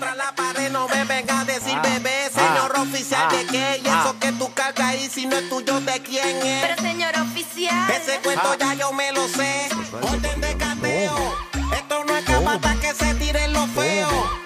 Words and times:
Contra 0.00 0.16
la 0.16 0.34
pared, 0.34 0.70
no 0.70 0.88
me 0.88 1.04
venga 1.04 1.40
a 1.40 1.44
decir 1.44 1.78
bebé, 1.82 2.30
señor 2.32 2.72
oficial 2.78 3.30
de 3.30 3.44
qué, 3.44 3.82
y 3.84 3.86
eso 3.86 4.18
que 4.18 4.32
tú 4.32 4.50
cargas 4.54 4.86
ahí, 4.88 5.10
si 5.10 5.26
no 5.26 5.36
es 5.36 5.46
tuyo, 5.50 5.78
¿de 5.82 6.00
quién 6.00 6.38
es? 6.38 6.62
Pero 6.62 6.76
señor 6.80 7.12
oficial. 7.18 7.90
Ese 7.90 8.18
cuento 8.20 8.54
ya 8.58 8.72
yo 8.72 8.94
me 8.94 9.12
lo 9.12 9.28
sé, 9.28 9.68
orden 10.00 10.40
de 10.40 10.56
cateo, 10.56 11.36
esto 11.76 12.04
no 12.04 12.16
es 12.16 12.24
capata 12.24 12.76
que 12.76 12.94
se 12.94 13.14
tiren 13.16 13.52
los 13.52 13.68
feos, 13.72 14.39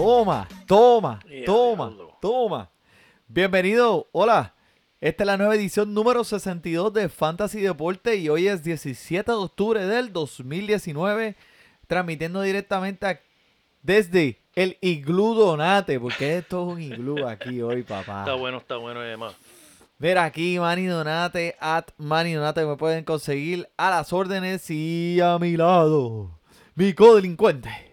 Toma, 0.00 0.48
toma, 0.66 1.20
toma, 1.44 1.88
diablo. 1.88 2.16
toma. 2.22 2.70
Bienvenido, 3.28 4.08
hola. 4.12 4.54
Esta 4.98 5.24
es 5.24 5.26
la 5.26 5.36
nueva 5.36 5.54
edición 5.54 5.92
número 5.92 6.24
62 6.24 6.90
de 6.94 7.10
Fantasy 7.10 7.60
Deporte 7.60 8.16
y 8.16 8.30
hoy 8.30 8.48
es 8.48 8.64
17 8.64 9.30
de 9.30 9.36
octubre 9.36 9.84
del 9.86 10.10
2019, 10.10 11.36
transmitiendo 11.86 12.40
directamente 12.40 13.04
a- 13.06 13.20
desde 13.82 14.40
el 14.54 14.78
Iglú 14.80 15.34
Donate, 15.34 16.00
porque 16.00 16.38
esto 16.38 16.62
es 16.66 16.72
un 16.76 16.80
iglú 16.80 17.26
aquí 17.28 17.60
hoy, 17.60 17.82
papá. 17.82 18.20
Está 18.20 18.34
bueno, 18.36 18.56
está 18.56 18.76
bueno, 18.78 19.00
además. 19.00 19.34
Mira, 19.98 20.24
aquí 20.24 20.58
Manny 20.58 20.86
Donate, 20.86 21.56
at 21.60 21.88
Manny 21.98 22.32
Donate, 22.32 22.64
me 22.64 22.76
pueden 22.76 23.04
conseguir 23.04 23.68
a 23.76 23.90
las 23.90 24.14
órdenes 24.14 24.70
y 24.70 25.20
a 25.20 25.38
mi 25.38 25.58
lado, 25.58 26.30
mi 26.74 26.94
codelincuente. 26.94 27.89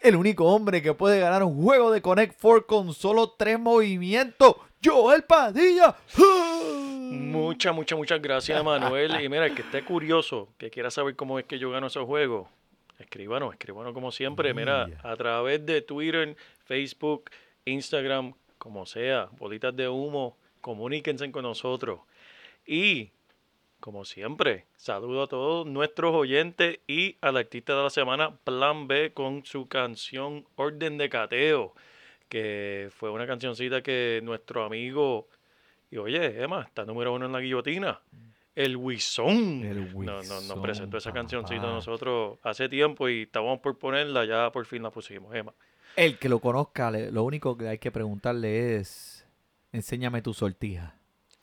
El 0.00 0.16
único 0.16 0.46
hombre 0.46 0.80
que 0.80 0.94
puede 0.94 1.20
ganar 1.20 1.42
un 1.42 1.62
juego 1.62 1.90
de 1.90 2.00
Connect 2.00 2.38
Four 2.38 2.64
con 2.64 2.94
solo 2.94 3.34
tres 3.36 3.58
movimientos, 3.60 4.56
Joel 4.82 5.24
Padilla. 5.24 5.94
Muchas, 7.10 7.74
muchas, 7.74 7.98
muchas 7.98 8.22
gracias, 8.22 8.64
Manuel. 8.64 9.20
Y 9.22 9.28
mira, 9.28 9.46
el 9.46 9.54
que 9.54 9.62
esté 9.62 9.84
curioso, 9.84 10.48
que 10.56 10.70
quiera 10.70 10.90
saber 10.90 11.16
cómo 11.16 11.38
es 11.38 11.44
que 11.44 11.58
yo 11.58 11.70
gano 11.70 11.88
esos 11.88 12.06
juegos, 12.06 12.48
escríbanos, 12.98 13.52
escríbanos 13.52 13.92
como 13.92 14.10
siempre. 14.10 14.54
Mira, 14.54 14.88
a 15.02 15.16
través 15.16 15.66
de 15.66 15.82
Twitter, 15.82 16.34
Facebook, 16.64 17.30
Instagram, 17.64 18.32
como 18.56 18.86
sea, 18.86 19.28
bolitas 19.38 19.76
de 19.76 19.88
humo, 19.88 20.36
comuníquense 20.60 21.30
con 21.30 21.42
nosotros. 21.42 22.00
Y, 22.66 23.10
como 23.80 24.04
siempre, 24.04 24.66
saludo 24.76 25.24
a 25.24 25.26
todos 25.26 25.66
nuestros 25.66 26.14
oyentes 26.14 26.78
y 26.86 27.16
al 27.20 27.36
artista 27.36 27.74
de 27.76 27.82
la 27.82 27.90
semana, 27.90 28.36
Plan 28.44 28.86
B, 28.86 29.12
con 29.12 29.44
su 29.44 29.66
canción 29.66 30.46
Orden 30.56 30.98
de 30.98 31.08
Cateo, 31.08 31.74
que 32.28 32.88
fue 32.92 33.10
una 33.10 33.26
cancioncita 33.26 33.82
que 33.82 34.20
nuestro 34.22 34.64
amigo 34.64 35.28
y 35.90 35.96
oye, 35.96 36.40
Emma, 36.42 36.62
está 36.62 36.84
número 36.84 37.12
uno 37.12 37.26
en 37.26 37.32
la 37.32 37.40
guillotina. 37.40 38.00
El 38.54 38.76
Wison. 38.76 39.64
El 39.64 39.92
No, 39.94 40.22
no, 40.22 40.40
nos 40.40 40.58
presentó 40.60 40.98
esa 40.98 41.12
cancioncita 41.12 41.60
a 41.60 41.62
papá. 41.62 41.74
nosotros 41.74 42.38
hace 42.42 42.68
tiempo 42.68 43.08
y 43.08 43.22
estábamos 43.22 43.60
por 43.60 43.76
ponerla, 43.78 44.24
ya 44.24 44.52
por 44.52 44.66
fin 44.66 44.82
la 44.82 44.90
pusimos, 44.90 45.34
Emma. 45.34 45.52
El 45.96 46.18
que 46.18 46.28
lo 46.28 46.38
conozca, 46.38 46.90
lo 46.90 47.24
único 47.24 47.56
que 47.56 47.68
hay 47.68 47.78
que 47.78 47.90
preguntarle 47.90 48.76
es, 48.76 49.26
enséñame 49.72 50.22
tu 50.22 50.32
sortija. 50.32 50.94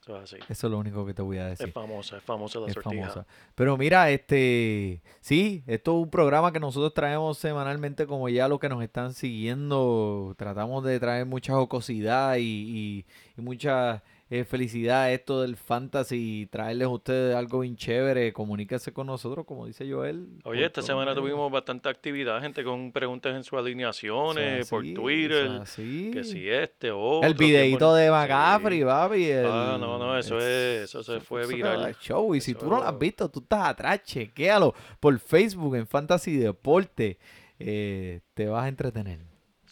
Eso 0.08 0.18
es 0.18 0.24
así. 0.24 0.38
Eso 0.48 0.68
es 0.68 0.72
lo 0.72 0.78
único 0.80 1.06
que 1.06 1.14
te 1.14 1.22
voy 1.22 1.38
a 1.38 1.48
decir. 1.48 1.68
Es 1.68 1.74
famosa, 1.74 2.18
es 2.18 2.24
famosa 2.24 2.60
la 2.62 2.68
es 2.68 2.74
sortija. 2.74 3.02
famosa. 3.10 3.26
Pero 3.56 3.76
mira, 3.76 4.10
este, 4.10 5.02
sí, 5.20 5.64
esto 5.68 5.98
es 5.98 6.04
un 6.04 6.10
programa 6.10 6.54
que 6.54 6.60
nosotros 6.62 6.94
traemos 6.94 7.38
semanalmente, 7.38 8.08
como 8.08 8.30
ya 8.30 8.48
los 8.48 8.60
que 8.60 8.70
nos 8.70 8.82
están 8.84 9.14
siguiendo, 9.14 10.34
tratamos 10.38 10.84
de 10.84 11.00
traer 11.00 11.26
mucha 11.26 11.54
jocosidad 11.54 12.38
y, 12.38 12.42
y- 12.42 13.06
y 13.38 13.42
mucha 13.42 14.02
eh, 14.30 14.44
felicidad 14.44 15.14
esto 15.14 15.42
del 15.42 15.56
fantasy, 15.56 16.48
traerles 16.52 16.86
a 16.88 16.90
ustedes 16.90 17.36
algo 17.36 17.60
bien 17.60 17.76
chévere, 17.78 18.34
comuníquense 18.34 18.92
con 18.92 19.08
nosotros, 19.08 19.46
como 19.46 19.66
dice 19.66 19.90
Joel. 19.90 20.28
Oye, 20.44 20.66
esta 20.66 20.82
semana 20.82 21.16
tuvimos 21.16 21.50
bastante 21.52 21.88
actividad, 21.88 22.42
gente 22.42 22.64
con 22.64 22.92
preguntas 22.92 23.36
en 23.36 23.44
sus 23.46 23.58
alineaciones, 23.58 24.70
por 24.70 24.84
así, 24.84 24.94
Twitter, 24.94 25.46
es 25.46 25.52
así. 25.62 26.12
que 26.14 26.24
si 26.26 26.50
este 26.50 26.92
o 26.92 27.24
El 27.24 27.36
videito 27.36 27.94
de 27.96 28.12
McCaffrey, 28.12 28.80
Sí. 28.80 28.86
papi. 28.86 29.26
el- 29.26 29.46
Ah, 29.48 29.78
no, 29.80 29.98
no, 29.98 30.18
eso 30.18 30.38
es- 30.40 30.84
eso 30.84 31.04
se 31.04 31.20
fue 31.22 31.42
eso 31.44 31.56
viral. 31.56 31.96
show. 32.02 32.36
Y 32.36 32.42
si 32.42 32.54
tú 32.54 32.66
no 32.68 32.78
lo 32.80 32.84
has 32.84 33.00
visto, 33.00 33.30
tú 33.30 33.40
estás 33.40 33.70
atrás, 33.70 34.04
chequéalo 34.04 34.74
por 35.00 35.18
Facebook 35.20 35.76
en 35.76 35.88
Fantasy 35.88 36.36
Deporte. 36.38 37.18
Eh, 37.60 38.20
te 38.34 38.48
vas 38.48 38.66
a 38.66 38.68
entretener. 38.68 39.20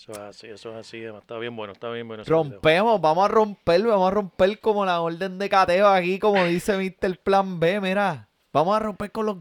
Eso 0.08 0.12
es 0.12 0.20
así, 0.20 0.48
eso 0.48 0.70
es 0.70 0.76
así. 0.76 1.04
Está 1.04 1.40
bien 1.40 1.56
bueno, 1.56 1.74
está 1.74 1.90
bien 1.90 2.08
bueno. 2.08 2.24
Rompemos, 2.24 3.02
vamos 3.02 3.26
a 3.26 3.28
romper, 3.28 3.82
vamos 3.82 4.08
a 4.08 4.12
romper 4.12 4.60
como 4.60 4.86
la 4.86 5.02
orden 5.02 5.40
de 5.40 5.50
cateo 5.50 5.88
aquí, 5.88 6.20
como 6.20 6.46
dice 6.46 6.78
Mr. 7.02 7.18
Plan 7.18 7.60
B, 7.60 7.82
mira. 7.82 8.30
Vamos 8.54 8.76
a 8.76 8.80
romper 8.80 9.12
con 9.12 9.26
los 9.26 9.38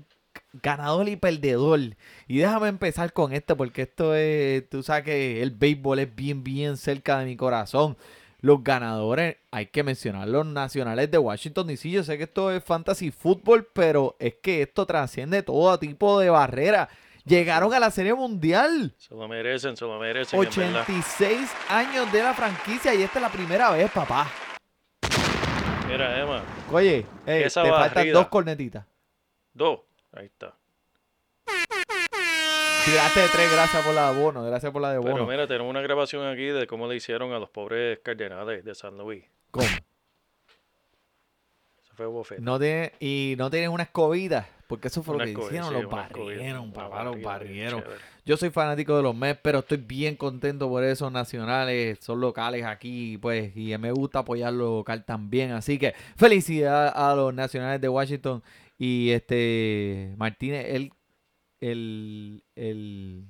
ganador 0.62 1.06
y 1.10 1.16
perdedor. 1.16 1.80
Y 2.26 2.38
déjame 2.38 2.68
empezar 2.68 3.12
con 3.12 3.34
esto, 3.34 3.58
porque 3.58 3.82
esto 3.82 4.14
es, 4.14 4.66
tú 4.70 4.82
sabes 4.82 5.04
que 5.04 5.42
el 5.42 5.50
béisbol 5.50 5.98
es 5.98 6.14
bien, 6.14 6.42
bien 6.42 6.78
cerca 6.78 7.18
de 7.18 7.26
mi 7.26 7.36
corazón. 7.36 7.98
Los 8.40 8.64
ganadores, 8.64 9.36
hay 9.50 9.66
que 9.66 9.82
mencionar 9.82 10.28
los 10.28 10.46
nacionales 10.46 11.10
de 11.10 11.18
Washington 11.18 11.66
DC. 11.66 11.90
Yo 11.90 12.04
sé 12.04 12.16
que 12.16 12.24
esto 12.24 12.50
es 12.50 12.64
fantasy 12.64 13.10
fútbol, 13.10 13.68
pero 13.70 14.16
es 14.18 14.36
que 14.42 14.62
esto 14.62 14.86
trasciende 14.86 15.42
todo 15.42 15.78
tipo 15.78 16.18
de 16.20 16.30
barreras. 16.30 16.88
Llegaron 17.24 17.72
a 17.72 17.80
la 17.80 17.90
Serie 17.90 18.12
Mundial. 18.14 18.92
Se 18.98 19.14
lo 19.14 19.26
merecen, 19.26 19.76
se 19.76 19.84
lo 19.86 19.98
merecen. 19.98 20.38
en 20.38 20.44
verdad. 20.50 20.82
86 20.82 21.50
años 21.70 22.12
de 22.12 22.22
la 22.22 22.34
franquicia 22.34 22.94
y 22.94 23.02
esta 23.02 23.18
es 23.18 23.22
la 23.22 23.30
primera 23.30 23.70
vez, 23.70 23.90
papá. 23.90 24.30
Mira, 25.88 26.20
Emma, 26.20 26.42
Oye, 26.70 27.06
eh, 27.26 27.42
te 27.44 27.50
faltan 27.50 28.12
dos 28.12 28.28
cornetitas. 28.28 28.84
dos. 29.52 29.80
Ahí 30.12 30.26
está. 30.26 30.54
Tiraste 32.84 33.20
tres, 33.32 33.50
gracias 33.52 33.84
por 33.84 33.94
la 33.94 34.12
de 34.12 34.20
bono, 34.20 34.44
gracias 34.44 34.70
por 34.70 34.82
la 34.82 34.92
de 34.92 35.00
Pero 35.00 35.12
bono. 35.12 35.26
mira, 35.26 35.46
tenemos 35.46 35.70
una 35.70 35.80
grabación 35.80 36.26
aquí 36.26 36.44
de 36.46 36.66
cómo 36.66 36.86
le 36.86 36.96
hicieron 36.96 37.32
a 37.32 37.38
los 37.38 37.48
pobres 37.48 37.98
cardenales 38.00 38.64
de 38.64 38.74
San 38.74 38.98
Luis. 38.98 39.24
¿Cómo? 39.50 39.64
Eso 39.66 39.82
fue 41.94 42.06
bofete. 42.06 42.42
No 42.42 42.58
tiene, 42.58 42.92
y 43.00 43.34
no 43.38 43.48
tienen 43.50 43.70
una 43.70 43.84
escobita, 43.84 44.46
porque 44.66 44.88
eso 44.88 45.02
fue 45.02 45.18
lo 45.18 45.24
que 45.24 45.30
hicieron, 45.32 45.68
sí, 45.68 45.74
los 45.74 45.90
barrieron, 45.90 46.72
papá, 46.72 47.04
los 47.04 47.20
barrieron. 47.20 47.82
Yo 48.24 48.36
soy 48.36 48.50
fanático 48.50 48.96
de 48.96 49.02
los 49.02 49.14
Mets, 49.14 49.40
pero 49.42 49.58
estoy 49.60 49.78
bien 49.78 50.16
contento 50.16 50.68
por 50.68 50.82
esos 50.84 51.12
nacionales, 51.12 51.98
son 52.00 52.20
locales 52.20 52.64
aquí, 52.64 53.18
pues, 53.18 53.54
y 53.56 53.76
me 53.78 53.92
gusta 53.92 54.20
apoyar 54.20 54.52
lo 54.52 54.76
local 54.78 55.04
también. 55.04 55.52
Así 55.52 55.78
que 55.78 55.94
felicidad 56.16 56.92
a 56.94 57.14
los 57.14 57.34
nacionales 57.34 57.80
de 57.80 57.88
Washington 57.88 58.42
y 58.78 59.10
este 59.10 60.14
Martínez, 60.16 60.66
el, 60.68 60.92
el, 61.60 62.44
el, 62.56 63.24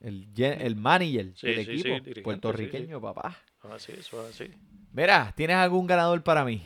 el, 0.00 0.28
el 0.36 0.76
manager 0.76 1.32
Sí, 1.36 1.46
del 1.48 1.64
sí, 1.64 1.70
equipo 1.72 2.22
puertorriqueño, 2.22 3.00
papá. 3.00 3.36
Ah, 3.62 3.78
sí, 3.78 3.92
eso 3.98 4.26
es 4.28 4.34
así. 4.34 4.52
Mira, 4.92 5.32
¿tienes 5.36 5.56
algún 5.56 5.86
ganador 5.86 6.22
para 6.22 6.44
mí? 6.44 6.62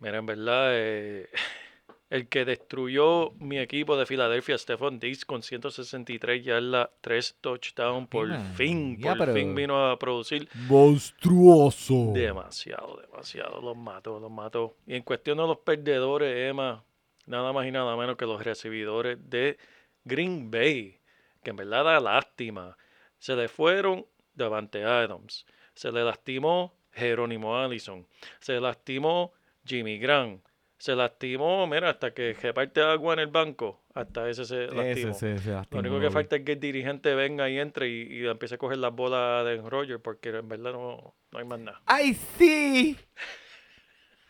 Mira, 0.00 0.18
en 0.18 0.26
verdad, 0.26 0.68
eh, 0.72 1.28
el 2.08 2.28
que 2.28 2.44
destruyó 2.44 3.32
mi 3.32 3.58
equipo 3.58 3.96
de 3.96 4.06
Filadelfia, 4.06 4.56
Stephon 4.56 4.98
Diggs, 4.98 5.24
con 5.24 5.42
163 5.42 6.44
yardas, 6.44 6.88
3 7.00 7.38
touchdowns, 7.40 8.08
por 8.08 8.28
fin, 8.54 9.00
por 9.00 9.32
fin 9.32 9.54
vino 9.54 9.90
a 9.90 9.98
producir 9.98 10.48
Monstruoso. 10.68 12.12
demasiado, 12.14 12.96
demasiado. 12.96 13.60
Los 13.60 13.76
mató, 13.76 14.20
los 14.20 14.30
mató. 14.30 14.76
Y 14.86 14.94
en 14.94 15.02
cuestión 15.02 15.38
de 15.38 15.44
los 15.44 15.58
perdedores, 15.58 16.50
Emma, 16.50 16.84
nada 17.26 17.52
más 17.52 17.66
y 17.66 17.72
nada 17.72 17.96
menos 17.96 18.16
que 18.16 18.24
los 18.26 18.42
recibidores 18.42 19.18
de 19.28 19.58
Green 20.04 20.50
Bay, 20.50 21.00
que 21.42 21.50
en 21.50 21.56
verdad 21.56 21.84
da 21.84 22.00
lástima. 22.00 22.76
Se 23.18 23.34
le 23.34 23.48
fueron 23.48 24.06
Davante 24.34 24.84
Adams, 24.84 25.46
se 25.74 25.90
le 25.90 26.04
lastimó 26.04 26.76
Jerónimo 26.92 27.56
Allison, 27.58 28.06
se 28.38 28.60
lastimó 28.60 29.32
Jimmy 29.64 29.98
Grant, 29.98 30.46
Se 30.78 30.94
lastimó, 30.94 31.66
mira, 31.66 31.88
hasta 31.90 32.12
que 32.12 32.34
reparte 32.34 32.82
agua 32.82 33.14
en 33.14 33.20
el 33.20 33.26
banco, 33.28 33.80
hasta 33.94 34.28
ese 34.28 34.44
se 34.44 34.66
lastimó. 34.66 34.82
Ese, 34.82 35.12
se- 35.14 35.38
se 35.38 35.50
Lo 35.50 35.56
lastimó, 35.56 35.80
único 35.80 36.00
que 36.00 36.10
falta 36.10 36.36
es 36.36 36.44
que 36.44 36.52
el 36.52 36.60
dirigente 36.60 37.14
venga 37.14 37.48
y 37.48 37.58
entre 37.58 37.88
y, 37.88 38.02
y 38.22 38.26
empiece 38.26 38.56
a 38.56 38.58
coger 38.58 38.76
las 38.78 38.92
bolas 38.94 39.44
de 39.46 39.56
Roger, 39.56 40.00
porque 40.00 40.28
en 40.28 40.48
verdad 40.48 40.72
no, 40.72 41.14
no 41.32 41.38
hay 41.38 41.44
más 41.46 41.58
nada. 41.60 41.80
¡Ay, 41.86 42.12
sí! 42.14 42.96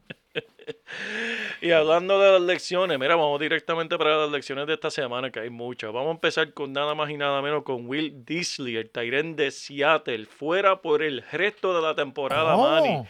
Y 1.60 1.70
hablando 1.70 2.20
de 2.20 2.32
las 2.32 2.42
lecciones, 2.42 2.98
mira, 2.98 3.14
vamos 3.16 3.38
directamente 3.40 3.96
para 3.96 4.16
las 4.16 4.30
lecciones 4.30 4.66
de 4.66 4.74
esta 4.74 4.90
semana, 4.90 5.30
que 5.30 5.40
hay 5.40 5.50
muchas. 5.50 5.92
Vamos 5.92 6.08
a 6.08 6.12
empezar 6.12 6.52
con 6.54 6.72
nada 6.72 6.94
más 6.94 7.10
y 7.10 7.16
nada 7.16 7.40
menos 7.40 7.62
con 7.62 7.86
Will 7.88 8.24
Disley, 8.24 8.76
el 8.76 8.90
Tyrant 8.90 9.36
de 9.36 9.50
Seattle, 9.50 10.26
fuera 10.26 10.80
por 10.82 11.02
el 11.02 11.22
resto 11.30 11.74
de 11.74 11.82
la 11.82 11.94
temporada, 11.94 12.54
¿Cómo? 12.54 12.68
Manny. 12.68 13.04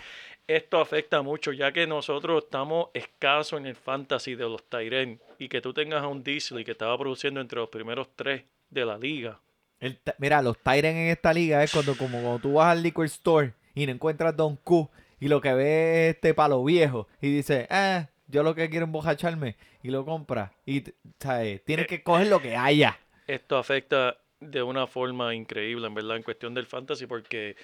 Esto 0.46 0.80
afecta 0.80 1.22
mucho, 1.22 1.52
ya 1.52 1.72
que 1.72 1.86
nosotros 1.86 2.44
estamos 2.44 2.88
escasos 2.94 3.60
en 3.60 3.66
el 3.66 3.76
fantasy 3.76 4.34
de 4.34 4.44
los 4.44 4.62
Tyrant. 4.68 5.20
Y 5.38 5.48
que 5.48 5.60
tú 5.60 5.72
tengas 5.72 6.02
a 6.02 6.08
un 6.08 6.22
Disley 6.22 6.64
que 6.64 6.72
estaba 6.72 6.96
produciendo 6.98 7.40
entre 7.40 7.60
los 7.60 7.68
primeros 7.68 8.08
tres 8.16 8.44
de 8.68 8.84
la 8.84 8.98
liga. 8.98 9.40
El 9.80 9.98
mira, 10.18 10.42
los 10.42 10.58
Tyrants 10.58 10.98
en 10.98 11.08
esta 11.08 11.32
liga 11.32 11.62
es 11.62 11.72
cuando, 11.72 11.96
como 11.96 12.20
cuando 12.20 12.38
tú 12.38 12.54
vas 12.54 12.68
al 12.68 12.82
liquor 12.82 13.06
store 13.06 13.54
y 13.74 13.86
no 13.86 13.92
encuentras 13.92 14.36
Don 14.36 14.56
Q 14.56 14.88
y 15.20 15.28
lo 15.28 15.40
que 15.40 15.54
ves 15.54 15.66
es 15.66 16.14
este 16.16 16.34
palo 16.34 16.64
viejo 16.64 17.08
y 17.20 17.32
dices, 17.32 17.66
ah, 17.70 18.08
yo 18.26 18.42
lo 18.42 18.54
que 18.54 18.68
quiero 18.68 18.84
es 18.84 18.88
embojacharme 18.88 19.56
y 19.82 19.90
lo 19.90 20.04
compras. 20.04 20.50
Y, 20.66 20.82
¿sabes? 21.18 21.64
Tienes 21.64 21.86
que 21.86 22.02
coger 22.02 22.26
lo 22.26 22.40
que 22.40 22.56
haya. 22.56 22.98
esto 23.26 23.56
afecta 23.56 24.16
de 24.40 24.62
una 24.62 24.86
forma 24.86 25.34
increíble, 25.34 25.86
en 25.86 25.94
verdad, 25.94 26.16
en 26.16 26.22
cuestión 26.24 26.54
del 26.54 26.66
fantasy, 26.66 27.06
porque 27.06 27.56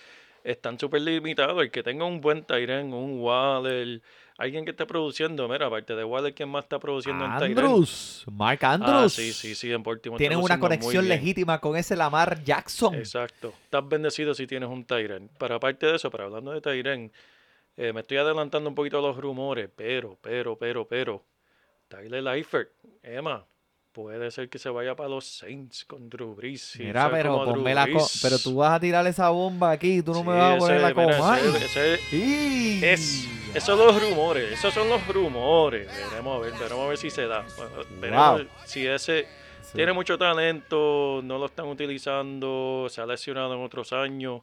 están 0.53 0.79
súper 0.79 1.03
limitados. 1.03 1.63
El 1.63 1.71
que 1.71 1.83
tenga 1.83 2.05
un 2.05 2.21
buen 2.21 2.45
Tyrant, 2.45 2.93
un 2.93 3.21
Waller, 3.21 4.01
alguien 4.39 4.65
que 4.65 4.71
esté 4.71 4.87
produciendo, 4.87 5.49
mira, 5.49 5.67
aparte 5.67 5.95
de 5.95 6.05
Waller, 6.05 6.35
¿quién 6.35 6.49
más 6.49 6.65
está 6.65 6.79
produciendo 6.79 7.25
en 7.25 7.37
Tyrant? 7.39 7.59
Andrews, 7.59 8.25
Mark 8.31 8.65
Andrews. 8.65 8.95
Ah, 8.95 9.09
sí, 9.09 9.33
sí, 9.33 9.55
sí, 9.55 9.73
en 9.73 9.83
Baltimore. 9.83 10.17
está 10.17 10.31
Tienen 10.31 10.45
una 10.45 10.59
conexión 10.59 11.07
legítima 11.09 11.61
con 11.61 11.77
ese 11.77 11.97
Lamar 11.97 12.43
Jackson. 12.43 12.95
Exacto. 12.95 13.53
Estás 13.65 13.87
bendecido 13.89 14.35
si 14.35 14.47
tienes 14.47 14.69
un 14.69 14.85
Tyrant. 14.85 15.31
Pero 15.39 15.55
aparte 15.57 15.87
de 15.87 15.97
eso, 15.97 16.11
pero 16.11 16.25
hablando 16.25 16.53
de 16.53 16.61
Tyrant, 16.61 17.13
eh, 17.77 17.93
me 17.93 18.01
estoy 18.01 18.17
adelantando 18.17 18.69
un 18.69 18.75
poquito 18.75 18.99
a 18.99 19.03
los 19.03 19.17
rumores, 19.17 19.71
pero, 19.75 20.19
pero, 20.21 20.57
pero, 20.59 20.89
pero, 20.89 21.25
Tyler 21.89 22.27
Eifert, 22.27 22.71
Emma, 23.03 23.47
puede 24.03 24.31
ser 24.31 24.49
que 24.49 24.61
se 24.61 24.69
vaya 24.69 24.95
para 24.95 25.09
los 25.09 25.25
Saints 25.25 25.85
con 25.85 26.09
Drew 26.09 26.33
Brees. 26.33 26.77
Mira, 26.79 27.11
pero 27.11 27.45
ponme 27.45 27.75
la 27.75 27.89
pero 28.23 28.39
tú 28.39 28.55
vas 28.55 28.75
a 28.75 28.79
tirar 28.79 29.05
esa 29.09 29.29
bomba 29.31 29.73
aquí 29.73 29.99
y 29.99 30.03
tú 30.03 30.13
no 30.13 30.23
me 30.23 30.35
vas 30.39 30.55
a 30.55 30.59
poner 30.59 30.77
ese- 30.77 30.83
la 30.89 30.95
mira, 30.95 31.17
coma. 31.19 31.39
ese- 31.41 31.97
ese- 31.97 32.17
¡Y! 32.17 32.85
es, 32.85 33.27
esos 33.55 33.77
son 33.77 33.79
los 33.87 34.01
rumores, 34.01 34.53
esos 34.53 34.73
son 34.73 34.89
los 34.89 35.05
rumores. 35.09 35.89
Veremos 36.11 36.37
a 36.37 36.41
ver, 36.45 36.53
veremos 36.53 36.85
a 36.87 36.89
ver 36.91 36.97
si 36.99 37.11
se 37.11 37.27
da. 37.27 37.45
Veremos 38.01 38.43
Wow. 38.43 38.49
si 38.67 38.87
ese 38.87 39.27
Sí. 39.63 39.73
tiene 39.75 39.93
mucho 39.93 40.17
talento, 40.17 41.21
no 41.25 41.37
lo 41.37 41.47
están 41.47 41.67
utilizando, 41.67 42.87
se 42.89 43.01
ha 43.01 43.07
lesionado 43.07 43.53
en 43.55 43.63
otros 43.65 43.93
años, 43.93 44.43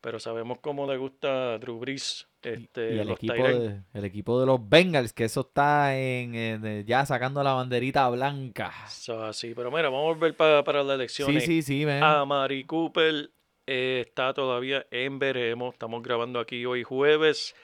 pero 0.00 0.18
sabemos 0.18 0.58
cómo 0.62 0.90
le 0.90 0.96
gusta 0.96 1.52
a 1.54 1.58
Drew 1.58 1.78
Brees 1.78 2.26
este, 2.54 2.94
y 2.94 2.98
el 2.98 3.10
equipo, 3.10 3.34
de, 3.34 3.82
el 3.94 4.04
equipo 4.04 4.40
de 4.40 4.46
los 4.46 4.68
Bengals, 4.68 5.12
que 5.12 5.24
eso 5.24 5.40
está 5.40 5.96
en, 5.98 6.34
en- 6.34 6.66
eh, 6.66 6.84
ya 6.86 7.04
sacando 7.06 7.42
la 7.42 7.52
banderita 7.54 8.08
blanca. 8.08 8.72
So, 8.88 9.24
así, 9.24 9.52
pero 9.54 9.70
mira, 9.70 9.84
vamos 9.84 10.02
a 10.02 10.14
volver 10.14 10.34
pa- 10.36 10.62
para 10.64 10.82
las 10.82 10.94
Sí, 10.94 10.94
elecciones. 10.94 11.44
sí, 11.44 11.62
sí, 11.62 11.84
ven. 11.84 12.02
A 12.02 12.24
Mari 12.24 12.64
Cooper 12.64 13.30
eh, 13.66 14.04
está 14.06 14.32
todavía 14.32 14.86
en 14.90 15.18
veremos. 15.18 15.74
Estamos 15.74 16.02
grabando 16.02 16.38
aquí 16.40 16.64
hoy 16.64 16.82
jueves. 16.84 17.54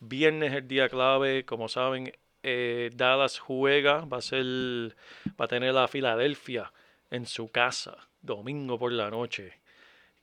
Viernes 0.00 0.52
el 0.52 0.68
día 0.68 0.88
clave. 0.88 1.44
Como 1.44 1.68
saben, 1.68 2.12
eh, 2.44 2.90
Dallas 2.94 3.38
juega. 3.38 4.04
Va 4.04 4.18
a 4.18 4.22
ser, 4.22 4.44
va 5.40 5.44
a 5.46 5.48
tener 5.48 5.76
a 5.76 5.88
Filadelfia 5.88 6.72
en 7.10 7.26
su 7.26 7.48
casa. 7.48 7.96
Domingo 8.22 8.78
por 8.78 8.92
la 8.92 9.10
noche. 9.10 9.54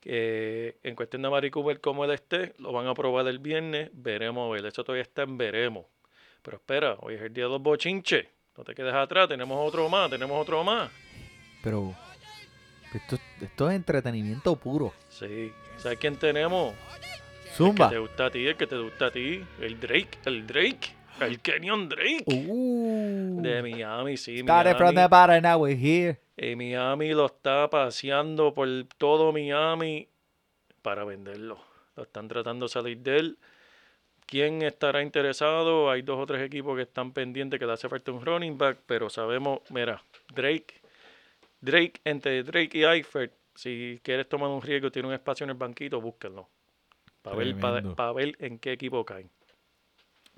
Eh, 0.04 0.78
en 0.82 0.94
cuestión 0.94 1.22
de 1.22 1.30
Mari 1.30 1.50
Cooper, 1.50 1.80
como 1.80 2.04
él 2.04 2.12
esté, 2.12 2.54
lo 2.58 2.72
van 2.72 2.86
a 2.86 2.94
probar 2.94 3.26
el 3.26 3.38
viernes. 3.38 3.90
Veremos 3.92 4.48
a 4.48 4.54
ver. 4.54 4.66
Eso 4.66 4.84
todavía 4.84 5.02
está 5.02 5.22
en 5.22 5.36
veremos. 5.36 5.86
Pero 6.42 6.58
espera, 6.58 6.96
hoy 7.00 7.14
es 7.14 7.22
el 7.22 7.32
día 7.32 7.44
de 7.44 7.50
los 7.50 7.62
bochinches. 7.62 8.26
No 8.56 8.64
te 8.64 8.74
quedes 8.74 8.94
atrás. 8.94 9.28
Tenemos 9.28 9.58
otro 9.66 9.88
más. 9.88 10.10
Tenemos 10.10 10.40
otro 10.40 10.62
más. 10.62 10.90
Pero 11.62 11.94
esto, 12.94 13.18
esto 13.40 13.70
es 13.70 13.76
entretenimiento 13.76 14.56
puro. 14.56 14.92
Sí. 15.08 15.52
¿Sabes 15.78 15.98
quién 15.98 16.16
tenemos? 16.16 16.74
Zumba. 17.54 17.86
El 17.86 17.90
que 17.90 17.94
te 17.94 18.00
gusta 18.00 18.26
a 18.26 18.30
ti, 18.30 18.46
el 18.46 18.56
que 18.56 18.66
te 18.66 18.78
gusta 18.78 19.06
a 19.06 19.10
ti. 19.10 19.44
El 19.60 19.80
Drake, 19.80 20.18
el 20.24 20.46
Drake. 20.46 20.95
El 21.20 21.40
Kenyon 21.40 21.88
Drake. 21.88 22.24
Uh, 22.26 23.40
De 23.40 23.62
Miami, 23.62 24.16
sí. 24.16 24.38
started 24.40 24.76
from 24.76 24.88
the 24.90 24.94
Miami. 24.94 25.08
bottom, 25.10 25.42
now 25.42 25.58
we're 25.62 25.76
here. 25.76 26.18
Eh, 26.36 26.54
Miami 26.56 27.12
lo 27.14 27.26
está 27.26 27.68
paseando 27.70 28.52
por 28.52 28.68
todo 28.98 29.32
Miami 29.32 30.08
para 30.82 31.04
venderlo. 31.04 31.58
Lo 31.96 32.02
están 32.02 32.28
tratando 32.28 32.66
de 32.66 32.70
salir 32.70 32.98
de 32.98 33.16
él. 33.18 33.38
¿Quién 34.26 34.62
estará 34.62 35.02
interesado? 35.02 35.90
Hay 35.90 36.02
dos 36.02 36.18
o 36.18 36.26
tres 36.26 36.42
equipos 36.42 36.76
que 36.76 36.82
están 36.82 37.12
pendientes 37.12 37.58
que 37.58 37.64
le 37.66 37.72
hace 37.72 37.88
falta 37.88 38.12
un 38.12 38.24
running 38.26 38.58
back, 38.58 38.78
pero 38.86 39.08
sabemos, 39.08 39.60
mira, 39.70 40.02
Drake, 40.34 40.74
Drake, 41.60 42.00
entre 42.04 42.42
Drake 42.42 42.76
y 42.76 42.84
Eifert, 42.84 43.32
si 43.54 44.00
quieres 44.02 44.28
tomar 44.28 44.50
un 44.50 44.60
riesgo, 44.60 44.90
tiene 44.90 45.08
un 45.08 45.14
espacio 45.14 45.44
en 45.44 45.50
el 45.50 45.56
banquito, 45.56 46.00
búsquenlo. 46.00 46.48
Para 47.22 47.36
ver, 47.36 47.54
pa- 47.56 47.72
Tremendo. 47.72 47.94
pa 47.96 48.12
ver 48.12 48.36
en 48.40 48.58
qué 48.58 48.72
equipo 48.72 49.04
caen. 49.04 49.30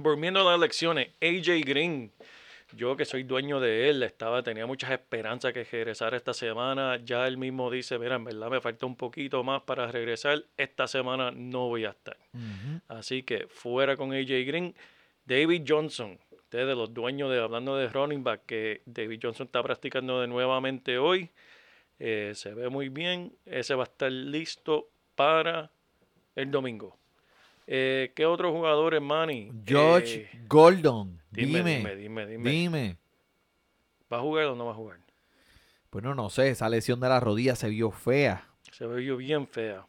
Volviendo 0.01 0.41
a 0.41 0.45
las 0.45 0.59
elecciones, 0.59 1.09
AJ 1.21 1.65
Green, 1.67 2.13
yo 2.73 2.97
que 2.97 3.05
soy 3.05 3.25
dueño 3.25 3.59
de 3.59 3.91
él, 3.91 4.05
estaba, 4.05 4.45
tenía 4.45 4.65
muchas 4.65 4.93
esperanzas 4.93 5.53
que 5.53 5.65
regresara 5.65 6.17
esta 6.17 6.33
semana. 6.33 7.01
Ya 7.05 7.27
él 7.27 7.37
mismo 7.37 7.69
dice, 7.69 7.99
mira, 7.99 8.15
en 8.15 8.23
verdad 8.23 8.49
me 8.49 8.61
falta 8.61 8.87
un 8.87 8.95
poquito 8.95 9.43
más 9.43 9.63
para 9.63 9.91
regresar. 9.91 10.45
Esta 10.57 10.87
semana 10.87 11.33
no 11.33 11.67
voy 11.67 11.85
a 11.85 11.91
estar. 11.91 12.17
Así 12.87 13.25
que 13.25 13.49
fuera 13.49 13.97
con 13.97 14.13
AJ 14.13 14.47
Green. 14.47 14.73
David 15.25 15.65
Johnson, 15.67 16.17
ustedes 16.31 16.77
los 16.77 16.95
dueños 16.95 17.31
de, 17.33 17.41
hablando 17.41 17.77
de 17.77 17.89
running 17.89 18.23
back, 18.23 18.43
que 18.47 18.83
David 18.87 19.19
Johnson 19.21 19.47
está 19.47 19.65
practicando 19.65 20.21
de 20.21 20.29
nuevamente 20.29 20.99
hoy. 20.99 21.31
Eh, 21.99 22.33
se 22.37 22.55
ve 22.55 22.69
muy 22.69 22.89
bien. 22.89 23.33
Ese 23.47 23.75
va 23.75 23.83
a 23.83 23.87
estar 23.87 24.13
listo 24.13 24.91
para 25.17 25.73
el 26.37 26.53
domingo. 26.53 26.97
Eh, 27.71 28.13
¿Qué 28.17 28.25
otros 28.25 28.51
jugadores, 28.53 29.03
Manny? 29.03 29.53
George 29.67 30.23
Eh, 30.23 30.41
Gordon, 30.49 31.21
dime, 31.31 31.63
dime, 31.63 31.97
dime, 31.97 32.27
dime, 32.27 32.51
dime. 32.51 32.97
¿Va 34.11 34.17
a 34.17 34.21
jugar 34.21 34.47
o 34.47 34.55
no 34.57 34.65
va 34.65 34.73
a 34.73 34.75
jugar? 34.75 34.99
Bueno, 35.93 36.15
no 36.15 36.31
sé, 36.31 36.49
esa 36.49 36.69
lesión 36.71 36.99
de 36.99 37.11
la 37.11 37.21
rodilla 37.21 37.57
se 37.57 37.69
vio 37.69 37.91
fea. 37.91 38.49
Se 38.73 38.87
ve 38.87 39.03
bien 39.17 39.47
fea. 39.47 39.87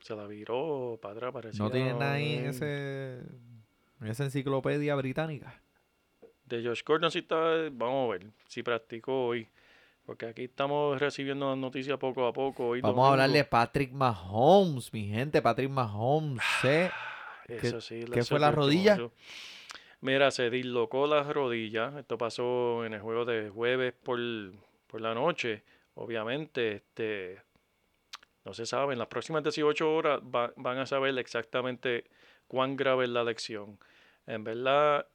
Se 0.00 0.14
la 0.14 0.28
viró 0.28 0.96
para 1.02 1.14
atrás, 1.14 1.32
parecía. 1.32 1.64
No 1.64 1.70
tiene 1.72 1.92
nada 1.94 2.12
ahí 2.14 2.34
en 2.34 2.40
un- 2.44 2.50
ese 2.50 3.18
en 4.00 4.06
esa 4.06 4.24
enciclopedia 4.24 4.94
británica. 4.94 5.60
De 6.44 6.64
Josh 6.64 6.82
Gordon 6.84 7.10
sí 7.10 7.18
está, 7.18 7.36
vamos 7.72 8.08
a 8.08 8.12
ver 8.12 8.26
si 8.46 8.62
practicó 8.62 9.26
hoy. 9.26 9.48
Porque 10.06 10.26
aquí 10.26 10.44
estamos 10.44 10.98
recibiendo 11.00 11.50
las 11.50 11.58
noticias 11.58 11.98
poco 11.98 12.26
a 12.26 12.32
poco. 12.32 12.68
Hoy 12.68 12.80
Vamos 12.80 13.06
a 13.06 13.10
hablar 13.12 13.30
de. 13.30 13.44
Patrick 13.44 13.92
Mahomes, 13.92 14.90
mi 14.92 15.08
gente, 15.08 15.42
Patrick 15.42 15.68
Mahomes. 15.68 16.42
sé- 16.62 16.90
Eso 17.56 17.80
sí, 17.80 18.04
qué 18.14 18.24
fue 18.28 18.38
la 18.40 18.50
rodilla? 18.50 18.94
Mira, 20.00 20.30
se 20.30 20.48
dislocó 20.50 21.06
las 21.06 21.26
rodillas. 21.26 21.94
Esto 21.96 22.16
pasó 22.18 22.84
en 22.84 22.94
el 22.94 23.00
juego 23.00 23.24
de 23.24 23.50
jueves 23.50 23.94
por, 24.02 24.18
por 24.86 25.00
la 25.00 25.14
noche. 25.14 25.62
Obviamente, 25.94 26.72
este 26.76 27.42
no 28.44 28.54
se 28.54 28.64
sabe. 28.66 28.92
En 28.92 28.98
las 28.98 29.08
próximas 29.08 29.42
18 29.42 29.92
horas 29.92 30.20
va- 30.22 30.52
van 30.56 30.78
a 30.78 30.86
saber 30.86 31.18
exactamente 31.18 32.04
cuán 32.46 32.76
grave 32.76 33.04
es 33.04 33.10
la 33.10 33.24
lección. 33.24 33.78
En 34.26 34.44
verdad, 34.44 35.06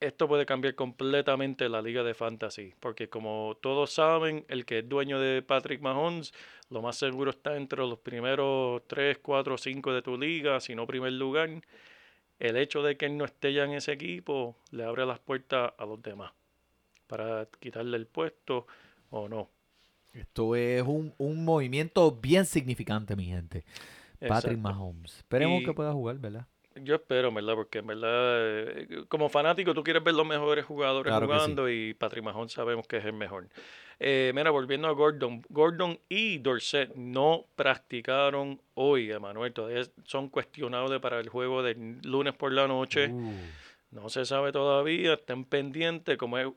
esto 0.00 0.28
puede 0.28 0.46
cambiar 0.46 0.74
completamente 0.74 1.68
la 1.68 1.82
liga 1.82 2.02
de 2.02 2.14
fantasy. 2.14 2.74
Porque 2.80 3.08
como 3.08 3.56
todos 3.60 3.92
saben, 3.92 4.44
el 4.48 4.64
que 4.64 4.78
es 4.80 4.88
dueño 4.88 5.18
de 5.20 5.42
Patrick 5.42 5.80
Mahomes, 5.80 6.32
lo 6.70 6.82
más 6.82 6.96
seguro 6.96 7.30
está 7.30 7.56
entre 7.56 7.78
los 7.80 7.98
primeros 7.98 8.82
3, 8.86 9.18
4, 9.18 9.58
5 9.58 9.92
de 9.92 10.02
tu 10.02 10.16
liga, 10.18 10.60
si 10.60 10.74
no 10.74 10.86
primer 10.86 11.12
lugar. 11.12 11.50
El 12.38 12.56
hecho 12.56 12.82
de 12.82 12.96
que 12.96 13.06
él 13.06 13.16
no 13.16 13.24
esté 13.24 13.52
ya 13.52 13.64
en 13.64 13.72
ese 13.72 13.92
equipo 13.92 14.56
le 14.70 14.84
abre 14.84 15.04
las 15.04 15.18
puertas 15.18 15.72
a 15.76 15.84
los 15.86 16.00
demás 16.02 16.32
para 17.08 17.48
quitarle 17.58 17.96
el 17.96 18.06
puesto 18.06 18.66
o 19.10 19.28
no. 19.28 19.48
Esto 20.12 20.54
es 20.54 20.82
un, 20.82 21.12
un 21.18 21.44
movimiento 21.44 22.10
bien 22.12 22.44
significante, 22.44 23.16
mi 23.16 23.24
gente. 23.26 23.64
Patrick 24.20 24.52
Exacto. 24.54 24.58
Mahomes. 24.58 25.16
Esperemos 25.18 25.62
Y- 25.62 25.64
que 25.64 25.72
pueda 25.72 25.92
jugar, 25.92 26.18
¿verdad? 26.18 26.46
Yo 26.82 26.96
espero, 26.96 27.32
¿verdad? 27.32 27.54
Porque 27.54 27.78
en 27.78 27.86
verdad, 27.86 28.10
eh, 28.78 29.04
como 29.08 29.28
fanático, 29.28 29.74
tú 29.74 29.82
quieres 29.82 30.02
ver 30.02 30.14
los 30.14 30.26
mejores 30.26 30.64
jugadores 30.64 31.10
Claro 31.10 31.26
que 31.26 31.32
sí. 31.34 31.40
jugando 31.40 31.68
y 31.70 31.94
Patrick 31.94 32.24
Mahomes 32.24 32.52
sabemos 32.52 32.86
que 32.86 32.98
es 32.98 33.04
el 33.04 33.12
mejor. 33.12 33.48
Eh, 34.00 34.32
mira, 34.34 34.50
volviendo 34.50 34.86
a 34.88 34.92
Gordon. 34.92 35.42
Gordon 35.48 35.98
y 36.08 36.38
Dorset 36.38 36.94
no 36.94 37.46
practicaron 37.56 38.60
hoy, 38.74 39.10
Emanuel. 39.10 39.52
Todavía 39.52 39.82
son 40.04 40.28
cuestionables 40.28 41.00
para 41.00 41.18
el 41.20 41.28
juego 41.28 41.62
del 41.62 41.98
lunes 42.02 42.34
por 42.34 42.52
la 42.52 42.66
noche. 42.68 43.08
Uh, 43.12 43.34
No 43.90 44.08
se 44.10 44.24
sabe 44.26 44.52
todavía, 44.52 45.14
estén 45.14 45.44
pendientes, 45.46 46.18
como 46.18 46.36
es- 46.38 46.48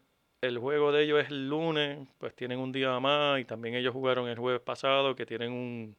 el 0.41 0.57
juego 0.57 0.91
de 0.91 1.03
ellos 1.03 1.21
es 1.23 1.29
el 1.29 1.47
lunes, 1.47 1.99
pues 2.17 2.35
tienen 2.35 2.59
un 2.59 2.71
día 2.71 2.99
más 2.99 3.39
y 3.39 3.45
también 3.45 3.75
ellos 3.75 3.93
jugaron 3.93 4.27
el 4.27 4.37
jueves 4.37 4.59
pasado, 4.61 5.15
que 5.15 5.25
tienen 5.25 5.51
un, 5.53 5.95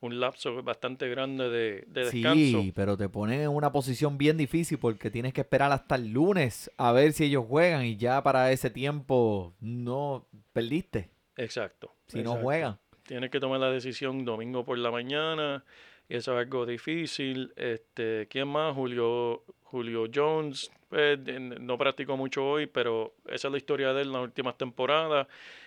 un 0.00 0.20
lapso 0.20 0.62
bastante 0.62 1.08
grande 1.08 1.48
de, 1.48 1.84
de 1.86 2.04
descanso. 2.04 2.62
Sí, 2.62 2.72
pero 2.74 2.96
te 2.96 3.08
ponen 3.08 3.40
en 3.40 3.48
una 3.48 3.72
posición 3.72 4.18
bien 4.18 4.36
difícil 4.36 4.78
porque 4.78 5.10
tienes 5.10 5.32
que 5.32 5.40
esperar 5.40 5.72
hasta 5.72 5.94
el 5.94 6.12
lunes 6.12 6.70
a 6.76 6.92
ver 6.92 7.12
si 7.12 7.24
ellos 7.24 7.44
juegan 7.48 7.84
y 7.84 7.96
ya 7.96 8.22
para 8.22 8.52
ese 8.52 8.70
tiempo 8.70 9.54
no 9.60 10.26
perdiste 10.52 11.10
Exacto. 11.36 11.92
si 12.06 12.22
no 12.22 12.36
juegan. 12.36 12.78
Tienes 13.04 13.30
que 13.30 13.40
tomar 13.40 13.60
la 13.60 13.70
decisión 13.70 14.24
domingo 14.24 14.64
por 14.64 14.78
la 14.78 14.90
mañana 14.90 15.64
y 16.08 16.16
eso 16.16 16.32
es 16.38 16.44
algo 16.44 16.66
difícil. 16.66 17.52
Este, 17.56 18.26
¿quién 18.28 18.48
más? 18.48 18.74
Julio, 18.74 19.44
Julio 19.62 20.06
Jones, 20.12 20.70
pues, 20.88 21.18
no 21.60 21.78
practicó 21.78 22.16
mucho 22.16 22.46
hoy, 22.46 22.66
pero 22.66 23.14
esa 23.26 23.48
es 23.48 23.52
la 23.52 23.58
historia 23.58 23.92
de 23.92 24.02
él 24.02 24.08
en 24.08 24.12
las 24.12 24.22
últimas 24.22 24.56
temporadas. 24.56 25.26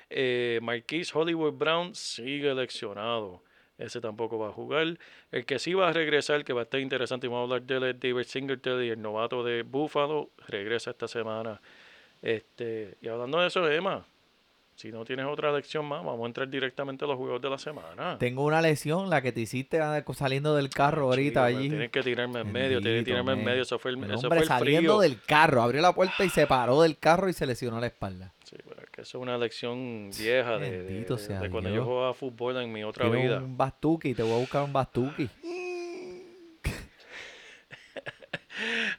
Eh, 0.09 0.59
Marquise 0.62 1.12
Hollywood 1.13 1.53
Brown 1.53 1.93
sigue 1.93 2.53
lesionado. 2.53 3.43
Ese 3.79 4.01
tampoco 4.01 4.38
va 4.38 4.50
a 4.50 4.51
jugar. 4.51 5.00
El 5.31 5.45
que 5.45 5.57
sí 5.57 5.74
va 5.74 5.89
a 5.89 5.93
regresar, 5.93 6.43
que 6.43 6.53
va 6.53 6.62
a 6.62 6.63
estar 6.63 6.79
interesante, 6.79 7.27
y 7.27 7.29
vamos 7.29 7.50
a 7.50 7.55
hablar 7.55 7.62
de 7.63 7.75
él, 7.77 7.83
es 7.95 8.00
David 8.00 8.25
Singletary, 8.25 8.89
el 8.89 9.01
novato 9.01 9.43
de 9.43 9.63
Buffalo, 9.63 10.29
regresa 10.48 10.91
esta 10.91 11.07
semana. 11.07 11.62
Este, 12.21 12.98
y 13.01 13.07
hablando 13.07 13.39
de 13.39 13.48
eso, 13.48 13.67
Emma, 13.69 14.05
si 14.79 14.93
no 14.93 15.03
tienes 15.03 15.25
otra 15.25 15.51
lección 15.51 15.86
más, 15.86 16.05
vamos 16.05 16.24
a 16.24 16.27
entrar 16.27 16.48
directamente 16.50 17.03
a 17.03 17.07
los 17.09 17.17
juegos 17.17 17.41
de 17.41 17.50
la 17.50 17.57
semana. 17.57 18.17
Tengo 18.17 18.45
una 18.45 18.62
lesión, 18.62 19.09
la 19.09 19.21
que 19.21 19.33
te 19.33 19.41
hiciste 19.41 19.77
saliendo 20.13 20.55
del 20.55 20.69
carro 20.69 21.07
ahorita 21.07 21.48
Chico, 21.50 21.57
allí. 21.59 21.67
Tienes 21.69 21.91
que 21.91 22.01
tirarme 22.01 22.39
en 22.39 22.51
medio, 22.53 22.79
tienes 22.79 23.01
que 23.01 23.05
tirarme 23.12 23.33
en 23.33 23.43
medio. 23.43 23.63
Eso 23.63 23.77
fue 23.77 23.91
el, 23.91 23.98
El 23.98 24.12
eso 24.12 24.13
hombre 24.27 24.29
fue 24.29 24.38
el 24.43 24.48
saliendo 24.48 24.98
frío. 25.00 25.01
del 25.09 25.21
carro, 25.21 25.62
abrió 25.62 25.81
la 25.81 25.93
puerta 25.93 26.24
y 26.24 26.29
se 26.29 26.48
paró 26.48 26.81
del 26.81 26.98
carro 26.98 27.27
y 27.27 27.33
se 27.33 27.45
lesionó 27.45 27.77
la 27.81 27.88
espalda. 27.88 28.31
Sí, 28.45 28.55
pero 28.67 28.81
es 28.81 28.89
que 28.89 29.01
eso 29.01 29.17
es 29.17 29.21
una 29.21 29.38
lección 29.38 30.12
vieja 30.17 30.57
de, 30.57 30.83
de- 30.83 31.03
de- 31.05 31.50
cuando 31.51 31.69
yo 31.69 31.83
jugaba 31.83 32.13
fútbol 32.13 32.55
en 32.62 32.71
mi 32.71 32.83
otra 32.86 33.03
Quiero 33.09 33.21
vida. 33.21 33.38
un 33.39 33.57
bastuki, 33.57 34.13
te 34.13 34.24
voy 34.24 34.31
a 34.33 34.38
buscar 34.38 34.63
un 34.63 34.71
bastuki. 34.71 35.29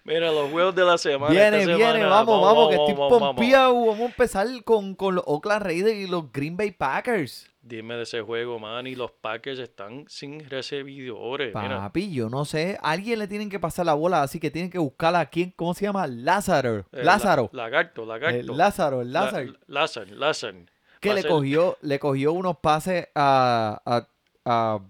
Mira, 0.04 0.32
los 0.32 0.50
juegos 0.50 0.74
de 0.74 0.84
la 0.84 0.96
semana. 0.98 1.30
Viene, 1.30 1.58
esta 1.60 1.76
viene, 1.76 1.92
semana, 1.92 2.08
vamos, 2.08 2.42
vamos, 2.42 2.68
que 2.70 2.74
estoy 2.76 2.94
vamos. 2.94 3.18
pompeado. 3.18 3.74
Vamos 3.86 4.00
a 4.00 4.04
empezar 4.06 4.46
con, 4.64 4.94
con 4.94 5.14
los 5.14 5.24
Oakland 5.26 5.62
Raiders 5.62 5.96
y 5.96 6.06
los 6.06 6.32
Green 6.32 6.56
Bay 6.56 6.70
Packers. 6.70 7.46
Dime 7.62 7.94
de 7.96 8.04
ese 8.04 8.22
juego, 8.22 8.58
man. 8.58 8.86
Y 8.86 8.94
los 8.94 9.10
Packers 9.10 9.58
están 9.58 10.06
sin 10.08 10.48
recibidores. 10.48 11.54
Mira, 11.54 11.78
Papi, 11.78 12.10
yo 12.10 12.30
no 12.30 12.46
sé. 12.46 12.78
Alguien 12.82 13.18
le 13.18 13.28
tienen 13.28 13.50
que 13.50 13.60
pasar 13.60 13.84
la 13.84 13.92
bola, 13.94 14.22
así 14.22 14.40
que 14.40 14.50
tienen 14.50 14.70
que 14.70 14.78
buscar 14.78 15.14
a 15.14 15.26
quién, 15.26 15.52
¿cómo 15.54 15.74
se 15.74 15.84
llama? 15.84 16.06
Lázaro. 16.06 16.78
eh, 16.78 16.84
la- 16.92 17.04
Lázaro. 17.04 17.50
lagarto, 17.52 18.06
lagarto. 18.06 18.38
El 18.38 18.46
Lázaro, 18.56 19.04
La- 19.04 19.20
Lázaro. 19.24 19.52
Lázaro, 19.66 20.14
Lázaro. 20.16 20.58
que 21.00 21.12
le 21.14 21.22
cogió, 21.24 21.76
le 21.82 21.98
cogió 21.98 22.32
unos 22.32 22.56
pases 22.56 23.08
a, 23.14 23.80
a, 23.84 24.06
a- 24.46 24.80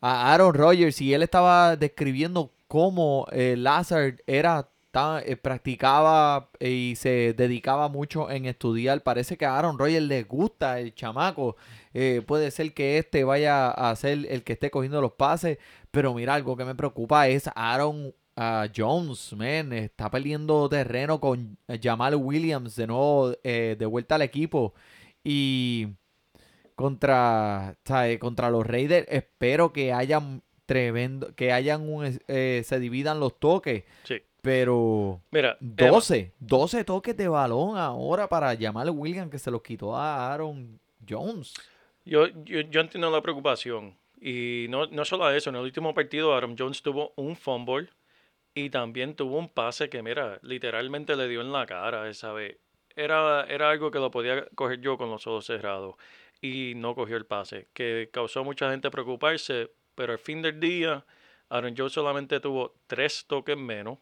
a 0.00 0.32
Aaron 0.34 0.54
Rodgers 0.54 1.00
y 1.00 1.14
él 1.14 1.22
estaba 1.22 1.76
describiendo 1.76 2.50
cómo 2.72 3.26
eh, 3.32 3.54
Lazard 3.58 4.22
era 4.26 4.66
tan, 4.90 5.22
eh, 5.26 5.36
practicaba 5.36 6.48
y 6.58 6.94
se 6.96 7.34
dedicaba 7.34 7.90
mucho 7.90 8.30
en 8.30 8.46
estudiar. 8.46 9.02
Parece 9.02 9.36
que 9.36 9.44
a 9.44 9.58
Aaron 9.58 9.78
Rodgers 9.78 10.06
le 10.06 10.22
gusta 10.22 10.80
el 10.80 10.94
chamaco. 10.94 11.56
Eh, 11.92 12.22
puede 12.26 12.50
ser 12.50 12.72
que 12.72 12.96
este 12.96 13.24
vaya 13.24 13.70
a 13.70 13.94
ser 13.94 14.24
el 14.26 14.42
que 14.42 14.54
esté 14.54 14.70
cogiendo 14.70 15.02
los 15.02 15.12
pases. 15.12 15.58
Pero 15.90 16.14
mira, 16.14 16.32
algo 16.32 16.56
que 16.56 16.64
me 16.64 16.74
preocupa 16.74 17.28
es 17.28 17.50
Aaron 17.54 18.14
ah, 18.36 18.66
Jones, 18.74 19.34
man. 19.34 19.74
Está 19.74 20.10
perdiendo 20.10 20.66
terreno 20.70 21.20
con 21.20 21.58
Jamal 21.82 22.14
Williams 22.14 22.74
de 22.76 22.86
nuevo 22.86 23.34
eh, 23.44 23.76
de 23.78 23.84
vuelta 23.84 24.14
al 24.14 24.22
equipo. 24.22 24.72
Y 25.22 25.88
contra, 26.74 27.76
contra 28.18 28.48
los 28.48 28.66
Raiders 28.66 29.06
espero 29.10 29.74
que 29.74 29.92
hayan 29.92 30.42
tremendo, 30.66 31.34
que 31.34 31.52
hayan 31.52 31.88
un, 31.88 32.18
eh, 32.28 32.62
se 32.64 32.80
dividan 32.80 33.20
los 33.20 33.38
toques. 33.38 33.84
Sí. 34.04 34.22
Pero 34.40 35.20
Mira, 35.30 35.56
Emma, 35.60 35.90
12, 35.90 36.32
12 36.40 36.84
toques 36.84 37.16
de 37.16 37.28
balón 37.28 37.76
ahora 37.78 38.28
para 38.28 38.56
Jamal 38.56 38.90
Williams 38.90 39.30
que 39.30 39.38
se 39.38 39.52
los 39.52 39.62
quitó 39.62 39.96
a 39.96 40.32
Aaron 40.32 40.80
Jones. 41.08 41.54
Yo, 42.04 42.26
yo, 42.26 42.60
yo 42.62 42.80
entiendo 42.80 43.08
la 43.10 43.22
preocupación. 43.22 43.96
Y 44.20 44.66
no, 44.68 44.86
no 44.86 45.04
solo 45.04 45.30
eso, 45.30 45.50
en 45.50 45.56
el 45.56 45.62
último 45.62 45.94
partido 45.94 46.34
Aaron 46.34 46.56
Jones 46.58 46.82
tuvo 46.82 47.12
un 47.16 47.36
fumble 47.36 47.88
y 48.54 48.70
también 48.70 49.14
tuvo 49.14 49.38
un 49.38 49.48
pase 49.48 49.88
que, 49.88 50.02
mira, 50.02 50.38
literalmente 50.42 51.16
le 51.16 51.28
dio 51.28 51.40
en 51.40 51.52
la 51.52 51.66
cara 51.66 52.08
esa 52.08 52.32
vez. 52.32 52.58
Era, 52.94 53.44
era 53.48 53.70
algo 53.70 53.90
que 53.90 53.98
lo 53.98 54.10
podía 54.10 54.46
coger 54.54 54.80
yo 54.80 54.98
con 54.98 55.10
los 55.10 55.26
ojos 55.26 55.46
cerrados 55.46 55.94
y 56.40 56.74
no 56.76 56.94
cogió 56.94 57.16
el 57.16 57.26
pase, 57.26 57.68
que 57.72 58.10
causó 58.12 58.40
a 58.40 58.42
mucha 58.42 58.70
gente 58.70 58.90
preocuparse, 58.90 59.70
pero 60.02 60.14
al 60.14 60.18
fin 60.18 60.42
del 60.42 60.58
día 60.58 61.06
Aaron 61.48 61.76
Jones 61.78 61.92
solamente 61.92 62.40
tuvo 62.40 62.74
tres 62.88 63.24
toques 63.28 63.56
menos 63.56 64.00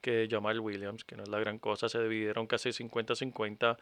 que 0.00 0.28
Jamal 0.30 0.60
Williams, 0.60 1.02
que 1.02 1.16
no 1.16 1.24
es 1.24 1.28
la 1.28 1.40
gran 1.40 1.58
cosa, 1.58 1.88
se 1.88 2.00
dividieron 2.00 2.46
casi 2.46 2.68
50-50. 2.68 3.76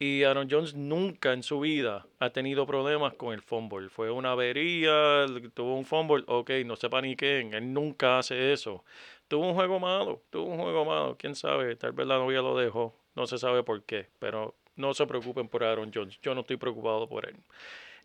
Y 0.00 0.24
Aaron 0.24 0.48
Jones 0.50 0.74
nunca 0.74 1.32
en 1.32 1.44
su 1.44 1.60
vida 1.60 2.08
ha 2.18 2.30
tenido 2.30 2.66
problemas 2.66 3.14
con 3.14 3.32
el 3.32 3.40
fumble. 3.40 3.88
Fue 3.88 4.10
una 4.10 4.32
avería, 4.32 5.26
tuvo 5.54 5.76
un 5.76 5.84
fumble, 5.84 6.24
ok, 6.26 6.50
no 6.66 6.74
se 6.74 6.90
paniquen, 6.90 7.54
él 7.54 7.72
nunca 7.72 8.18
hace 8.18 8.52
eso. 8.52 8.84
Tuvo 9.28 9.46
un 9.46 9.54
juego 9.54 9.78
malo, 9.78 10.24
tuvo 10.30 10.46
un 10.46 10.58
juego 10.58 10.84
malo, 10.84 11.16
quién 11.16 11.36
sabe, 11.36 11.76
tal 11.76 11.92
vez 11.92 12.08
la 12.08 12.18
novia 12.18 12.42
lo 12.42 12.58
dejó, 12.58 12.96
no 13.14 13.28
se 13.28 13.38
sabe 13.38 13.62
por 13.62 13.84
qué, 13.84 14.08
pero 14.18 14.56
no 14.74 14.92
se 14.92 15.06
preocupen 15.06 15.46
por 15.46 15.62
Aaron 15.62 15.92
Jones, 15.94 16.18
yo 16.20 16.34
no 16.34 16.40
estoy 16.40 16.56
preocupado 16.56 17.08
por 17.08 17.28
él. 17.28 17.36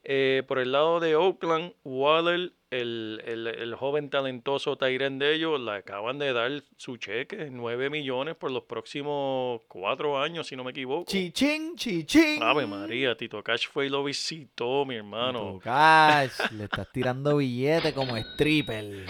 Eh, 0.07 0.43
por 0.47 0.59
el 0.59 0.71
lado 0.71 0.99
de 0.99 1.15
Oakland, 1.15 1.73
Waller, 1.83 2.53
el, 2.69 3.23
el, 3.25 3.47
el 3.47 3.73
joven 3.73 4.11
talentoso 4.11 4.77
Tyren 4.77 5.17
de 5.17 5.33
ellos, 5.33 5.59
le 5.59 5.71
acaban 5.71 6.19
de 6.19 6.31
dar 6.31 6.51
su 6.77 6.97
cheque, 6.97 7.49
9 7.49 7.89
millones 7.89 8.35
por 8.35 8.51
los 8.51 8.63
próximos 8.65 9.61
cuatro 9.67 10.21
años, 10.21 10.45
si 10.45 10.55
no 10.55 10.63
me 10.63 10.71
equivoco. 10.71 11.05
Chichín, 11.09 11.75
chichín. 11.75 12.43
Ave 12.43 12.67
María, 12.67 13.17
Tito 13.17 13.43
Cash 13.43 13.67
fue 13.67 13.87
y 13.87 13.89
lo 13.89 14.03
visitó, 14.03 14.85
mi 14.85 14.95
hermano. 14.95 15.53
Tito 15.53 15.59
Cash, 15.63 16.51
le 16.51 16.65
estás 16.65 16.91
tirando 16.91 17.37
billete 17.37 17.91
como 17.91 18.15
stripper. 18.15 19.07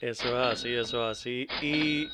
Eso 0.00 0.28
es 0.28 0.46
así, 0.52 0.72
eso 0.72 1.10
es 1.10 1.18
así. 1.18 1.48
Y 1.62 2.06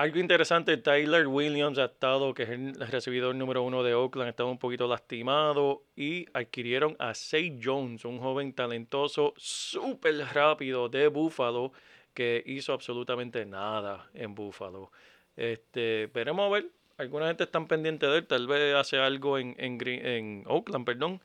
algo 0.00 0.18
interesante, 0.18 0.78
Tyler 0.78 1.26
Williams 1.26 1.78
ha 1.78 1.84
estado, 1.84 2.32
que 2.32 2.44
es 2.44 2.48
el 2.48 2.74
recibidor 2.74 3.34
número 3.34 3.62
uno 3.62 3.82
de 3.82 3.92
Oakland, 3.92 4.34
ha 4.38 4.44
un 4.44 4.58
poquito 4.58 4.88
lastimado 4.88 5.82
y 5.94 6.26
adquirieron 6.32 6.96
a 6.98 7.12
Say 7.12 7.60
Jones, 7.62 8.06
un 8.06 8.18
joven 8.18 8.54
talentoso, 8.54 9.34
súper 9.36 10.16
rápido 10.32 10.88
de 10.88 11.08
Buffalo, 11.08 11.72
que 12.14 12.42
hizo 12.46 12.72
absolutamente 12.72 13.44
nada 13.44 14.08
en 14.14 14.34
Buffalo. 14.34 14.90
Este, 15.36 16.10
veremos 16.14 16.46
a 16.46 16.54
ver. 16.54 16.70
Alguna 16.96 17.28
gente 17.28 17.44
está 17.44 17.62
pendiente 17.66 18.06
de 18.06 18.18
él, 18.18 18.26
tal 18.26 18.46
vez 18.46 18.74
hace 18.74 18.96
algo 18.98 19.36
en, 19.36 19.54
en 19.58 20.44
Oakland, 20.46 20.86
perdón. 20.86 21.20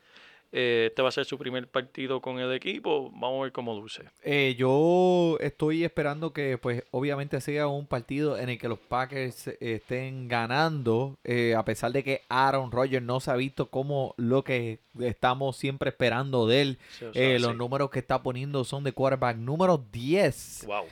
Eh, 0.58 0.86
este 0.88 1.02
va 1.02 1.10
a 1.10 1.12
ser 1.12 1.26
su 1.26 1.38
primer 1.38 1.68
partido 1.68 2.22
con 2.22 2.40
el 2.40 2.54
equipo. 2.54 3.12
Vamos 3.12 3.40
a 3.40 3.44
ver 3.44 3.52
cómo 3.52 3.78
luce. 3.78 4.04
Eh, 4.24 4.56
yo 4.58 5.38
estoy 5.42 5.84
esperando 5.84 6.32
que, 6.32 6.58
pues, 6.58 6.86
obviamente 6.92 7.42
sea 7.42 7.68
un 7.68 7.88
partido 7.88 8.38
en 8.38 8.48
el 8.48 8.58
que 8.58 8.70
los 8.70 8.80
Packers 8.80 9.50
eh, 9.50 9.58
estén 9.60 10.30
ganando, 10.30 11.18
eh, 11.26 11.56
a 11.58 11.66
pesar 11.66 11.92
de 11.92 12.06
que 12.06 12.22
Aaron 12.30 12.72
Rodgers 12.72 13.06
no 13.06 13.20
se 13.20 13.32
ha 13.32 13.36
visto 13.36 13.70
como 13.70 14.14
lo 14.16 14.46
que 14.46 14.80
estamos 15.02 15.58
siempre 15.58 15.90
esperando 15.90 16.48
de 16.48 16.62
él. 16.62 16.80
Sí, 16.98 17.04
o 17.04 17.14
sea, 17.14 17.40
los 17.40 17.52
sí. 17.52 17.58
números 17.58 17.90
que 17.90 18.00
está 18.00 18.24
poniendo 18.24 18.64
son 18.64 18.86
de 18.86 18.94
quarterback 18.94 19.36
número 19.36 19.86
10. 19.92 20.68
Wow. 20.68 20.86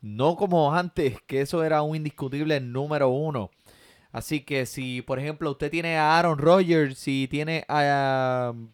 No 0.00 0.36
como 0.36 0.72
antes, 0.72 1.20
que 1.26 1.40
eso 1.40 1.64
era 1.64 1.82
un 1.82 1.96
indiscutible 1.96 2.60
número 2.60 3.08
uno. 3.08 3.50
Así 4.18 4.40
que 4.40 4.66
si, 4.66 5.00
por 5.00 5.20
ejemplo, 5.20 5.48
usted 5.52 5.70
tiene 5.70 5.96
a 5.96 6.18
Aaron 6.18 6.38
Rodgers, 6.38 6.98
si 6.98 7.28
tiene 7.28 7.64
a 7.68 8.50
um, 8.52 8.72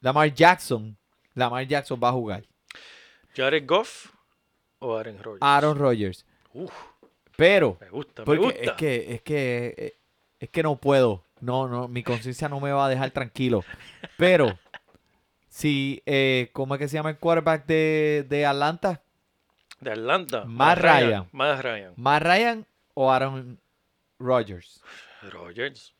Lamar 0.00 0.34
Jackson, 0.34 0.96
Lamar 1.36 1.68
Jackson 1.68 2.00
va 2.02 2.08
a 2.08 2.12
jugar. 2.12 2.42
¿Jared 3.36 3.64
Goff 3.64 4.12
o 4.80 4.96
Aaron 4.96 5.18
Rodgers? 5.22 5.38
Aaron 5.40 5.78
Rodgers. 5.78 6.26
Uf, 6.52 6.72
Pero, 7.36 7.78
me 7.80 7.90
gusta, 7.90 8.24
me 8.26 8.36
gusta. 8.36 8.58
es 8.58 8.72
que, 8.72 9.14
es 9.14 9.22
que, 9.22 9.74
eh, 9.78 9.94
es 10.40 10.50
que 10.50 10.64
no 10.64 10.74
puedo. 10.74 11.22
No, 11.38 11.68
no, 11.68 11.86
mi 11.86 12.02
conciencia 12.02 12.48
no 12.48 12.58
me 12.58 12.72
va 12.72 12.86
a 12.86 12.88
dejar 12.88 13.12
tranquilo. 13.12 13.64
Pero, 14.16 14.58
si, 15.46 16.02
eh, 16.06 16.50
¿cómo 16.52 16.74
es 16.74 16.80
que 16.80 16.88
se 16.88 16.96
llama 16.96 17.10
el 17.10 17.18
quarterback 17.18 17.66
de, 17.66 18.26
de 18.28 18.46
Atlanta? 18.46 19.00
De 19.78 19.92
Atlanta. 19.92 20.44
Matt 20.44 20.78
Ryan. 20.78 21.28
Matt 21.30 21.62
Ryan. 21.62 21.92
¿Matt 21.94 22.22
Ryan 22.24 22.66
o 22.94 23.12
Aaron 23.12 23.61
Rodgers? 24.22 24.80
Rodgers, 25.30 25.94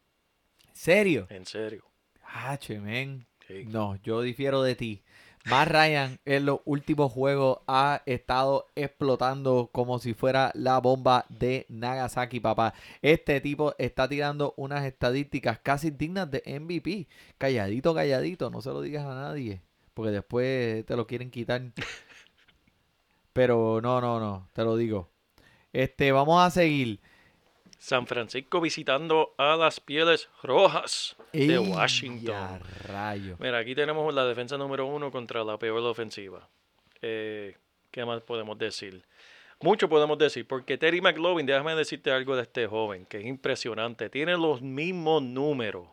¿Serio? 0.73 1.26
en 1.29 1.45
serio. 1.45 1.85
Ah, 2.25 2.59
Sí. 2.61 3.64
No, 3.67 3.97
yo 3.97 4.23
difiero 4.23 4.62
de 4.62 4.76
ti. 4.76 5.02
Matt 5.45 5.69
Ryan 5.69 6.21
en 6.25 6.47
los 6.47 6.61
últimos 6.64 7.12
juegos 7.12 7.59
ha 7.67 8.02
estado 8.07 8.67
explotando 8.76 9.71
como 9.73 9.99
si 9.99 10.14
fuera 10.14 10.52
la 10.55 10.79
bomba 10.79 11.26
de 11.29 11.67
Nagasaki, 11.69 12.38
papá. 12.38 12.75
Este 13.02 13.41
tipo 13.41 13.75
está 13.79 14.09
tirando 14.09 14.55
unas 14.57 14.85
estadísticas 14.85 15.59
casi 15.59 15.91
dignas 15.91 16.31
de 16.31 16.43
MVP. 16.61 17.09
Calladito, 17.38 17.93
calladito, 17.95 18.50
no 18.50 18.62
se 18.62 18.71
lo 18.71 18.81
digas 18.81 19.05
a 19.05 19.14
nadie, 19.14 19.61
porque 19.95 20.12
después 20.12 20.87
te 20.87 20.97
lo 20.97 21.07
quieren 21.07 21.31
quitar. 21.31 21.61
Pero 23.33 23.81
no, 23.83 24.00
no, 24.00 24.21
no, 24.21 24.49
te 24.52 24.62
lo 24.62 24.76
digo. 24.76 25.11
Este, 25.73 26.12
vamos 26.12 26.41
a 26.43 26.50
seguir. 26.50 27.00
San 27.83 28.07
Francisco 28.07 28.61
visitando 28.61 29.35
a 29.39 29.57
las 29.57 29.81
Pieles 29.81 30.31
Rojas 30.45 31.17
de 31.33 31.55
¡Ey, 31.55 31.59
Washington. 31.59 32.61
rayo! 32.85 33.35
Mira, 33.41 33.59
aquí 33.59 33.75
tenemos 33.75 34.15
la 34.15 34.25
defensa 34.25 34.57
número 34.57 34.87
uno 34.87 35.11
contra 35.11 35.43
la 35.43 35.59
peor 35.59 35.81
ofensiva. 35.81 36.49
Eh, 37.01 37.57
¿Qué 37.91 38.05
más 38.05 38.23
podemos 38.23 38.57
decir? 38.57 39.03
Mucho 39.61 39.89
podemos 39.89 40.17
decir, 40.17 40.47
porque 40.47 40.79
Terry 40.79 41.01
McLovin, 41.01 41.45
déjame 41.45 41.75
decirte 41.75 42.12
algo 42.12 42.37
de 42.37 42.43
este 42.43 42.69
joven, 42.69 43.05
que 43.05 43.19
es 43.19 43.27
impresionante. 43.27 44.09
Tiene 44.09 44.37
los 44.37 44.62
mismos 44.62 45.21
números, 45.21 45.89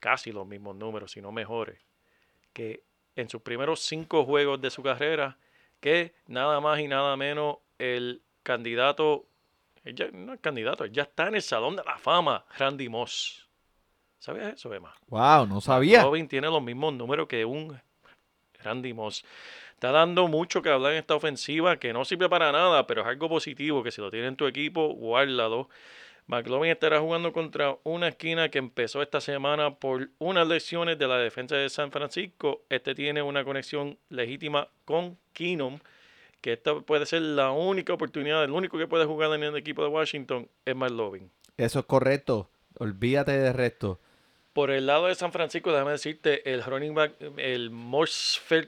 casi 0.00 0.32
los 0.32 0.46
mismos 0.46 0.74
números, 0.74 1.12
si 1.12 1.20
no 1.20 1.32
mejores, 1.32 1.78
que 2.54 2.82
en 3.14 3.28
sus 3.28 3.42
primeros 3.42 3.80
cinco 3.80 4.24
juegos 4.24 4.58
de 4.62 4.70
su 4.70 4.82
carrera, 4.82 5.36
que 5.80 6.14
nada 6.26 6.62
más 6.62 6.80
y 6.80 6.88
nada 6.88 7.14
menos 7.18 7.58
el 7.78 8.22
candidato, 8.42 9.27
él 9.88 9.94
ya, 9.94 10.08
no 10.12 10.34
es 10.34 10.40
candidato, 10.40 10.84
él 10.84 10.92
ya 10.92 11.02
está 11.02 11.28
en 11.28 11.36
el 11.36 11.42
Salón 11.42 11.76
de 11.76 11.82
la 11.84 11.98
Fama, 11.98 12.44
Randy 12.58 12.88
Moss. 12.88 13.48
¿Sabías 14.18 14.54
eso, 14.54 14.72
Emma? 14.74 14.94
¡Wow! 15.08 15.46
No 15.46 15.60
sabía. 15.60 16.02
Robin 16.02 16.28
tiene 16.28 16.48
los 16.48 16.62
mismos 16.62 16.92
números 16.92 17.28
que 17.28 17.44
un 17.44 17.80
Randy 18.62 18.92
Moss. 18.92 19.24
Está 19.72 19.92
dando 19.92 20.26
mucho 20.26 20.60
que 20.60 20.70
hablar 20.70 20.92
en 20.92 20.98
esta 20.98 21.14
ofensiva 21.14 21.78
que 21.78 21.92
no 21.92 22.04
sirve 22.04 22.28
para 22.28 22.50
nada, 22.50 22.86
pero 22.86 23.02
es 23.02 23.06
algo 23.06 23.28
positivo 23.28 23.82
que 23.82 23.92
si 23.92 24.00
lo 24.00 24.10
tiene 24.10 24.26
en 24.26 24.36
tu 24.36 24.46
equipo, 24.46 24.88
guárdalo. 24.88 25.68
McLovin 26.26 26.72
estará 26.72 27.00
jugando 27.00 27.32
contra 27.32 27.78
una 27.84 28.08
esquina 28.08 28.50
que 28.50 28.58
empezó 28.58 29.00
esta 29.00 29.20
semana 29.20 29.76
por 29.76 30.10
unas 30.18 30.46
lesiones 30.46 30.98
de 30.98 31.06
la 31.06 31.16
defensa 31.16 31.56
de 31.56 31.70
San 31.70 31.90
Francisco. 31.90 32.64
Este 32.68 32.94
tiene 32.94 33.22
una 33.22 33.44
conexión 33.44 33.98
legítima 34.10 34.68
con 34.84 35.16
Keenum, 35.32 35.78
que 36.40 36.52
esta 36.54 36.78
puede 36.80 37.06
ser 37.06 37.22
la 37.22 37.50
única 37.50 37.92
oportunidad, 37.92 38.44
el 38.44 38.50
único 38.52 38.78
que 38.78 38.86
puede 38.86 39.04
jugar 39.04 39.32
en 39.34 39.42
el 39.42 39.56
equipo 39.56 39.82
de 39.82 39.88
Washington 39.88 40.48
es 40.64 40.76
McLovin. 40.76 41.30
Eso 41.56 41.80
es 41.80 41.84
correcto. 41.86 42.50
Olvídate 42.78 43.32
del 43.32 43.54
resto. 43.54 43.98
Por 44.52 44.70
el 44.70 44.86
lado 44.86 45.06
de 45.06 45.14
San 45.14 45.32
Francisco, 45.32 45.72
déjame 45.72 45.92
decirte, 45.92 46.52
el 46.52 46.64
running 46.64 46.94
back, 46.94 47.12
el 47.36 47.70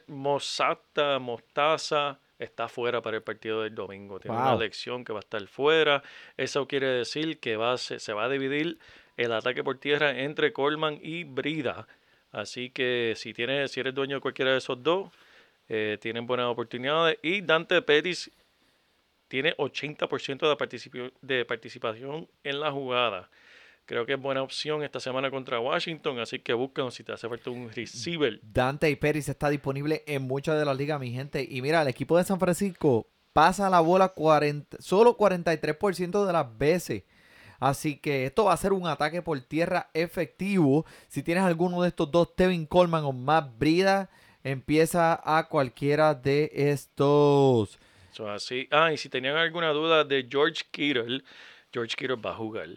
Mosata 0.08 1.18
Mostaza, 1.18 2.18
está 2.38 2.68
fuera 2.68 3.02
para 3.02 3.16
el 3.18 3.22
partido 3.22 3.62
del 3.62 3.74
domingo. 3.74 4.18
Tiene 4.18 4.36
una 4.36 4.52
Wow. 4.52 4.60
lección 4.60 5.04
que 5.04 5.12
va 5.12 5.18
a 5.18 5.20
estar 5.20 5.44
fuera. 5.46 6.02
Eso 6.36 6.66
quiere 6.66 6.86
decir 6.86 7.38
que 7.38 7.56
va 7.56 7.76
se, 7.76 7.98
se 7.98 8.12
va 8.12 8.24
a 8.24 8.28
dividir 8.28 8.78
el 9.16 9.32
ataque 9.32 9.62
por 9.62 9.78
tierra 9.78 10.18
entre 10.20 10.52
Coleman 10.52 10.98
y 11.02 11.24
Brida. 11.24 11.86
Así 12.32 12.70
que 12.70 13.14
si, 13.16 13.34
tienes, 13.34 13.72
si 13.72 13.80
eres 13.80 13.94
dueño 13.94 14.16
de 14.16 14.20
cualquiera 14.20 14.52
de 14.52 14.58
esos 14.58 14.82
dos, 14.82 15.10
eh, 15.72 15.98
tienen 16.00 16.26
buenas 16.26 16.46
oportunidades. 16.46 17.16
Y 17.22 17.42
Dante 17.42 17.80
Pettis 17.80 18.28
tiene 19.28 19.56
80% 19.56 20.90
de, 20.90 21.12
de 21.22 21.44
participación 21.44 22.28
en 22.42 22.58
la 22.58 22.72
jugada. 22.72 23.30
Creo 23.86 24.04
que 24.04 24.14
es 24.14 24.20
buena 24.20 24.42
opción 24.42 24.82
esta 24.82 24.98
semana 24.98 25.30
contra 25.30 25.60
Washington, 25.60 26.18
así 26.18 26.40
que 26.40 26.52
búscalo 26.54 26.90
si 26.90 27.04
te 27.04 27.12
hace 27.12 27.28
falta 27.28 27.50
un 27.50 27.70
receiver. 27.70 28.40
Dante 28.42 28.90
y 28.90 28.96
Pérez 28.96 29.28
está 29.28 29.48
disponible 29.48 30.02
en 30.08 30.22
muchas 30.22 30.58
de 30.58 30.64
las 30.64 30.76
ligas, 30.76 30.98
mi 30.98 31.12
gente. 31.12 31.46
Y 31.48 31.62
mira, 31.62 31.82
el 31.82 31.88
equipo 31.88 32.18
de 32.18 32.24
San 32.24 32.40
Francisco 32.40 33.06
pasa 33.32 33.70
la 33.70 33.80
bola 33.80 34.08
40, 34.08 34.78
solo 34.80 35.16
43% 35.16 36.26
de 36.26 36.32
las 36.32 36.58
veces. 36.58 37.04
Así 37.60 37.96
que 37.96 38.26
esto 38.26 38.44
va 38.44 38.54
a 38.54 38.56
ser 38.56 38.72
un 38.72 38.88
ataque 38.88 39.22
por 39.22 39.40
tierra 39.40 39.90
efectivo. 39.94 40.84
Si 41.06 41.22
tienes 41.22 41.44
alguno 41.44 41.82
de 41.82 41.88
estos 41.88 42.10
dos, 42.10 42.34
Tevin 42.34 42.66
Coleman 42.66 43.04
o 43.04 43.12
Matt 43.12 43.56
Brida, 43.56 44.10
empieza 44.44 45.20
a 45.24 45.48
cualquiera 45.48 46.14
de 46.14 46.50
estos. 46.52 47.78
Así. 48.28 48.68
Ah, 48.70 48.92
y 48.92 48.96
si 48.98 49.08
tenían 49.08 49.36
alguna 49.36 49.70
duda 49.70 50.04
de 50.04 50.26
George 50.30 50.64
Kittle, 50.70 51.22
George 51.72 51.96
Kittle 51.96 52.16
va 52.16 52.32
a 52.32 52.34
jugar. 52.34 52.68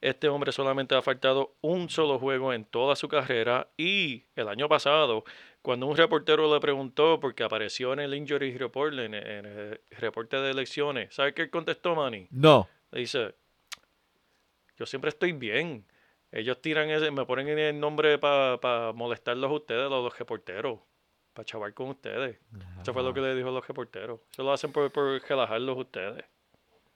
Este 0.00 0.28
hombre 0.28 0.50
solamente 0.52 0.94
ha 0.94 1.02
faltado 1.02 1.56
un 1.60 1.90
solo 1.90 2.18
juego 2.18 2.52
en 2.52 2.64
toda 2.64 2.96
su 2.96 3.08
carrera 3.08 3.68
y 3.76 4.24
el 4.34 4.48
año 4.48 4.68
pasado, 4.68 5.24
cuando 5.60 5.86
un 5.86 5.96
reportero 5.96 6.52
le 6.52 6.58
preguntó, 6.58 7.20
porque 7.20 7.44
apareció 7.44 7.92
en 7.92 8.00
el 8.00 8.14
Injury 8.14 8.56
Report, 8.56 8.94
en, 8.98 9.14
el 9.14 9.80
reporte 9.90 10.38
de 10.38 10.52
elecciones, 10.52 11.14
¿sabe 11.14 11.34
qué 11.34 11.50
contestó, 11.50 11.94
Manny? 11.94 12.28
No. 12.30 12.66
Le 12.92 13.00
dice, 13.00 13.34
yo 14.78 14.86
siempre 14.86 15.10
estoy 15.10 15.32
bien. 15.32 15.84
Ellos 16.32 16.62
tiran 16.62 16.88
ese, 16.88 17.10
me 17.10 17.26
ponen 17.26 17.48
el 17.58 17.78
nombre 17.78 18.18
para 18.18 18.92
molestarlos 18.94 19.50
a 19.50 19.54
ustedes, 19.54 19.90
los, 19.90 20.02
los 20.02 20.18
reporteros, 20.18 20.78
para 21.32 21.44
chavar 21.44 21.72
con 21.74 21.88
ustedes. 21.88 22.38
Eso 22.80 22.92
fue 22.92 23.02
lo 23.02 23.14
que 23.14 23.20
le 23.20 23.34
dijo 23.34 23.48
a 23.48 23.52
los 23.52 23.66
reporteros. 23.66 24.20
Eso 24.32 24.42
lo 24.42 24.52
hacen 24.52 24.72
por, 24.72 24.90
por 24.92 25.20
relajarlos 25.22 25.78
ustedes. 25.78 26.24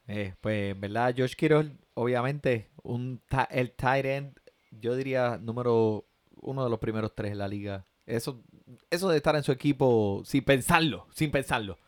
Eh, 0.06 0.34
pues 0.40 0.72
en 0.72 0.80
verdad, 0.80 1.14
George 1.16 1.34
Kittle, 1.34 1.76
obviamente, 1.94 2.70
un 2.82 3.22
el 3.50 3.72
tight 3.72 4.04
end, 4.04 4.38
yo 4.70 4.96
diría 4.96 5.38
número 5.38 6.04
uno 6.36 6.64
de 6.64 6.70
los 6.70 6.78
primeros 6.78 7.14
tres 7.14 7.32
en 7.32 7.38
la 7.38 7.48
liga. 7.48 7.86
Eso, 8.06 8.42
eso 8.90 9.08
de 9.08 9.16
estar 9.16 9.34
en 9.34 9.42
su 9.42 9.52
equipo 9.52 10.22
sin 10.24 10.44
pensarlo, 10.44 11.06
sin 11.14 11.30
pensarlo. 11.30 11.78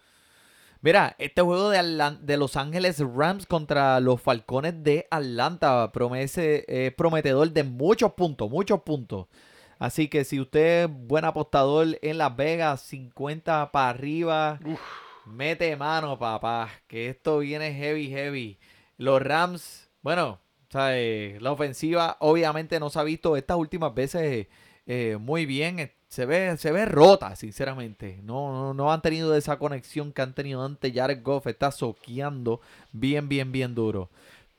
Mira, 0.81 1.17
este 1.19 1.43
juego 1.43 1.71
de, 1.71 2.17
de 2.21 2.37
Los 2.37 2.57
Ángeles 2.57 3.01
Rams 3.01 3.47
contra 3.47 3.99
los 4.01 4.21
Falcones 4.21 4.83
de 4.83 5.07
Atlanta 5.11 5.91
promete, 5.93 6.87
es 6.87 6.95
prometedor 6.95 7.51
de 7.51 7.65
muchos 7.65 8.13
puntos, 8.13 8.51
muchos 8.51 8.83
puntos. 8.83 9.27
Así 9.79 10.09
que 10.09 10.25
si 10.25 10.41
usted 10.41 10.85
es 10.85 10.91
buen 10.91 11.25
apostador 11.25 11.99
en 12.03 12.19
Las 12.19 12.35
Vegas, 12.37 12.81
50 12.83 13.71
para 13.73 13.91
arriba, 13.91 14.59
mete 15.27 15.77
mano, 15.77 16.19
papá, 16.19 16.71
que 16.87 17.09
esto 17.11 17.39
viene 17.39 17.75
heavy, 17.75 18.09
heavy. 18.09 18.59
Los 18.97 19.21
Rams, 19.21 19.91
bueno, 20.03 20.39
la 20.73 21.53
ofensiva 21.53 22.17
obviamente 22.21 22.81
no 22.81 22.91
se 22.91 22.99
ha 22.99 23.03
visto 23.03 23.37
estas 23.37 23.57
últimas 23.57 23.95
veces 23.95 24.47
eh, 24.87 25.17
muy 25.21 25.47
bien. 25.47 25.79
eh, 25.81 25.93
Se 26.09 26.25
ve, 26.27 26.57
se 26.57 26.73
ve 26.73 26.87
rota, 26.87 27.35
sinceramente. 27.37 28.21
No, 28.23 28.53
no, 28.53 28.75
no 28.75 28.93
han 28.93 29.03
tenido 29.03 29.35
esa 29.37 29.59
conexión 29.59 30.13
que 30.13 30.23
han 30.23 30.35
tenido 30.35 30.65
antes. 30.65 30.93
Jared 30.95 31.23
Goff 31.23 31.47
está 31.49 31.71
soqueando 31.71 32.61
bien, 32.93 33.29
bien, 33.29 33.53
bien 33.53 33.75
duro. 33.75 34.09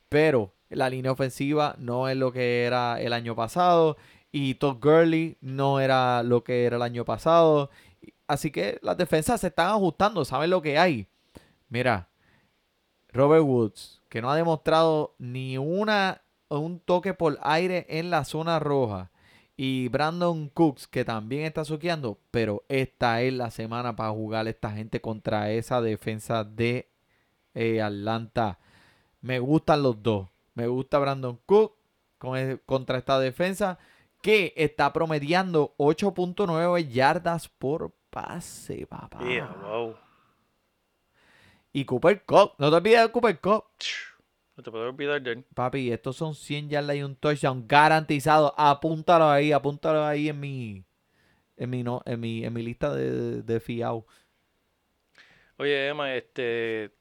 Pero 0.10 0.54
la 0.70 0.90
línea 0.90 1.12
ofensiva 1.12 1.76
no 1.80 2.10
es 2.10 2.18
lo 2.18 2.32
que 2.32 2.66
era 2.66 3.02
el 3.02 3.14
año 3.14 3.36
pasado. 3.36 3.98
Y 4.32 4.56
Todd 4.56 4.78
Gurley 4.82 5.38
no 5.42 5.80
era 5.80 6.24
lo 6.24 6.44
que 6.44 6.66
era 6.66 6.76
el 6.78 6.82
año 6.82 7.06
pasado. 7.06 7.70
Así 8.28 8.52
que 8.52 8.80
las 8.82 8.98
defensas 8.98 9.42
se 9.42 9.48
están 9.48 9.70
ajustando. 9.70 10.26
¿Saben 10.26 10.50
lo 10.50 10.62
que 10.62 10.78
hay? 10.78 11.08
Mira, 11.70 12.10
Robert 13.10 13.44
Woods, 13.44 14.02
que 14.10 14.22
no 14.22 14.30
ha 14.30 14.36
demostrado 14.36 15.16
ni 15.18 15.58
una 15.58 16.22
un 16.50 16.80
toque 16.80 17.14
por 17.14 17.40
aire 17.42 17.86
en 17.90 18.10
la 18.10 18.24
zona 18.26 18.60
roja. 18.60 19.12
Y 19.60 19.88
Brandon 19.88 20.50
Cooks, 20.50 20.88
que 20.88 21.04
también 21.04 21.46
está 21.46 21.66
soqueando. 21.66 22.20
Pero 22.32 22.64
esta 22.70 23.22
es 23.22 23.34
la 23.34 23.50
semana 23.50 23.96
para 23.96 24.12
jugar 24.12 24.48
esta 24.48 24.72
gente 24.72 25.02
contra 25.02 25.52
esa 25.52 25.82
defensa 25.82 26.44
de 26.44 26.90
eh, 27.56 27.82
Atlanta. 27.82 28.60
Me 29.22 29.40
gustan 29.40 29.82
los 29.82 30.04
dos. 30.04 30.30
Me 30.54 30.68
gusta 30.68 31.00
Brandon 31.00 31.40
Cook 31.46 31.74
e- 32.36 32.60
contra 32.66 33.00
esta 33.00 33.20
defensa 33.20 33.80
que 34.22 34.54
está 34.56 34.92
promediando 34.94 35.76
8.9 35.78 36.88
yardas 36.90 37.50
por 37.50 37.94
pase, 38.10 38.86
papá. 38.88 39.20
Yeah, 39.20 39.56
wow. 39.62 39.96
Y 41.74 41.86
Cooper 41.86 42.24
Cup, 42.26 42.54
no 42.58 42.70
te 42.70 42.76
olvides 42.76 43.02
de 43.02 43.12
Cooper 43.12 43.40
Cup. 43.40 43.66
No 44.56 44.64
te 44.64 44.72
puedo 44.72 44.90
olvidar 44.90 45.22
de 45.22 45.34
él. 45.34 45.46
Papi, 45.54 45.92
estos 45.92 46.16
son 46.16 46.34
100 46.34 46.70
yardas 46.70 46.96
y 46.96 47.04
un 47.04 47.16
touchdown 47.16 47.68
garantizado. 47.68 48.54
Apúntalo 48.58 49.30
ahí, 49.30 49.52
apúntalo 49.52 50.04
ahí 50.04 50.30
en 50.30 50.40
mi 50.40 50.84
en 51.58 51.70
mi 51.70 51.84
no, 51.84 52.02
en 52.06 52.20
mi 52.20 52.44
en 52.44 52.54
mi 52.54 52.64
lista 52.64 52.94
de, 52.94 53.44
de 53.44 53.60
fiao. 53.60 54.08
Oye, 55.58 55.88
Emma, 55.90 56.16
este. 56.16 56.92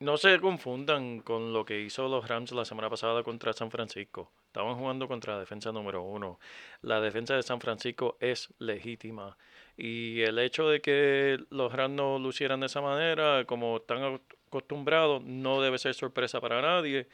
No 0.00 0.16
se 0.16 0.40
confundan 0.40 1.20
con 1.20 1.52
lo 1.52 1.64
que 1.64 1.80
hizo 1.80 2.08
los 2.08 2.28
Rams 2.28 2.52
la 2.52 2.64
semana 2.64 2.88
pasada 2.88 3.22
contra 3.24 3.52
San 3.52 3.70
Francisco. 3.70 4.32
Estaban 4.48 4.76
jugando 4.76 5.06
contra 5.06 5.34
la 5.34 5.40
defensa 5.40 5.72
número 5.72 6.02
uno. 6.02 6.40
La 6.80 7.00
defensa 7.02 7.36
de 7.36 7.42
San 7.42 7.60
Francisco 7.60 8.16
es 8.18 8.48
legítima. 8.58 9.36
Y 9.76 10.22
el 10.22 10.38
hecho 10.38 10.68
de 10.68 10.80
que 10.80 11.38
los 11.50 11.70
Rams 11.70 11.94
no 11.94 12.18
lucieran 12.18 12.60
de 12.60 12.66
esa 12.66 12.80
manera, 12.80 13.44
como 13.44 13.76
están 13.76 14.20
acostumbrados, 14.48 15.22
no 15.22 15.60
debe 15.60 15.78
ser 15.78 15.94
sorpresa 15.94 16.40
para 16.40 16.62
nadie. 16.62 17.08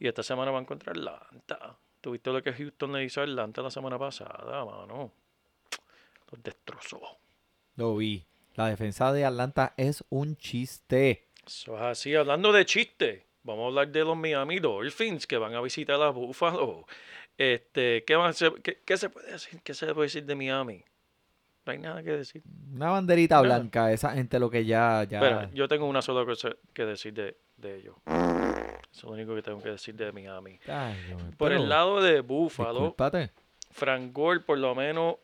Y 0.00 0.08
esta 0.08 0.24
semana 0.24 0.50
van 0.50 0.64
contra 0.64 0.90
Atlanta. 0.92 1.78
¿Tuviste 2.00 2.30
lo 2.30 2.42
que 2.42 2.52
Houston 2.52 2.92
le 2.92 3.04
hizo 3.04 3.20
a 3.20 3.24
Atlanta 3.24 3.62
la 3.62 3.70
semana 3.70 3.96
pasada, 3.96 4.64
mano? 4.64 5.12
Los 6.30 6.42
destrozó. 6.42 7.00
Lo 7.76 7.96
vi. 7.96 8.26
La 8.56 8.66
defensa 8.66 9.12
de 9.12 9.24
Atlanta 9.24 9.74
es 9.76 10.04
un 10.10 10.36
chiste. 10.36 11.28
Eso 11.46 11.76
es 11.76 11.82
así. 11.82 12.14
Hablando 12.16 12.52
de 12.52 12.66
chiste, 12.66 13.26
vamos 13.44 13.64
a 13.64 13.66
hablar 13.68 13.88
de 13.88 14.04
los 14.04 14.16
Miami 14.16 14.58
Dolphins 14.58 15.26
que 15.26 15.36
van 15.36 15.54
a 15.54 15.60
visitar 15.60 16.00
a 16.02 16.10
Buffalo. 16.10 16.86
Este, 17.38 18.04
¿qué, 18.04 18.16
van 18.16 18.26
a 18.26 18.30
hacer? 18.30 18.52
¿Qué, 18.62 18.80
qué 18.84 18.96
se 18.96 19.10
puede 19.10 19.32
decir? 19.32 19.60
¿Qué 19.62 19.74
se 19.74 19.86
puede 19.94 20.06
decir 20.06 20.24
de 20.24 20.34
Miami? 20.34 20.84
No 21.66 21.72
hay 21.72 21.78
nada 21.78 22.02
que 22.02 22.10
decir. 22.10 22.42
Una 22.74 22.90
banderita 22.90 23.36
Nada. 23.36 23.46
blanca. 23.46 23.92
Esa 23.92 24.10
gente 24.10 24.38
lo 24.38 24.50
que 24.50 24.64
ya... 24.64 25.04
ya... 25.04 25.20
Pero 25.20 25.50
yo 25.52 25.66
tengo 25.66 25.86
una 25.86 26.02
sola 26.02 26.24
cosa 26.24 26.50
que 26.72 26.84
decir 26.84 27.14
de, 27.14 27.36
de 27.56 27.76
ellos. 27.76 27.96
Eso 28.06 28.82
es 28.92 29.04
lo 29.04 29.10
único 29.12 29.34
que 29.34 29.42
tengo 29.42 29.62
que 29.62 29.70
decir 29.70 29.94
de 29.94 30.12
Miami. 30.12 30.58
Ay, 30.66 30.94
Dios 31.06 31.22
mío, 31.22 31.32
Por 31.38 31.52
el 31.52 31.68
lado 31.68 32.02
de 32.02 32.20
Buffalo. 32.20 32.94
Frank 33.70 34.12
Gore 34.12 34.40
por 34.40 34.58
lo 34.58 34.74
menos 34.74 35.16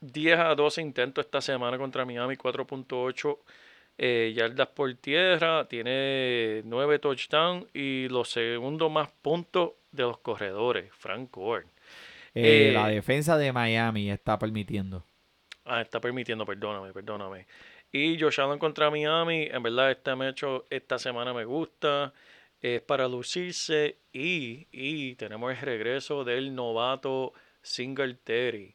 10 0.00 0.38
a 0.38 0.54
12 0.54 0.82
intentos 0.82 1.24
esta 1.24 1.40
semana 1.40 1.78
contra 1.78 2.04
Miami, 2.04 2.36
4.8 2.36 3.38
eh, 3.98 4.32
yardas 4.36 4.68
por 4.68 4.92
tierra, 4.94 5.66
tiene 5.68 6.62
9 6.64 6.98
touchdowns 6.98 7.66
y 7.74 8.08
los 8.08 8.30
segundos 8.30 8.90
más 8.90 9.10
puntos 9.22 9.72
de 9.92 10.02
los 10.04 10.18
corredores, 10.18 10.92
Frank 10.94 11.30
Gore. 11.32 11.66
Eh, 12.34 12.68
Eh, 12.68 12.72
la 12.72 12.88
defensa 12.88 13.38
de 13.38 13.52
Miami 13.52 14.10
está 14.10 14.38
permitiendo. 14.38 15.04
Ah, 15.64 15.80
está 15.82 16.00
permitiendo, 16.00 16.46
perdóname, 16.46 16.92
perdóname. 16.92 17.46
Y 17.92 18.18
Josh 18.20 18.40
Allen 18.40 18.58
contra 18.58 18.90
Miami, 18.90 19.48
en 19.50 19.62
verdad 19.62 19.90
este 19.90 20.14
me 20.14 20.28
hecho 20.28 20.64
esta 20.70 20.98
semana 20.98 21.32
me 21.32 21.44
gusta, 21.44 22.12
es 22.60 22.82
para 22.82 23.08
lucirse 23.08 23.98
y, 24.12 24.66
y 24.70 25.14
tenemos 25.16 25.52
el 25.52 25.58
regreso 25.60 26.24
del 26.24 26.54
novato 26.54 27.32
Singletary, 27.62 28.74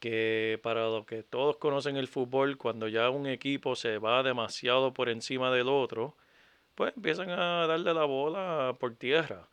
que 0.00 0.58
para 0.62 0.86
los 0.86 1.04
que 1.06 1.22
todos 1.22 1.58
conocen 1.58 1.96
el 1.96 2.08
fútbol, 2.08 2.56
cuando 2.56 2.88
ya 2.88 3.10
un 3.10 3.26
equipo 3.26 3.76
se 3.76 3.98
va 3.98 4.22
demasiado 4.22 4.92
por 4.92 5.08
encima 5.08 5.52
del 5.52 5.68
otro, 5.68 6.16
pues 6.74 6.94
empiezan 6.96 7.30
a 7.30 7.66
darle 7.66 7.94
la 7.94 8.04
bola 8.04 8.76
por 8.80 8.96
tierra. 8.96 9.48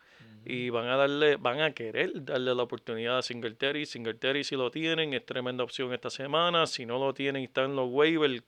Y 0.45 0.69
van 0.69 0.87
a 0.87 0.95
darle, 0.95 1.35
van 1.35 1.59
a 1.59 1.71
querer 1.71 2.23
darle 2.23 2.55
la 2.55 2.63
oportunidad 2.63 3.17
a 3.17 3.21
Singletary. 3.21 3.85
Singletary 3.85 4.45
si 4.45 4.55
lo 4.55 4.71
tienen, 4.71 5.13
es 5.13 5.25
tremenda 5.25 5.65
opción 5.65 5.93
esta 5.93 6.09
semana. 6.09 6.67
Si 6.67 6.85
no 6.85 6.97
lo 6.97 7.13
tienen 7.13 7.43
están 7.43 7.71
en 7.71 7.75
los 7.75 7.89
waivers, 7.91 8.43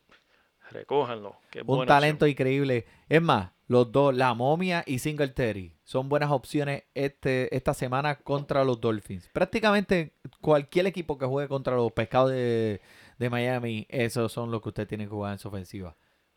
recójanlo. 0.72 1.36
que 1.50 1.60
es 1.60 1.66
Un 1.68 1.86
talento 1.86 2.26
opción. 2.26 2.32
increíble. 2.32 2.86
Es 3.08 3.22
más, 3.22 3.52
los 3.68 3.92
dos, 3.92 4.16
la 4.16 4.34
momia 4.34 4.84
y 4.86 5.00
Singletary, 5.00 5.74
son 5.84 6.10
buenas 6.10 6.32
opciones 6.32 6.84
este, 6.94 7.56
esta 7.56 7.74
semana 7.74 8.16
contra 8.16 8.64
los 8.64 8.80
Dolphins. 8.82 9.30
Prácticamente 9.34 10.14
cualquier 10.42 10.88
equipo 10.88 11.18
que 11.18 11.26
juegue 11.26 11.48
contra 11.48 11.76
los 11.76 11.92
pescados 11.92 12.32
de, 12.32 12.82
de 13.18 13.30
Miami, 13.30 13.86
esos 13.90 14.32
son 14.32 14.52
los 14.52 14.62
que 14.62 14.70
usted 14.70 14.88
tiene 14.88 15.06
que 15.06 15.10
jugar 15.12 15.34
en 15.34 15.40
su 15.40 15.48
ofensiva. 15.48 15.96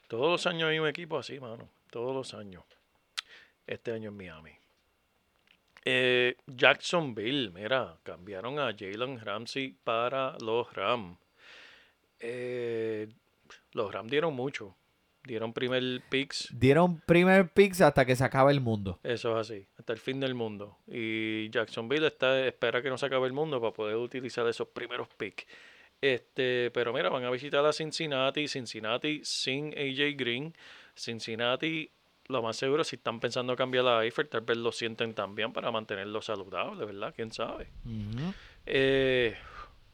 Todos 0.08 0.30
los 0.30 0.46
años 0.46 0.68
hay 0.68 0.78
un 0.78 0.88
equipo 0.88 1.18
así, 1.18 1.40
mano. 1.40 1.68
Todos 1.90 2.14
los 2.14 2.34
años. 2.34 2.64
Este 3.66 3.92
año 3.92 4.10
en 4.10 4.16
Miami. 4.16 4.50
Eh, 5.84 6.36
Jacksonville, 6.46 7.50
mira, 7.50 7.96
cambiaron 8.02 8.58
a 8.58 8.74
Jalen 8.78 9.18
Ramsey 9.20 9.76
para 9.84 10.36
los 10.40 10.72
Rams. 10.74 11.18
Eh, 12.20 13.08
los 13.72 13.92
Rams 13.92 14.10
dieron 14.10 14.34
mucho. 14.34 14.76
Dieron 15.24 15.52
primer 15.52 16.02
picks. 16.08 16.48
Dieron 16.52 17.00
primer 17.00 17.48
picks 17.48 17.80
hasta 17.80 18.04
que 18.04 18.16
se 18.16 18.24
acaba 18.24 18.50
el 18.50 18.60
mundo. 18.60 18.98
Eso 19.04 19.38
es 19.38 19.50
así, 19.50 19.66
hasta 19.78 19.92
el 19.92 20.00
fin 20.00 20.18
del 20.18 20.34
mundo. 20.34 20.78
Y 20.88 21.48
Jacksonville 21.50 22.08
está, 22.08 22.44
espera 22.44 22.82
que 22.82 22.90
no 22.90 22.98
se 22.98 23.06
acabe 23.06 23.28
el 23.28 23.32
mundo 23.32 23.60
para 23.60 23.72
poder 23.72 23.96
utilizar 23.96 24.46
esos 24.48 24.68
primeros 24.68 25.08
picks. 25.16 25.46
Este, 26.00 26.72
pero 26.72 26.92
mira, 26.92 27.08
van 27.08 27.24
a 27.24 27.30
visitar 27.30 27.64
a 27.64 27.72
Cincinnati, 27.72 28.48
Cincinnati 28.48 29.20
sin 29.22 29.68
AJ 29.78 30.16
Green. 30.16 30.56
Cincinnati, 30.96 31.92
lo 32.26 32.42
más 32.42 32.56
seguro, 32.56 32.82
si 32.82 32.96
están 32.96 33.20
pensando 33.20 33.54
cambiar 33.54 33.86
a 33.86 34.04
Eifert, 34.04 34.28
tal 34.28 34.40
vez 34.40 34.56
lo 34.56 34.72
sienten 34.72 35.14
también 35.14 35.52
para 35.52 35.70
mantenerlo 35.70 36.20
saludable, 36.20 36.84
¿verdad? 36.84 37.14
¿Quién 37.14 37.30
sabe? 37.30 37.68
Eh, 38.66 39.36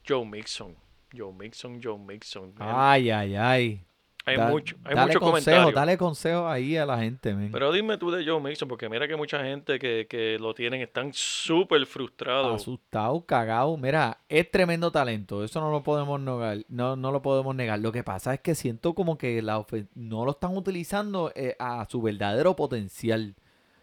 Joe 0.08 0.24
Mixon, 0.24 0.74
Joe 1.16 1.32
Mixon, 1.32 1.80
Joe 1.82 1.98
Mixon. 1.98 2.54
Man, 2.56 2.68
Ay, 2.70 3.10
ay, 3.10 3.34
ay. 3.36 3.84
hay 4.26 4.36
Da- 4.36 4.48
mucho, 4.50 4.76
hay 4.84 4.94
dale 4.94 5.06
mucho 5.06 5.20
consejo, 5.20 5.56
comentario. 5.56 5.74
dale 5.80 5.96
consejo 5.96 6.46
ahí 6.48 6.76
a 6.76 6.84
la 6.84 6.98
gente. 6.98 7.34
Pero 7.50 7.72
dime 7.72 7.96
tú 7.96 8.10
de 8.10 8.26
Joe 8.26 8.38
Mixon, 8.40 8.68
porque 8.68 8.88
mira 8.90 9.08
que 9.08 9.16
mucha 9.16 9.42
gente 9.42 9.78
que, 9.78 10.06
que 10.06 10.38
lo 10.38 10.52
tienen 10.52 10.82
están 10.82 11.12
súper 11.14 11.86
frustrados. 11.86 12.60
Asustado, 12.60 13.24
cagado. 13.24 13.74
Mira, 13.78 14.18
es 14.28 14.50
tremendo 14.50 14.90
talento. 14.92 15.42
Eso 15.42 15.60
no 15.62 15.70
lo 15.70 15.82
podemos 15.82 16.20
negar. 16.20 16.58
No, 16.68 16.94
no 16.94 17.10
lo 17.10 17.22
podemos 17.22 17.54
negar. 17.56 17.78
Lo 17.78 17.90
que 17.90 18.04
pasa 18.04 18.34
es 18.34 18.40
que 18.40 18.54
siento 18.54 18.94
como 18.94 19.16
que 19.16 19.40
la 19.40 19.64
no 19.94 20.24
lo 20.26 20.32
están 20.32 20.54
utilizando 20.56 21.32
eh, 21.34 21.56
a 21.58 21.86
su 21.88 22.02
verdadero 22.02 22.54
potencial. 22.54 23.34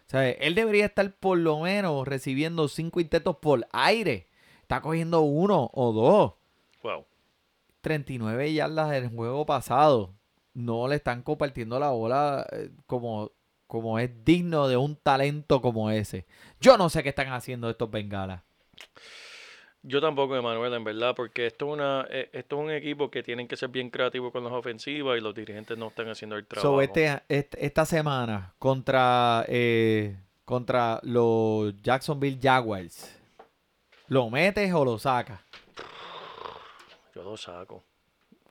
O 0.06 0.08
sea, 0.10 0.30
él 0.30 0.54
debería 0.54 0.86
estar 0.86 1.10
por 1.12 1.38
lo 1.38 1.58
menos 1.58 2.06
recibiendo 2.06 2.68
cinco 2.68 3.00
intentos 3.00 3.38
por 3.38 3.66
aire. 3.72 4.28
Está 4.62 4.80
cogiendo 4.80 5.22
uno 5.22 5.70
o 5.74 5.90
dos. 5.92 6.32
Wow. 6.84 7.04
39 7.86 8.52
yardas 8.52 8.90
del 8.90 9.08
juego 9.10 9.46
pasado. 9.46 10.12
No 10.54 10.88
le 10.88 10.96
están 10.96 11.22
compartiendo 11.22 11.78
la 11.78 11.90
bola 11.90 12.44
eh, 12.50 12.70
como, 12.86 13.30
como 13.68 14.00
es 14.00 14.10
digno 14.24 14.66
de 14.66 14.76
un 14.76 14.96
talento 14.96 15.60
como 15.62 15.88
ese. 15.92 16.26
Yo 16.60 16.76
no 16.76 16.88
sé 16.88 17.04
qué 17.04 17.10
están 17.10 17.28
haciendo 17.28 17.70
estos 17.70 17.88
bengalas. 17.88 18.42
Yo 19.82 20.00
tampoco, 20.00 20.34
Emanuel, 20.34 20.74
en 20.74 20.82
verdad, 20.82 21.14
porque 21.14 21.46
esto 21.46 21.66
es, 21.68 21.72
una, 21.74 22.08
eh, 22.10 22.28
esto 22.32 22.56
es 22.56 22.64
un 22.64 22.70
equipo 22.72 23.08
que 23.08 23.22
tienen 23.22 23.46
que 23.46 23.56
ser 23.56 23.68
bien 23.68 23.88
creativos 23.90 24.32
con 24.32 24.42
las 24.42 24.52
ofensivas 24.52 25.16
y 25.16 25.20
los 25.20 25.32
dirigentes 25.32 25.78
no 25.78 25.86
están 25.86 26.08
haciendo 26.08 26.34
el 26.34 26.44
trabajo. 26.44 26.74
So, 26.74 26.80
este, 26.80 27.22
este- 27.28 27.64
esta 27.64 27.86
semana 27.86 28.52
contra, 28.58 29.44
eh, 29.46 30.16
contra 30.44 30.98
los 31.04 31.80
Jacksonville 31.82 32.40
Jaguars, 32.42 33.16
¿lo 34.08 34.28
metes 34.28 34.74
o 34.74 34.84
lo 34.84 34.98
sacas? 34.98 35.38
Yo 37.16 37.22
lo 37.22 37.34
saco. 37.38 37.82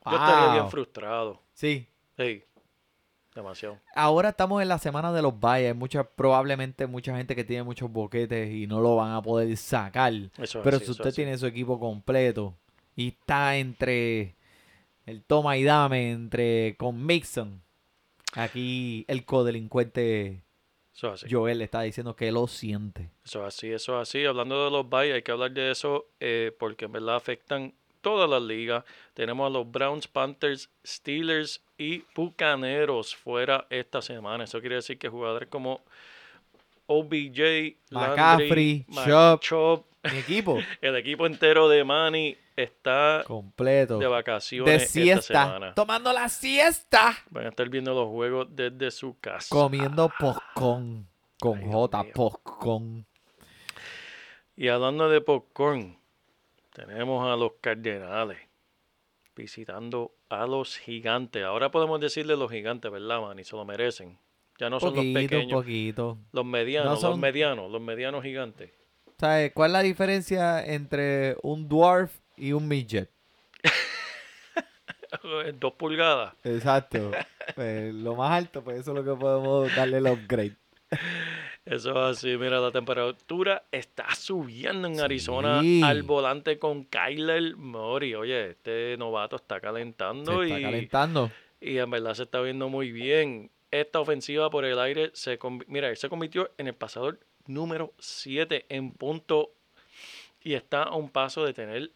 Yo 0.08 0.12
estaría 0.12 0.54
bien 0.54 0.70
frustrado. 0.72 1.40
Sí. 1.54 1.88
Hey, 2.18 2.44
demasiado. 3.36 3.80
Ahora 3.94 4.30
estamos 4.30 4.60
en 4.64 4.70
la 4.70 4.80
semana 4.80 5.14
de 5.14 5.22
los 5.22 5.40
valles. 5.40 5.68
Hay 5.68 5.78
mucha, 5.78 6.04
probablemente 6.04 6.88
mucha 6.88 7.16
gente 7.16 7.36
que 7.36 7.44
tiene 7.44 7.62
muchos 7.62 7.92
boquetes 7.92 8.52
y 8.52 8.66
no 8.66 8.82
lo 8.82 8.96
van 8.96 9.12
a 9.14 9.22
poder 9.22 9.56
sacar. 9.56 10.12
Eso 10.40 10.60
es 10.60 10.64
Pero 10.64 10.78
así, 10.78 10.86
si 10.86 10.92
usted 10.92 11.10
así. 11.10 11.18
tiene 11.18 11.38
su 11.38 11.46
equipo 11.46 11.80
completo 11.80 12.56
y 12.96 13.10
está 13.10 13.56
entre 13.58 14.34
el 15.06 15.24
toma 15.24 15.58
y 15.58 15.64
dame, 15.64 16.12
entre 16.12 16.76
con 16.78 17.06
Mixon, 17.06 17.62
aquí 18.34 19.06
el 19.08 19.26
codelincuente 19.26 20.42
Eso 20.92 21.14
es 21.14 21.24
así. 21.24 21.32
Joel 21.32 21.62
está 21.62 21.82
diciendo 21.82 22.16
que 22.16 22.32
lo 22.32 22.48
siente. 22.48 23.12
Eso 23.24 23.42
es 23.42 23.54
así, 23.56 23.72
eso 23.72 24.02
es 24.02 24.10
así. 24.10 24.26
Hablando 24.26 24.66
de 24.66 24.72
los 24.72 24.90
byes, 24.90 25.14
hay 25.14 25.22
que 25.22 25.32
hablar 25.32 25.52
de 25.52 25.70
eso 25.70 26.08
eh, 26.20 26.52
porque 26.58 26.86
en 26.86 26.94
verdad 26.94 27.18
afectan 27.18 27.76
todas 28.06 28.30
las 28.30 28.44
ligas. 28.44 28.84
Tenemos 29.16 29.48
a 29.48 29.50
los 29.50 29.70
Browns, 29.72 30.08
Panthers, 30.08 30.70
Steelers 30.86 31.64
y 31.76 32.04
Bucaneros 32.14 33.16
fuera 33.16 33.66
esta 33.72 34.00
semana. 34.04 34.44
Eso 34.44 34.60
quiere 34.60 34.76
decir 34.76 35.00
que 35.00 35.10
jugadores 35.10 35.50
como 35.50 35.82
OBJ, 36.86 37.78
McCaffrey. 37.90 38.86
Chubb, 39.40 39.86
Mi 40.12 40.20
equipo 40.20 40.60
el 40.82 40.96
equipo 40.98 41.26
entero 41.26 41.68
de 41.68 41.84
Manny 41.84 42.38
está 42.56 43.24
completo. 43.26 43.98
de 43.98 44.06
De 44.06 44.08
vacaciones 44.08 44.84
esta 44.84 44.94
siesta. 44.94 45.46
semana. 45.46 45.74
Tomando 45.74 46.14
la 46.14 46.30
siesta. 46.30 47.18
Van 47.32 47.48
a 47.48 47.50
estar 47.50 47.68
viendo 47.70 47.96
los 47.96 48.08
juegos 48.10 48.48
desde 48.52 48.92
su 48.92 49.18
casa. 49.20 49.48
Comiendo 49.50 50.12
popcorn. 50.20 51.08
Con 51.40 51.58
Ay, 51.58 51.72
J, 51.72 52.04
popcorn. 52.14 53.06
Y 54.56 54.68
hablando 54.68 55.10
de 55.10 55.22
popcorn, 55.22 55.98
tenemos 56.76 57.26
a 57.26 57.36
los 57.38 57.54
Cardenales 57.62 58.38
visitando 59.36 60.12
a 60.30 60.46
los 60.46 60.78
gigantes. 60.78 61.44
Ahora 61.44 61.72
podemos 61.72 62.00
decirle 62.00 62.36
los 62.38 62.52
gigantes, 62.52 62.92
¿verdad, 62.92 63.22
man? 63.22 63.40
Y 63.40 63.44
se 63.44 63.56
lo 63.56 63.66
merecen. 63.66 64.18
Ya 64.58 64.70
no 64.70 64.80
son 64.80 64.96
los 64.96 65.06
pequeños, 65.06 65.52
poquito. 65.62 66.18
los 66.32 66.46
medianos, 66.46 66.92
los 66.92 67.02
son- 67.02 67.20
medianos, 67.20 67.70
los 67.72 67.82
medianos 67.82 68.24
gigantes. 68.24 68.72
¿Sabes 69.18 69.52
cuál 69.54 69.72
es 69.72 69.74
la 69.74 69.82
diferencia 69.84 70.66
entre 70.66 71.36
un 71.42 71.68
dwarf 71.68 72.18
y 72.38 72.52
un 72.54 72.68
midget? 72.68 73.10
Dos 75.60 75.74
pulgadas. 75.74 76.34
Exacto. 76.44 77.12
Pues, 77.56 77.94
lo 77.94 78.16
más 78.16 78.32
alto, 78.32 78.64
pues 78.64 78.80
eso 78.80 78.92
es 78.92 78.98
lo 78.98 79.04
que 79.04 79.20
podemos 79.20 79.74
darle 79.76 79.98
el 79.98 80.08
upgrade. 80.08 80.56
Eso 81.66 81.90
es 81.92 82.18
así. 82.18 82.38
Mira, 82.38 82.60
la 82.60 82.72
temperatura 82.72 83.64
está 83.72 84.14
subiendo 84.14 84.88
en 84.88 85.00
Arizona 85.00 85.62
Sí. 85.62 85.82
al 85.84 86.04
volante 86.04 86.60
con 86.60 86.84
Kyler 86.86 87.56
Murray. 87.58 88.14
Oye, 88.14 88.52
este 88.52 88.96
novato 88.98 89.36
está 89.38 89.56
Se 89.56 89.62
calentando 89.62 90.44
está 90.44 90.60
y, 90.60 90.62
calentando. 90.64 91.32
y 91.60 91.78
en 91.80 91.90
verdad 91.90 92.14
se 92.14 92.24
está 92.24 92.40
viendo 92.42 92.70
muy 92.70 92.92
bien. 92.92 93.50
Esta 93.72 94.00
ofensiva 94.00 94.50
por 94.52 94.64
el 94.64 94.78
aire 94.80 95.10
se 95.14 95.40
mira, 95.68 95.90
él 95.90 95.98
se 95.98 96.08
convirtió 96.08 96.52
en 96.58 96.68
el 96.68 96.76
pasador 96.76 97.20
número 97.48 97.94
7 97.98 98.68
en 98.70 98.92
punto 98.92 99.52
y 100.44 100.54
está 100.54 100.84
a 100.84 100.96
un 100.96 101.10
paso 101.10 101.44
de 101.46 101.54
tener 101.54 101.90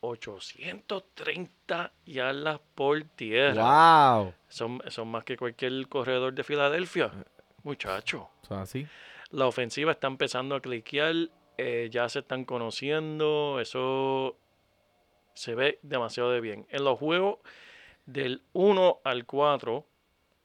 830 0.00 1.92
yardas 2.06 2.60
por 2.74 3.02
tierra. 3.16 4.14
¡Wow! 4.22 4.34
Son, 4.48 4.82
son 4.88 5.08
más 5.08 5.24
que 5.24 5.36
cualquier 5.36 5.86
corredor 5.88 6.32
de 6.32 6.42
Filadelfia. 6.44 7.10
Muchacho. 7.62 8.30
Es 8.42 8.50
así. 8.52 8.86
La 9.30 9.46
ofensiva 9.46 9.92
está 9.92 10.06
empezando 10.06 10.54
a 10.54 10.60
cliquear. 10.60 11.14
eh, 11.62 11.88
ya 11.92 12.08
se 12.08 12.20
están 12.20 12.44
conociendo. 12.46 13.60
Eso 13.60 14.36
se 15.34 15.54
ve 15.54 15.78
demasiado 15.82 16.30
de 16.30 16.40
bien. 16.40 16.66
En 16.70 16.84
los 16.84 16.98
juegos 16.98 17.38
del 18.06 18.42
1 18.54 19.00
al 19.04 19.26
4 19.26 19.84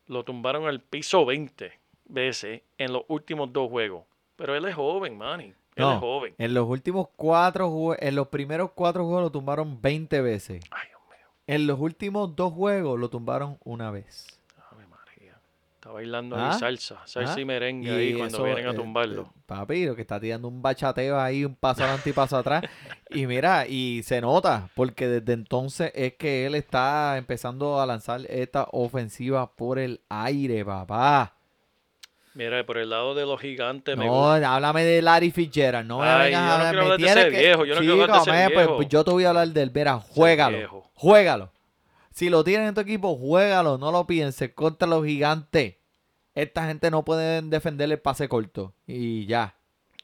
lo 0.07 0.23
tumbaron 0.25 0.67
al 0.67 0.81
piso 0.81 1.25
20 1.25 1.79
veces 2.05 2.63
en 2.77 2.91
los 2.91 3.03
últimos 3.07 3.53
dos 3.53 3.69
juegos. 3.69 4.03
Pero 4.35 4.55
él 4.55 4.65
es 4.65 4.75
joven, 4.75 5.17
Manny. 5.17 5.45
Él 5.45 5.55
No, 5.77 5.93
es 5.93 5.99
joven. 5.99 6.35
En 6.37 6.53
los 6.53 6.67
últimos 6.67 7.07
cuatro 7.15 7.69
jue- 7.69 7.97
en 8.01 8.15
los 8.15 8.27
primeros 8.27 8.71
cuatro 8.75 9.05
juegos 9.05 9.23
lo 9.23 9.31
tumbaron 9.31 9.81
20 9.81 10.21
veces. 10.21 10.63
Ay, 10.71 10.87
Dios 10.89 11.01
mío. 11.09 11.27
En 11.47 11.65
los 11.65 11.79
últimos 11.79 12.35
dos 12.35 12.51
juegos 12.53 12.99
lo 12.99 13.09
tumbaron 13.09 13.57
una 13.63 13.89
vez. 13.89 14.34
Está 15.85 15.93
bailando 15.93 16.35
¿Ah? 16.35 16.51
ahí 16.51 16.59
salsa. 16.59 16.99
Salsa 17.05 17.35
¿Ah? 17.35 17.39
y 17.39 17.45
merengue 17.45 17.91
ahí 17.91 18.13
cuando 18.15 18.37
eso, 18.37 18.43
vienen 18.43 18.65
a 18.65 18.71
eh, 18.71 18.73
tumbarlo. 18.73 19.21
eh, 19.21 19.39
papi, 19.45 19.85
lo 19.85 19.95
que 19.95 20.01
está 20.01 20.19
tirando 20.19 20.47
un 20.47 20.59
bachateo 20.59 21.19
ahí, 21.19 21.45
un 21.45 21.53
paso 21.53 21.83
adelante 21.83 22.09
y 22.09 22.13
paso 22.13 22.37
atrás. 22.37 22.63
Y 23.11 23.27
mira, 23.27 23.67
y 23.67 24.01
se 24.01 24.19
nota, 24.19 24.67
porque 24.73 25.07
desde 25.07 25.33
entonces 25.33 25.91
es 25.93 26.13
que 26.15 26.47
él 26.47 26.55
está 26.55 27.17
empezando 27.19 27.79
a 27.79 27.85
lanzar 27.85 28.21
esta 28.29 28.65
ofensiva 28.71 29.51
por 29.55 29.77
el 29.77 30.01
aire, 30.09 30.65
papá. 30.65 31.33
Mira, 32.33 32.65
por 32.65 32.79
el 32.79 32.89
lado 32.89 33.13
de 33.13 33.27
los 33.27 33.39
gigantes 33.39 33.95
me 33.95 34.07
No, 34.07 34.11
gusta. 34.31 34.55
háblame 34.55 34.83
de 34.85 35.03
Larry 35.03 35.29
Fitzgerald, 35.29 35.87
no 35.87 35.99
me 35.99 36.05
vengas 36.07 36.31
yo 36.31 36.37
a 36.37 36.41
no 36.41 36.51
hablar, 36.53 36.71
quiero 36.71 36.73
me 36.73 36.81
hablar 36.93 36.97
de 36.99 37.05
tienes 37.05 37.25
ese 37.25 37.31
que- 37.35 37.41
viejo, 37.43 37.65
yo 37.65 37.75
no 37.75 37.79
quiero 37.81 37.93
hablar 37.93 38.07
de 38.09 38.13
Chico, 38.23 38.33
ese 38.33 38.43
me, 38.43 38.49
pues, 38.49 38.65
viejo. 38.65 38.75
pues 38.77 38.87
yo 38.89 39.03
te 39.03 39.11
voy 39.11 39.23
a 39.23 39.29
hablar 39.29 39.47
del 39.49 39.69
Vera, 39.69 39.99
juégalo, 39.99 40.83
juégalo. 40.95 41.51
Si 42.15 42.29
lo 42.29 42.45
tienes 42.45 42.69
en 42.69 42.75
tu 42.75 42.79
equipo, 42.79 43.17
juégalo, 43.17 43.77
no 43.77 43.91
lo 43.91 44.07
pienses 44.07 44.53
contra 44.53 44.87
los 44.87 45.05
gigantes. 45.05 45.75
Esta 46.33 46.65
gente 46.65 46.89
no 46.89 47.03
puede 47.03 47.41
defender 47.41 47.91
el 47.91 47.99
pase 47.99 48.29
corto 48.29 48.73
y 48.87 49.25
ya. 49.25 49.57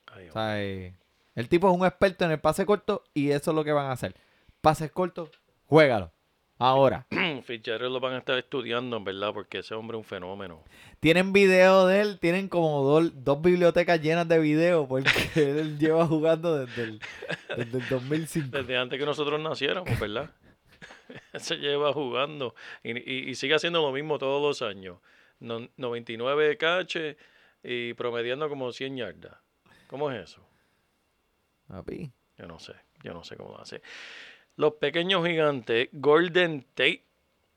Ay, 0.07 0.27
O 0.27 0.33
sea, 0.33 0.61
eh, 0.61 0.93
el 1.35 1.47
tipo 1.47 1.69
es 1.71 1.77
un 1.77 1.85
experto 1.85 2.25
en 2.25 2.31
el 2.31 2.41
pase 2.41 2.65
corto 2.65 3.05
y 3.13 3.31
eso 3.31 3.51
es 3.51 3.55
lo 3.55 3.63
que 3.63 3.71
van 3.71 3.85
a 3.85 3.93
hacer. 3.93 4.13
Pases 4.59 4.91
cortos, 4.91 5.29
juégalo. 5.67 6.11
Ahora, 6.57 7.07
Fitzgerald 7.43 7.93
lo 7.93 8.01
van 8.01 8.13
a 8.15 8.17
estar 8.17 8.37
estudiando, 8.37 8.97
en 8.97 9.05
verdad, 9.05 9.33
porque 9.33 9.59
ese 9.59 9.73
hombre 9.73 9.97
es 9.97 10.03
un 10.03 10.05
fenómeno. 10.05 10.61
tienen 10.99 11.31
video 11.31 11.87
de 11.87 12.01
él, 12.01 12.19
tienen 12.19 12.49
como 12.49 12.83
dos, 12.83 13.23
dos 13.23 13.41
bibliotecas 13.41 14.01
llenas 14.01 14.27
de 14.27 14.37
videos 14.37 14.85
porque 14.85 15.09
él 15.35 15.79
lleva 15.79 16.05
jugando 16.05 16.57
desde 16.57 16.83
el, 16.83 17.01
desde 17.55 17.77
el 17.77 17.87
2005. 17.87 18.57
Desde 18.57 18.77
antes 18.77 18.99
que 18.99 19.05
nosotros 19.05 19.39
naciéramos, 19.39 19.97
¿verdad? 19.97 20.29
Se 21.35 21.57
lleva 21.57 21.93
jugando 21.93 22.55
y, 22.83 22.97
y- 22.97 23.29
y 23.29 23.35
sigue 23.35 23.55
haciendo 23.55 23.81
lo 23.81 23.91
mismo 23.91 24.17
todos 24.19 24.41
los 24.41 24.61
años. 24.67 24.99
No- 25.39 25.67
99 25.77 26.47
de 26.47 26.57
cache 26.57 27.17
y 27.63 27.93
promediando 27.93 28.47
como 28.49 28.71
100 28.71 28.97
yardas. 28.97 29.35
¿Cómo 29.87 30.09
es 30.11 30.23
eso? 30.31 30.41
Papi, 31.67 32.11
Yo 32.37 32.47
no 32.47 32.59
sé, 32.59 32.73
yo 33.03 33.13
no 33.13 33.23
sé 33.23 33.35
cómo 33.37 33.51
lo 33.51 33.61
hace. 33.61 33.81
Los 34.57 34.73
pequeños 34.73 35.25
gigantes, 35.25 35.89
Golden 35.91 36.63
Tate. 36.73 37.03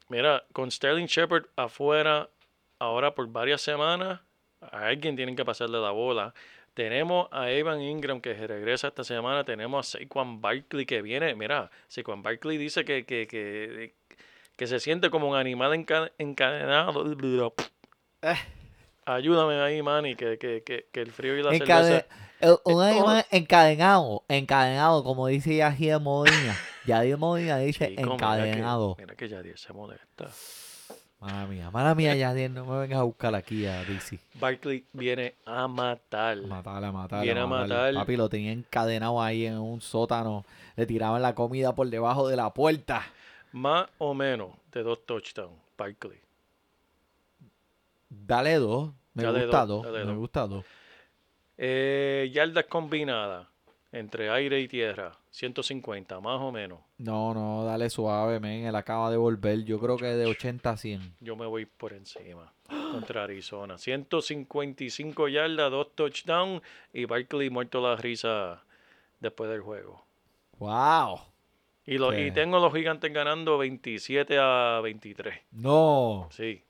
Mira, 0.09 0.45
con 0.53 0.71
Sterling 0.71 1.07
Shepard 1.07 1.47
afuera 1.57 2.29
ahora 2.79 3.15
por 3.15 3.27
varias 3.29 3.61
semanas, 3.63 4.21
a 4.61 4.87
alguien 4.87 5.17
tienen 5.17 5.35
que 5.37 5.45
pasarle 5.45 5.79
la 5.81 5.91
bola. 5.91 6.35
Tenemos 6.75 7.29
a 7.31 7.51
Evan 7.51 7.81
Ingram 7.81 8.21
que 8.21 8.35
regresa 8.35 8.89
esta 8.89 9.05
semana. 9.05 9.45
Tenemos 9.45 9.95
a 9.95 9.99
Saquon 9.99 10.41
Barkley 10.41 10.85
que 10.87 11.03
viene. 11.03 11.35
Mira, 11.37 11.71
Saquon 11.89 12.23
Barkley 12.23 12.59
dice 12.59 12.85
que, 12.85 13.05
que, 13.07 13.27
que, 13.29 13.95
que 14.57 14.67
se 14.67 14.81
siente 14.81 15.09
como 15.09 15.29
un 15.29 15.37
animal 15.37 15.73
enca- 15.73 16.11
encadenado. 16.19 17.05
Eh. 18.23 18.35
Ayúdame 19.07 19.61
ahí, 19.61 19.83
Manny, 19.83 20.17
que, 20.17 20.39
que, 20.39 20.63
que, 20.65 20.87
que 20.91 21.01
el 21.01 21.13
frío 21.13 21.39
y 21.39 21.43
la 21.43 21.51
encade- 21.53 22.05
cerveza... 22.41 22.61
un 22.65 22.83
animal 22.83 23.25
encadenado, 23.31 24.25
encadenado, 24.29 25.05
como 25.05 25.27
dice 25.29 25.57
Yadir 25.57 26.01
Molina. 26.01 26.57
Yadir 26.87 27.17
Molina 27.19 27.59
dice 27.59 27.89
Chico, 27.91 28.01
mira 28.01 28.09
que- 28.09 28.15
encadenado. 28.25 28.97
Mira 28.99 29.15
que 29.15 29.29
Yadier 29.29 29.59
se 29.59 29.73
molesta. 29.73 30.29
Mala 31.25 31.47
mía, 31.47 31.71
mala 31.71 31.95
mía, 31.95 32.15
Yadir, 32.15 32.51
no 32.51 32.67
me 32.67 32.81
vengas 32.81 32.99
a 32.99 33.03
buscar 33.03 33.35
aquí 33.35 33.65
a 33.65 33.83
DC. 33.83 34.19
Barkley 34.35 34.85
viene 34.93 35.33
a 35.47 35.67
matar. 35.67 36.37
Matarla, 36.43 36.93
matarla. 36.93 37.25
Viene 37.25 37.41
a 37.41 37.47
matar. 37.47 37.95
Papi 37.95 38.17
lo 38.17 38.29
tenía 38.29 38.53
encadenado 38.53 39.23
ahí 39.23 39.47
en 39.47 39.57
un 39.57 39.81
sótano. 39.81 40.45
Le 40.77 40.85
tiraban 40.85 41.23
la 41.23 41.35
comida 41.35 41.75
por 41.75 41.89
debajo 41.89 42.29
de 42.29 42.37
la 42.37 42.53
puerta. 42.53 43.07
Más 43.53 43.89
o 43.97 44.13
menos 44.13 44.51
de 44.71 44.83
dos 44.83 45.07
touchdowns. 45.07 45.57
Barkley. 45.79 46.19
Dale 48.11 48.57
dos. 48.57 48.93
Me 49.15 49.25
gusta 49.25 49.65
dos, 49.65 49.83
dos. 49.83 50.07
Me 50.07 50.15
gusta 50.17 50.47
dos. 50.47 50.63
Eh, 51.57 52.31
yardas 52.35 52.67
combinadas 52.67 53.47
entre 53.95 54.29
aire 54.29 54.61
y 54.61 54.67
tierra. 54.67 55.17
150, 55.31 56.21
más 56.21 56.41
o 56.41 56.51
menos. 56.51 56.81
No, 56.99 57.33
no, 57.33 57.65
dale 57.65 57.89
suave, 57.89 58.41
men. 58.41 58.67
Él 58.67 58.75
acaba 58.75 59.09
de 59.09 59.17
volver. 59.17 59.65
Yo 59.65 59.79
creo 59.79 59.97
que 59.97 60.07
de 60.07 60.27
80 60.27 60.71
a 60.71 60.77
100. 60.77 61.15
Yo 61.21 61.37
me 61.37 61.47
voy 61.47 61.65
por 61.65 61.93
encima. 61.93 62.53
Contra 62.69 63.23
Arizona. 63.23 63.79
155 63.79 65.29
yardas, 65.29 65.71
dos 65.71 65.95
touchdowns. 65.95 66.61
Y 66.93 67.05
Barkley 67.05 67.51
muerto 67.51 67.81
la 67.81 67.95
risa 67.95 68.65
después 69.21 69.49
del 69.49 69.61
juego. 69.61 70.05
¡Wow! 70.59 71.21
Y, 71.87 71.99
lo, 71.99 72.19
y 72.19 72.33
tengo 72.33 72.59
los 72.59 72.73
gigantes 72.73 73.13
ganando 73.13 73.59
27 73.59 74.39
a 74.41 74.81
23. 74.83 75.39
No. 75.53 76.29
Sí. 76.33 76.64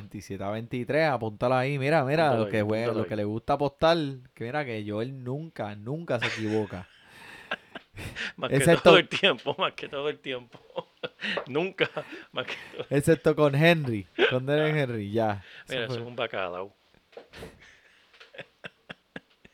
27 0.00 0.42
a 0.44 0.50
23, 0.50 1.08
apúntalo 1.08 1.54
ahí. 1.54 1.78
Mira, 1.78 2.04
mira, 2.04 2.34
lo 2.34 2.48
que, 2.48 2.62
juega, 2.62 2.92
lo 2.92 3.06
que 3.06 3.16
le 3.16 3.24
gusta 3.24 3.54
apostar. 3.54 3.96
Que 4.34 4.44
mira 4.44 4.64
que 4.64 4.84
Joel 4.86 5.22
nunca, 5.22 5.74
nunca 5.76 6.18
se 6.18 6.26
equivoca. 6.26 6.88
Más 8.36 8.50
que 8.50 8.60
todo 8.82 8.96
el 8.96 9.08
tiempo, 9.08 9.54
más 9.58 9.72
que 9.74 9.88
todo 9.88 10.08
el 10.08 10.18
tiempo. 10.20 10.58
Nunca, 11.48 11.90
más 12.32 12.46
que 12.46 12.54
todo. 12.74 12.86
Excepto 12.88 13.36
con 13.36 13.54
Henry. 13.54 14.06
Con 14.30 14.46
Derek 14.46 14.74
Henry, 14.74 15.10
ya. 15.10 15.42
Eso 15.66 15.74
Mira, 15.74 15.84
eso 15.84 15.92
fue. 15.94 16.02
es 16.02 16.08
un 16.08 16.16
bacalao. 16.16 16.74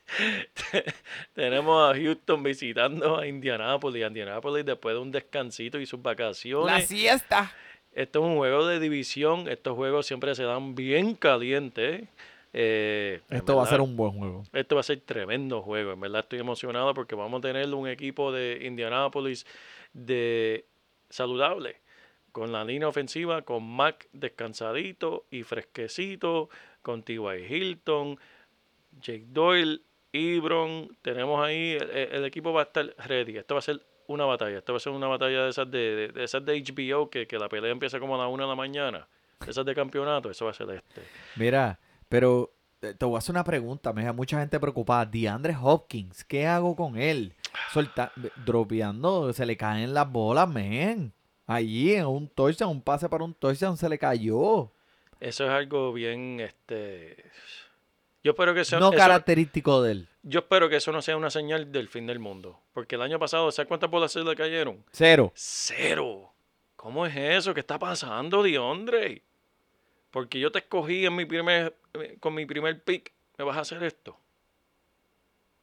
Tenemos 1.33 1.91
a 1.91 1.95
Houston 1.99 2.41
visitando 2.43 3.17
a 3.19 3.27
Indianapolis. 3.27 4.05
Indianapolis 4.07 4.65
después 4.65 4.95
de 4.95 5.01
un 5.01 5.11
descansito 5.11 5.79
y 5.79 5.85
sus 5.85 5.99
La 5.99 6.03
vacaciones. 6.11 6.87
siesta. 6.87 7.51
Esto 7.97 8.19
es 8.19 8.25
un 8.25 8.35
juego 8.37 8.67
de 8.67 8.79
división. 8.79 9.47
Estos 9.47 9.75
juegos 9.75 10.05
siempre 10.05 10.35
se 10.35 10.43
dan 10.43 10.75
bien 10.75 11.15
calientes. 11.15 12.07
Eh, 12.53 13.21
Esto 13.27 13.55
va 13.55 13.63
a 13.63 13.65
ser 13.65 13.81
un 13.81 13.95
buen 13.95 14.11
juego. 14.11 14.43
Esto 14.53 14.75
va 14.75 14.81
a 14.81 14.83
ser 14.83 15.01
tremendo 15.01 15.63
juego. 15.63 15.93
En 15.93 15.99
verdad 15.99 16.19
estoy 16.21 16.37
emocionado 16.37 16.93
porque 16.93 17.15
vamos 17.15 17.39
a 17.39 17.41
tener 17.41 17.73
un 17.73 17.87
equipo 17.87 18.31
de 18.31 18.61
Indianapolis 18.65 19.47
de 19.93 20.65
saludable. 21.09 21.77
Con 22.31 22.51
la 22.51 22.63
línea 22.63 22.87
ofensiva, 22.87 23.41
con 23.41 23.63
Mac 23.67 24.07
descansadito 24.13 25.25
y 25.31 25.41
fresquecito, 25.41 26.49
con 26.83 27.01
T.Y. 27.01 27.17
Hilton, 27.49 28.19
Jake 29.01 29.25
Doyle, 29.29 29.81
Ibron. 30.11 30.95
Tenemos 31.01 31.43
ahí, 31.43 31.71
el, 31.71 31.89
el 31.89 32.25
equipo 32.25 32.53
va 32.53 32.61
a 32.61 32.65
estar 32.65 32.93
ready. 33.07 33.37
Esto 33.37 33.55
va 33.55 33.59
a 33.59 33.63
ser 33.63 33.81
una 34.07 34.25
batalla. 34.25 34.57
Esto 34.59 34.73
va 34.73 34.77
a 34.77 34.79
ser 34.79 34.93
una 34.93 35.07
batalla 35.07 35.43
de 35.43 35.49
esas 35.49 35.69
de, 35.69 35.77
de- 35.95 36.07
de 36.09 36.23
esas 36.23 36.43
de 36.45 36.61
HBO, 36.63 37.09
que, 37.09 37.27
que 37.27 37.37
la 37.37 37.47
pelea 37.49 37.71
empieza 37.71 37.99
como 37.99 38.15
a 38.15 38.17
la 38.17 38.27
una 38.27 38.43
de 38.43 38.49
la 38.49 38.55
mañana. 38.55 39.07
Esas 39.47 39.65
de 39.65 39.75
campeonato, 39.75 40.29
eso 40.31 40.45
va 40.45 40.51
a 40.51 40.53
ser 40.55 40.69
este. 40.71 41.01
Mira, 41.35 41.79
pero 42.09 42.51
eh, 42.81 42.93
te 42.97 43.05
voy 43.05 43.15
a 43.15 43.17
hacer 43.19 43.33
una 43.33 43.43
pregunta. 43.43 43.93
Me 43.93 44.03
da 44.03 44.13
mucha 44.13 44.39
gente 44.39 44.59
preocupada. 44.59 45.05
DeAndre 45.05 45.55
Hopkins, 45.61 46.23
¿qué 46.23 46.47
hago 46.47 46.75
con 46.75 46.97
él? 46.97 47.33
Solta, 47.71 48.11
dropeando, 48.45 49.31
se 49.33 49.45
le 49.45 49.55
caen 49.57 49.93
las 49.93 50.11
bolas, 50.11 50.49
men. 50.49 51.13
Allí 51.45 51.93
en 51.93 52.05
un 52.07 52.27
touchdown, 52.27 52.71
un 52.71 52.81
pase 52.81 53.07
para 53.07 53.23
un 53.23 53.33
touchdown, 53.33 53.77
se 53.77 53.87
le 53.87 53.97
cayó. 53.97 54.71
Eso 55.19 55.45
es 55.45 55.49
algo 55.49 55.93
bien, 55.93 56.39
este... 56.41 57.23
Yo 58.23 58.31
espero 58.31 58.53
que 58.53 58.65
sea... 58.65 58.79
No 58.79 58.89
eso- 58.89 58.97
característico 58.97 59.81
de 59.81 59.91
él. 59.93 60.07
Yo 60.27 60.41
espero 60.41 60.69
que 60.69 60.75
eso 60.75 60.91
no 60.91 61.01
sea 61.01 61.15
una 61.15 61.29
señal 61.29 61.71
del 61.71 61.87
fin 61.87 62.05
del 62.05 62.19
mundo. 62.19 62.59
Porque 62.73 62.95
el 62.95 63.01
año 63.01 63.17
pasado, 63.17 63.49
¿sabes 63.51 63.67
cuántas 63.67 63.89
bolas 63.89 64.11
se 64.11 64.19
le 64.23 64.35
cayeron? 64.35 64.83
Cero. 64.91 65.31
Cero. 65.33 66.33
¿Cómo 66.75 67.05
es 67.05 67.15
eso? 67.15 67.53
¿Qué 67.53 67.61
está 67.61 67.79
pasando, 67.79 68.43
Diondre? 68.43 69.23
Porque 70.11 70.39
yo 70.39 70.51
te 70.51 70.59
escogí 70.59 71.05
en 71.05 71.15
mi 71.15 71.25
primer, 71.25 71.75
eh, 71.93 72.17
con 72.19 72.33
mi 72.33 72.45
primer 72.45 72.83
pick. 72.83 73.11
¿Me 73.37 73.45
vas 73.45 73.57
a 73.57 73.61
hacer 73.61 73.81
esto? 73.83 74.17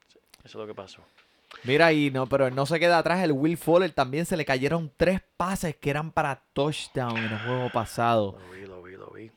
Sí, 0.09 0.19
eso 0.45 0.47
es 0.47 0.55
lo 0.55 0.67
que 0.67 0.75
pasó. 0.75 1.03
Mira, 1.63 1.93
y 1.93 2.11
no, 2.11 2.27
pero 2.27 2.51
no 2.51 2.67
se 2.67 2.81
queda 2.81 2.99
atrás. 2.99 3.23
El 3.23 3.33
Will 3.33 3.57
Fuller 3.57 3.91
también 3.93 4.27
se 4.27 4.37
le 4.37 4.45
cayeron 4.45 4.91
tres 4.97 5.21
pases 5.37 5.77
que 5.77 5.91
eran 5.91 6.11
para 6.11 6.43
touchdown 6.53 7.17
en 7.17 7.25
el 7.25 7.39
juego 7.39 7.71
pasado. 7.71 8.39
Lo 8.39 8.55
vi, 8.55 8.67
lo 8.67 8.83
vi, 8.83 8.97
lo 8.97 9.11
vi. 9.11 9.31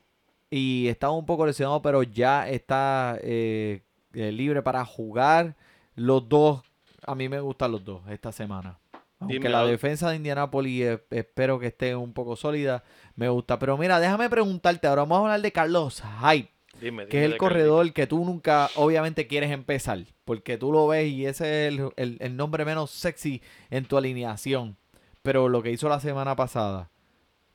Y 0.50 0.88
estaba 0.88 1.12
un 1.12 1.26
poco 1.26 1.46
lesionado, 1.46 1.82
pero 1.82 2.02
ya 2.02 2.48
está 2.48 3.18
eh, 3.22 3.82
eh, 4.18 4.32
libre 4.32 4.62
para 4.62 4.84
jugar. 4.84 5.56
Los 5.94 6.28
dos, 6.28 6.62
a 7.06 7.14
mí 7.14 7.28
me 7.28 7.40
gustan 7.40 7.72
los 7.72 7.84
dos 7.84 8.02
esta 8.08 8.32
semana. 8.32 8.78
Aunque 9.20 9.34
Dime, 9.34 9.48
la 9.50 9.64
defensa 9.66 10.10
de 10.10 10.16
Indianapolis 10.16 10.82
eh, 10.84 11.02
espero 11.10 11.58
que 11.58 11.66
esté 11.68 11.96
un 11.96 12.12
poco 12.12 12.36
sólida, 12.36 12.84
me 13.16 13.28
gusta. 13.28 13.58
Pero 13.58 13.76
mira, 13.76 13.98
déjame 13.98 14.30
preguntarte, 14.30 14.86
ahora 14.86 15.02
vamos 15.02 15.16
a 15.18 15.20
hablar 15.22 15.40
de 15.40 15.50
Carlos 15.52 16.00
Hyde, 16.20 16.48
Dime, 16.80 17.06
que 17.08 17.16
dime 17.16 17.26
es 17.26 17.32
el 17.32 17.36
corredor 17.38 17.92
que 17.92 18.06
tú 18.06 18.24
nunca, 18.24 18.70
obviamente, 18.76 19.26
quieres 19.26 19.50
empezar, 19.50 19.98
porque 20.24 20.56
tú 20.56 20.70
lo 20.72 20.86
ves 20.86 21.08
y 21.10 21.26
ese 21.26 21.66
es 21.66 21.72
el, 21.74 21.90
el- 21.96 22.16
el 22.20 22.36
nombre 22.36 22.64
menos 22.64 22.92
sexy 22.92 23.42
en 23.70 23.86
tu 23.86 23.96
alineación. 23.96 24.76
Pero 25.22 25.48
lo 25.48 25.62
que 25.64 25.72
hizo 25.72 25.88
la 25.88 25.98
semana 25.98 26.36
pasada, 26.36 26.88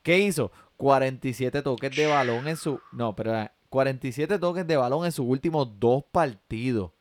¿qué 0.01 0.19
hizo? 0.19 0.51
47 0.75 1.61
toques 1.61 1.95
de 1.95 2.07
balón 2.07 2.47
en 2.49 2.57
su... 2.57 2.81
No, 2.91 3.15
pero 3.15 3.49
47 3.73 4.37
toques 4.37 4.67
de 4.67 4.77
balón 4.77 5.03
en 5.03 5.11
sus 5.11 5.25
últimos 5.25 5.79
dos 5.79 6.03
partidos. 6.11 6.91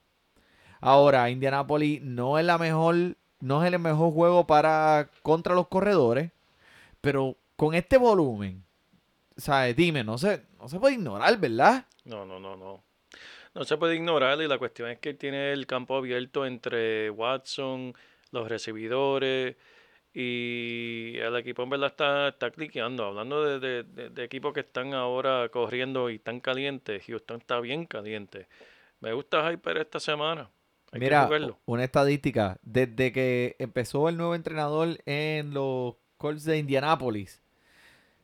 Ahora, 0.81 1.29
Indianapolis 1.29 2.01
no 2.01 2.39
es 2.39 2.47
la 2.47 2.57
mejor, 2.57 3.19
no 3.41 3.63
es 3.63 3.71
el 3.71 3.79
mejor 3.79 4.11
juego 4.15 4.47
para 4.47 5.11
contra 5.23 5.55
los 5.55 5.69
corredores, 5.69 6.33
pero 7.03 7.37
con 7.57 7.75
este 7.75 7.99
volumen, 7.99 8.65
¿sabes? 9.37 9.77
Dime, 9.77 10.03
no 10.03 10.17
se, 10.17 10.47
no 10.59 10.67
se 10.67 10.81
puede 10.81 10.95
ignorar, 10.95 11.37
¿verdad? 11.39 11.85
No, 12.07 12.25
no, 12.25 12.41
no, 12.41 12.57
no. 12.57 12.83
No 13.53 13.65
se 13.65 13.77
puede 13.77 13.97
ignorar 13.97 14.41
y 14.41 14.49
la 14.49 14.57
cuestión 14.57 14.89
es 14.89 14.99
que 14.99 15.13
tiene 15.13 15.53
el 15.53 15.67
campo 15.67 15.99
abierto 15.99 16.47
entre 16.47 17.11
Watson, 17.11 17.93
los 18.31 18.49
recibidores 18.49 19.57
y 20.15 21.17
el 21.19 21.37
equipo 21.37 21.63
en 21.63 21.71
verdad 21.71 21.89
está, 21.89 22.29
está 22.29 22.51
cliqueando. 22.51 23.05
Hablando 23.07 23.45
de, 23.45 23.59
de- 23.61 23.83
de- 23.85 24.11
de 24.11 24.25
equipos 24.25 24.53
que 24.53 24.61
están 24.61 24.93
ahora 24.95 25.49
corriendo 25.51 26.11
y 26.11 26.17
están 26.17 26.41
calientes, 26.41 27.05
Houston 27.07 27.41
está 27.41 27.61
bien 27.61 27.87
caliente. 27.87 28.47
Me 29.01 29.13
gusta 29.13 29.51
Hyper 29.51 29.79
esta 29.79 30.01
semana. 30.01 30.51
Hay 30.93 31.01
Mira, 31.01 31.29
una 31.65 31.85
estadística, 31.85 32.59
desde 32.63 33.13
que 33.13 33.57
empezó 33.59 34.09
el 34.11 34.17
nuevo 34.19 34.35
entrenador 34.35 34.99
en 35.07 35.55
los 35.55 35.95
Colts 36.19 36.45
de 36.45 36.59
Indianapolis, 36.59 37.41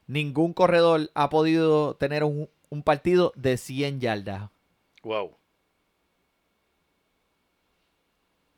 ningún 0.07 0.53
corredor 0.53 1.11
ha 1.15 1.31
podido 1.31 1.95
tener 1.97 2.25
un, 2.25 2.49
un 2.69 2.83
partido 2.83 3.33
de 3.37 3.57
100 3.57 4.01
yardas, 4.01 4.51
Wow. 5.03 5.37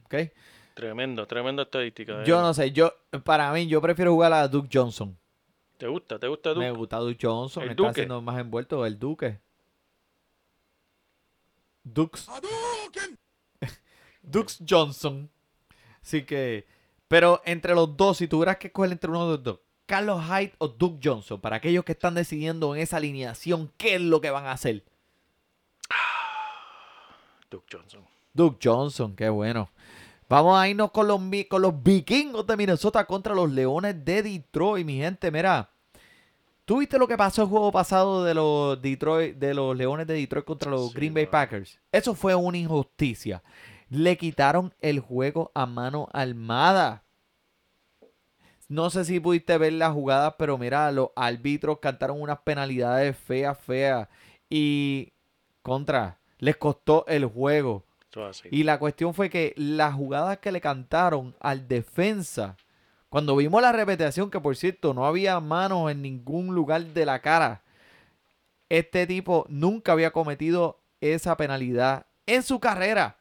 ¿ok? 0.05 0.15
Tremendo, 0.75 1.27
tremenda 1.27 1.65
estadística. 1.65 2.25
Yo 2.25 2.39
eh. 2.39 2.43
no 2.43 2.55
sé, 2.55 2.73
yo 2.73 2.93
para 3.25 3.53
mí 3.53 3.67
yo 3.67 3.81
prefiero 3.81 4.13
jugar 4.13 4.33
a 4.33 4.49
Duke 4.49 4.69
Johnson. 4.73 5.17
¿Te 5.77 5.87
gusta? 5.87 6.19
¿Te 6.19 6.29
gusta 6.29 6.51
Duke? 6.51 6.61
Me 6.61 6.71
gusta 6.71 6.99
Duke 6.99 7.19
Johnson, 7.21 7.63
El 7.63 7.71
está 7.71 7.83
Duque. 7.83 7.91
haciendo 7.91 8.21
más 8.21 8.39
envuelto 8.39 8.85
el 8.85 8.99
Duque. 8.99 9.41
Dukes. 11.83 12.29
Dukes 14.23 14.63
Johnson. 14.69 15.31
Así 16.03 16.23
que, 16.25 16.67
pero 17.09 17.41
entre 17.45 17.75
los 17.75 17.97
dos, 17.97 18.19
si 18.19 18.29
tuvieras 18.29 18.59
que 18.59 18.69
escoger 18.69 18.93
entre 18.93 19.11
uno 19.11 19.27
de 19.27 19.37
los 19.37 19.43
dos, 19.43 19.61
Carlos 19.87 20.23
Hyde 20.25 20.55
o 20.59 20.69
Duke 20.69 21.01
Johnson, 21.03 21.41
para 21.41 21.57
aquellos 21.57 21.85
que 21.85 21.93
están 21.93 22.15
decidiendo 22.15 22.75
en 22.75 22.83
esa 22.83 22.99
alineación 22.99 23.73
qué 23.77 23.97
es 23.97 24.01
lo 24.01 24.21
que 24.21 24.31
van 24.31 24.47
a 24.47 24.53
hacer. 24.53 24.85
Duke 27.51 27.67
Johnson. 27.71 28.07
Duke 28.33 28.59
Johnson, 28.63 29.17
qué 29.17 29.29
bueno. 29.29 29.71
Vamos 30.31 30.57
a 30.57 30.69
irnos 30.69 30.93
con 30.93 31.09
los, 31.09 31.21
con 31.49 31.61
los 31.61 31.83
vikingos 31.83 32.47
de 32.47 32.57
Minnesota 32.57 33.05
contra 33.05 33.35
los 33.35 33.51
leones 33.51 34.05
de 34.05 34.23
Detroit, 34.23 34.87
mi 34.87 34.97
gente. 34.99 35.29
Mira, 35.33 35.71
¿tú 36.65 36.79
viste 36.79 37.01
lo 37.01 37.09
que 37.09 37.17
pasó 37.17 37.43
el 37.43 37.49
juego 37.49 37.73
pasado 37.73 38.23
de 38.23 38.35
los 38.35 38.81
Detroit, 38.81 39.35
de 39.39 39.55
los 39.55 39.77
leones 39.77 40.07
de 40.07 40.15
Detroit 40.15 40.45
contra 40.45 40.71
los 40.71 40.93
Sí, 40.93 40.95
Green 40.95 41.15
Bay. 41.15 41.27
Packers? 41.27 41.81
Eso 41.91 42.15
fue 42.15 42.33
una 42.37 42.59
injusticia. 42.59 43.43
Le 43.89 44.17
quitaron 44.17 44.73
el 44.81 45.01
juego 45.01 45.51
a 45.53 45.67
mano 45.67 46.09
armada. 46.13 47.03
No 48.69 48.89
sé 48.91 49.05
si 49.05 49.19
pudiste 49.19 49.59
ver 49.59 49.73
la 49.73 49.91
jugada, 49.91 50.37
pero 50.37 50.57
mira, 50.59 50.93
los 50.93 51.09
árbitros 51.17 51.81
cantaron 51.81 52.23
unas 52.23 52.39
penalidades 52.43 53.17
feas, 53.17 53.59
feas. 53.59 54.07
Y 54.49 55.13
contra, 55.63 56.21
les 56.39 56.57
costó 56.57 57.05
el 57.09 57.25
juego. 57.25 57.85
Y 58.51 58.65
la 58.65 58.79
cuestión 58.79 59.15
fue 59.15 59.31
que 59.31 59.55
las 59.57 59.95
jugadas 59.95 60.39
que 60.39 60.53
le 60.53 60.61
cantaron 60.61 61.35
al 61.41 61.69
defensa, 61.69 62.57
cuando 63.09 63.37
vimos 63.37 63.63
la 63.63 63.73
repetición, 63.73 64.31
que 64.31 64.41
por 64.41 64.57
cierto 64.57 64.95
no 64.95 65.07
había 65.07 65.39
manos 65.41 65.91
en 65.91 66.03
ningún 66.03 66.55
lugar 66.55 66.85
de 66.85 67.07
la 67.07 67.21
cara, 67.21 67.63
este 68.69 69.07
tipo 69.07 69.47
nunca 69.49 69.93
había 69.93 70.13
cometido 70.13 70.81
esa 71.01 71.37
penalidad 71.37 72.07
en 72.27 72.43
su 72.43 72.61
carrera. 72.61 73.19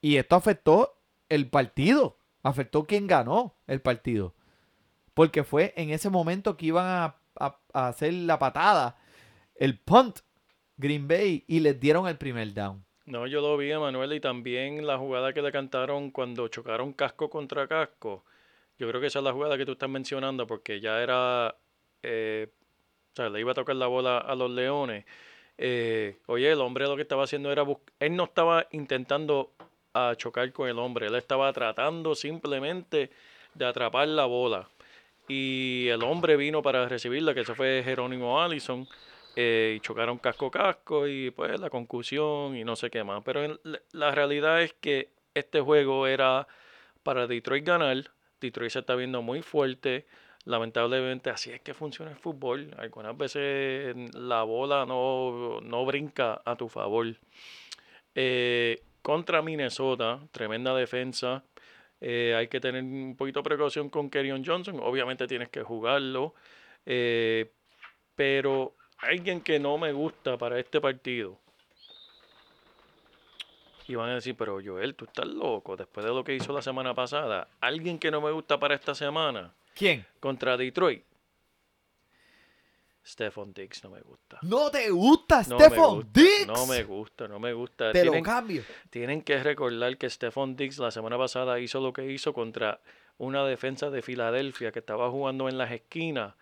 Y 0.00 0.16
esto 0.16 0.36
afectó 0.36 0.98
el 1.28 1.48
partido, 1.48 2.18
afectó 2.42 2.84
quien 2.86 3.06
ganó 3.06 3.54
el 3.66 3.80
partido. 3.80 4.34
Porque 5.14 5.44
fue 5.44 5.72
en 5.76 5.90
ese 5.90 6.10
momento 6.10 6.56
que 6.56 6.66
iban 6.66 6.86
a- 6.86 7.16
a 7.72 7.88
hacer 7.88 8.12
la 8.12 8.38
patada, 8.38 8.96
el 9.54 9.78
punt, 9.78 10.20
Green 10.76 11.08
Bay, 11.08 11.44
y 11.46 11.60
les 11.60 11.78
dieron 11.80 12.06
el 12.06 12.16
primer 12.16 12.52
down. 12.52 12.84
No, 13.06 13.26
yo 13.26 13.40
lo 13.40 13.56
vi, 13.56 13.72
Manuel, 13.72 14.12
y 14.14 14.20
también 14.20 14.86
la 14.86 14.98
jugada 14.98 15.32
que 15.32 15.40
le 15.40 15.52
cantaron 15.52 16.10
cuando 16.10 16.48
chocaron 16.48 16.92
casco 16.92 17.30
contra 17.30 17.68
casco. 17.68 18.24
Yo 18.78 18.88
creo 18.88 19.00
que 19.00 19.06
esa 19.06 19.20
es 19.20 19.24
la 19.24 19.32
jugada 19.32 19.56
que 19.56 19.64
tú 19.64 19.72
estás 19.72 19.88
mencionando, 19.88 20.46
porque 20.46 20.80
ya 20.80 21.00
era, 21.00 21.54
eh, 22.02 22.48
o 23.12 23.16
sea, 23.16 23.30
le 23.30 23.40
iba 23.40 23.52
a 23.52 23.54
tocar 23.54 23.76
la 23.76 23.86
bola 23.86 24.18
a 24.18 24.34
los 24.34 24.50
leones. 24.50 25.04
Eh, 25.56 26.18
oye, 26.26 26.50
el 26.50 26.60
hombre 26.60 26.86
lo 26.86 26.96
que 26.96 27.02
estaba 27.02 27.24
haciendo 27.24 27.50
era, 27.50 27.64
él 28.00 28.16
no 28.16 28.24
estaba 28.24 28.66
intentando 28.72 29.52
a 29.94 30.14
chocar 30.16 30.52
con 30.52 30.68
el 30.68 30.78
hombre, 30.78 31.06
él 31.06 31.14
estaba 31.14 31.50
tratando 31.52 32.14
simplemente 32.14 33.10
de 33.54 33.64
atrapar 33.64 34.08
la 34.08 34.26
bola. 34.26 34.68
Y 35.28 35.88
el 35.88 36.02
hombre 36.02 36.36
vino 36.36 36.60
para 36.60 36.88
recibirla, 36.88 37.34
que 37.34 37.40
ese 37.40 37.54
fue 37.54 37.82
Jerónimo 37.84 38.40
Allison 38.42 38.86
eh, 39.36 39.74
y 39.76 39.80
chocaron 39.80 40.18
casco 40.18 40.50
casco 40.50 41.06
y 41.06 41.30
pues 41.30 41.60
la 41.60 41.70
concusión 41.70 42.56
y 42.56 42.64
no 42.64 42.74
sé 42.74 42.90
qué 42.90 43.04
más. 43.04 43.22
Pero 43.24 43.58
la- 43.92 44.10
realidad 44.12 44.62
es 44.62 44.72
que 44.74 45.10
este 45.34 45.60
juego 45.60 46.06
era 46.06 46.48
para 47.02 47.26
Detroit 47.26 47.64
ganar. 47.64 48.10
Detroit 48.40 48.70
se 48.72 48.80
está 48.80 48.94
viendo 48.96 49.22
muy 49.22 49.42
fuerte. 49.42 50.06
Lamentablemente 50.44 51.28
así 51.30 51.50
es 51.50 51.60
que 51.60 51.74
funciona 51.74 52.10
el 52.12 52.16
fútbol. 52.16 52.70
Algunas 52.78 53.16
veces 53.16 53.94
la 54.14 54.42
bola 54.44 54.86
no, 54.86 55.60
no 55.60 55.84
brinca 55.84 56.40
a 56.44 56.56
tu 56.56 56.68
favor. 56.68 57.06
Eh, 58.14 58.82
contra 59.02 59.42
Minnesota, 59.42 60.20
tremenda 60.32 60.74
defensa. 60.74 61.44
Eh, 62.00 62.34
hay 62.36 62.48
que 62.48 62.60
tener 62.60 62.82
un 62.82 63.16
poquito 63.16 63.40
de 63.40 63.44
precaución 63.44 63.90
con 63.90 64.08
Kerryon 64.10 64.44
Johnson. 64.44 64.78
Obviamente 64.82 65.26
tienes 65.26 65.48
que 65.50 65.62
jugarlo. 65.62 66.34
Pero 68.14 68.74
alguien 68.98 69.40
que 69.40 69.58
no 69.58 69.78
me 69.78 69.92
gusta 69.92 70.36
para 70.38 70.58
este 70.58 70.80
partido. 70.80 71.38
Y 73.88 73.94
van 73.94 74.10
a 74.10 74.14
decir, 74.16 74.34
pero 74.36 74.58
Joel, 74.64 74.94
tú 74.96 75.04
estás 75.04 75.26
loco 75.26 75.76
después 75.76 76.04
de 76.04 76.12
lo 76.12 76.24
que 76.24 76.34
hizo 76.34 76.52
la 76.52 76.62
semana 76.62 76.92
pasada. 76.94 77.46
Alguien 77.60 77.98
que 77.98 78.10
no 78.10 78.20
me 78.20 78.32
gusta 78.32 78.58
para 78.58 78.74
esta 78.74 78.94
semana 78.96 79.54
¿Quién? 79.74 80.04
contra 80.18 80.56
Detroit. 80.56 81.04
Stephon 83.06 83.52
Diggs 83.52 83.84
no 83.84 83.90
me 83.90 84.00
gusta. 84.00 84.38
¿No 84.42 84.68
te 84.68 84.90
gusta 84.90 85.44
No 85.46 85.60
Stephon 85.60 85.94
gusta, 85.98 86.10
Diggs? 86.20 86.46
No 86.48 86.66
me 86.66 86.82
gusta, 86.82 87.28
no 87.28 87.38
me 87.38 87.52
gusta. 87.52 87.92
Te 87.92 88.04
lo 88.04 88.10
Tienen- 88.10 88.24
cambio. 88.24 88.64
tienen 88.90 89.22
que 89.22 89.40
recordar 89.40 89.96
que 89.96 90.10
Stephon 90.10 90.56
Diggs 90.56 90.78
la 90.78 90.90
semana 90.90 91.16
pasada 91.16 91.60
hizo 91.60 91.78
lo 91.80 91.92
que 91.92 92.10
hizo 92.10 92.32
contra 92.32 92.80
una 93.18 93.44
defensa 93.44 93.90
de 93.90 94.02
Filadelfia 94.02 94.72
que 94.72 94.80
estaba 94.80 95.08
jugando 95.12 95.48
en 95.48 95.56
las 95.56 95.70
esquinas. 95.70 96.34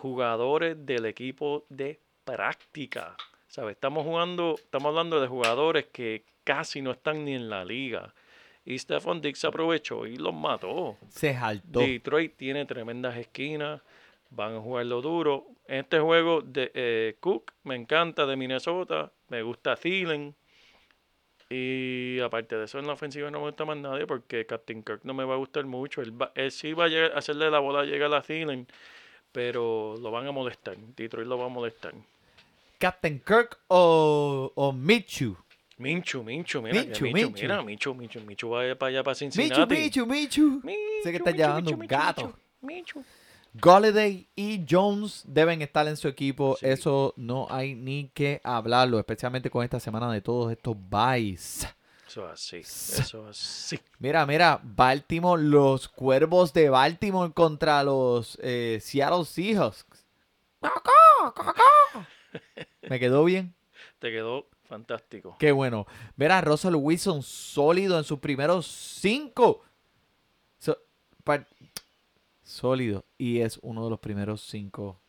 Jugadores 0.00 0.76
del 0.86 1.06
equipo 1.06 1.64
de 1.68 1.98
práctica. 2.24 3.16
¿Sabes? 3.48 3.74
Estamos 3.76 4.04
jugando, 4.04 4.54
estamos 4.56 4.90
hablando 4.90 5.20
de 5.20 5.26
jugadores 5.26 5.86
que 5.86 6.24
casi 6.44 6.82
no 6.82 6.92
están 6.92 7.24
ni 7.24 7.34
en 7.34 7.48
la 7.50 7.64
liga. 7.64 8.14
Y 8.64 8.78
Stephon 8.78 9.20
Diggs 9.20 9.44
aprovechó 9.44 10.06
y 10.06 10.16
los 10.16 10.34
mató. 10.34 10.98
Se 11.08 11.34
jaltó. 11.34 11.80
Detroit 11.80 12.36
tiene 12.36 12.66
tremendas 12.66 13.16
esquinas, 13.16 13.80
van 14.30 14.56
a 14.56 14.60
jugarlo 14.60 15.00
duro. 15.00 15.46
En 15.66 15.78
este 15.80 15.98
juego 15.98 16.42
de 16.42 16.70
eh, 16.74 17.16
Cook 17.18 17.52
me 17.64 17.74
encanta 17.74 18.26
de 18.26 18.36
Minnesota, 18.36 19.10
me 19.28 19.42
gusta 19.42 19.74
Thielen. 19.76 20.34
Y 21.50 22.20
aparte 22.20 22.56
de 22.56 22.64
eso, 22.66 22.78
en 22.78 22.86
la 22.86 22.92
ofensiva 22.92 23.30
no 23.30 23.38
me 23.40 23.46
gusta 23.46 23.64
más 23.64 23.78
nadie 23.78 24.06
porque 24.06 24.44
Captain 24.44 24.82
Kirk 24.82 25.00
no 25.04 25.14
me 25.14 25.24
va 25.24 25.34
a 25.34 25.38
gustar 25.38 25.64
mucho. 25.64 26.02
Él, 26.02 26.12
va- 26.20 26.30
él 26.34 26.50
sí 26.52 26.74
va 26.74 26.84
a 26.84 26.88
llegar- 26.88 27.12
hacerle 27.16 27.50
la 27.50 27.58
bola 27.58 27.84
llegar 27.84 28.12
a 28.12 28.20
Thielen, 28.20 28.66
pero 29.32 29.96
lo 29.98 30.10
van 30.10 30.26
a 30.26 30.32
molestar. 30.32 30.76
Detroit 30.96 31.26
lo 31.26 31.38
va 31.38 31.46
a 31.46 31.48
molestar. 31.48 31.94
¿Captain 32.78 33.20
Kirk 33.20 33.58
o, 33.68 34.52
o 34.54 34.72
Michu? 34.72 35.36
Minchu, 35.78 36.24
Minchu, 36.24 36.60
mira, 36.60 36.82
que 36.82 36.88
Minshew, 36.88 37.04
Minshew, 37.04 37.30
Minshew. 37.30 37.48
mira, 37.48 37.62
Michu, 37.62 37.94
Michu, 37.94 38.20
Michu 38.20 38.50
va 38.50 38.74
para 38.74 38.90
allá 38.90 39.04
para 39.04 39.14
Cincinnati. 39.14 39.74
Michu, 39.74 40.06
Michu. 40.06 40.60
Michu, 40.64 41.02
Sé 41.04 41.10
que 41.12 41.18
está 41.18 41.60
Michu, 41.60 41.74
un 41.74 41.86
gato. 41.86 42.34
Michu, 42.60 42.98
Michu. 43.00 43.04
Galladay 43.54 44.26
y 44.36 44.64
Jones 44.68 45.24
deben 45.26 45.62
estar 45.62 45.86
en 45.86 45.96
su 45.96 46.08
equipo. 46.08 46.56
Sí. 46.58 46.66
Eso 46.66 47.14
no 47.16 47.46
hay 47.50 47.74
ni 47.74 48.10
que 48.12 48.40
hablarlo, 48.44 48.98
especialmente 48.98 49.50
con 49.50 49.64
esta 49.64 49.80
semana 49.80 50.12
de 50.12 50.20
todos 50.20 50.52
estos 50.52 50.76
buys. 50.76 51.66
Eso 52.08 52.26
es 52.26 52.32
así. 52.32 52.56
Eso 52.58 53.28
es 53.28 53.38
así. 53.38 53.78
Mira, 53.98 54.24
mira, 54.24 54.60
Baltimore, 54.62 55.42
los 55.42 55.88
cuervos 55.88 56.52
de 56.54 56.70
Baltimore 56.70 57.32
contra 57.32 57.82
los 57.84 58.38
eh, 58.42 58.78
Seattle 58.82 59.24
Seahawks. 59.26 59.84
Me 62.82 62.98
quedó 62.98 63.24
bien. 63.24 63.54
Te 63.98 64.10
quedó 64.10 64.46
fantástico. 64.64 65.36
Qué 65.38 65.52
bueno. 65.52 65.86
Ver 66.16 66.32
a 66.32 66.40
Russell 66.40 66.74
Wilson 66.76 67.22
sólido 67.22 67.98
en 67.98 68.04
sus 68.04 68.18
primeros 68.20 68.66
cinco. 68.66 69.62
So- 70.58 70.78
sólido. 72.42 73.04
Y 73.18 73.40
es 73.40 73.58
uno 73.62 73.84
de 73.84 73.90
los 73.90 74.00
primeros 74.00 74.40
cinco 74.42 75.00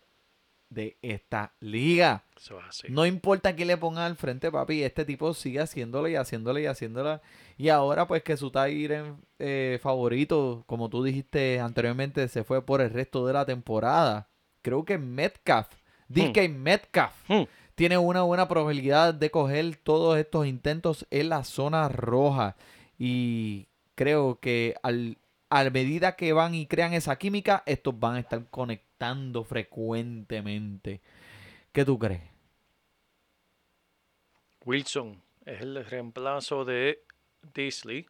de 0.70 0.98
esta 1.02 1.54
liga. 1.60 2.24
Eso 2.38 2.60
es 2.60 2.66
así. 2.68 2.88
No 2.90 3.06
importa 3.06 3.56
quién 3.56 3.68
le 3.68 3.78
ponga 3.78 4.06
al 4.06 4.16
frente, 4.16 4.52
papi. 4.52 4.84
Este 4.84 5.06
tipo 5.06 5.34
sigue 5.34 5.60
haciéndolo 5.60 6.08
y 6.08 6.16
haciéndolo 6.16 6.60
y 6.60 6.66
haciéndola. 6.68 7.22
Y 7.58 7.70
ahora, 7.70 8.08
pues, 8.08 8.24
que 8.24 8.38
su 8.38 8.52
Tyren 8.52 9.18
eh, 9.40 9.80
favorito, 9.82 10.64
como 10.68 10.90
tú 10.90 11.04
dijiste 11.04 11.60
anteriormente, 11.60 12.28
se 12.28 12.44
fue 12.44 12.66
por 12.66 12.82
el 12.82 12.92
resto 12.92 13.26
de 13.26 13.34
la 13.34 13.46
temporada. 13.46 14.30
Creo 14.62 14.86
que 14.86 14.98
Metcalf, 14.98 15.68
DK 16.08 16.50
Metcalf, 16.50 17.14
Hmm. 17.28 17.44
tiene 17.76 17.98
una 17.98 18.22
buena 18.24 18.48
probabilidad 18.48 19.14
de 19.14 19.32
coger 19.32 19.76
todos 19.78 20.18
estos 20.18 20.46
intentos 20.46 21.08
en 21.12 21.30
la 21.30 21.44
zona 21.44 21.90
roja. 21.90 22.56
Y 22.98 23.68
creo 23.96 24.40
que 24.40 24.76
al, 24.84 25.18
a 25.50 25.70
medida 25.70 26.16
que 26.16 26.34
van 26.34 26.54
y 26.54 26.68
crean 26.68 26.94
esa 26.94 27.18
química, 27.18 27.64
estos 27.66 28.00
van 28.00 28.16
a 28.16 28.20
estar 28.20 28.46
conectando 28.50 29.44
frecuentemente. 29.44 31.02
¿Qué 31.72 31.86
tú 31.86 31.98
crees? 31.98 32.22
Wilson 34.66 35.22
es 35.46 35.62
el 35.62 35.84
reemplazo 35.86 36.66
de 36.66 37.04
Disley. 37.54 38.06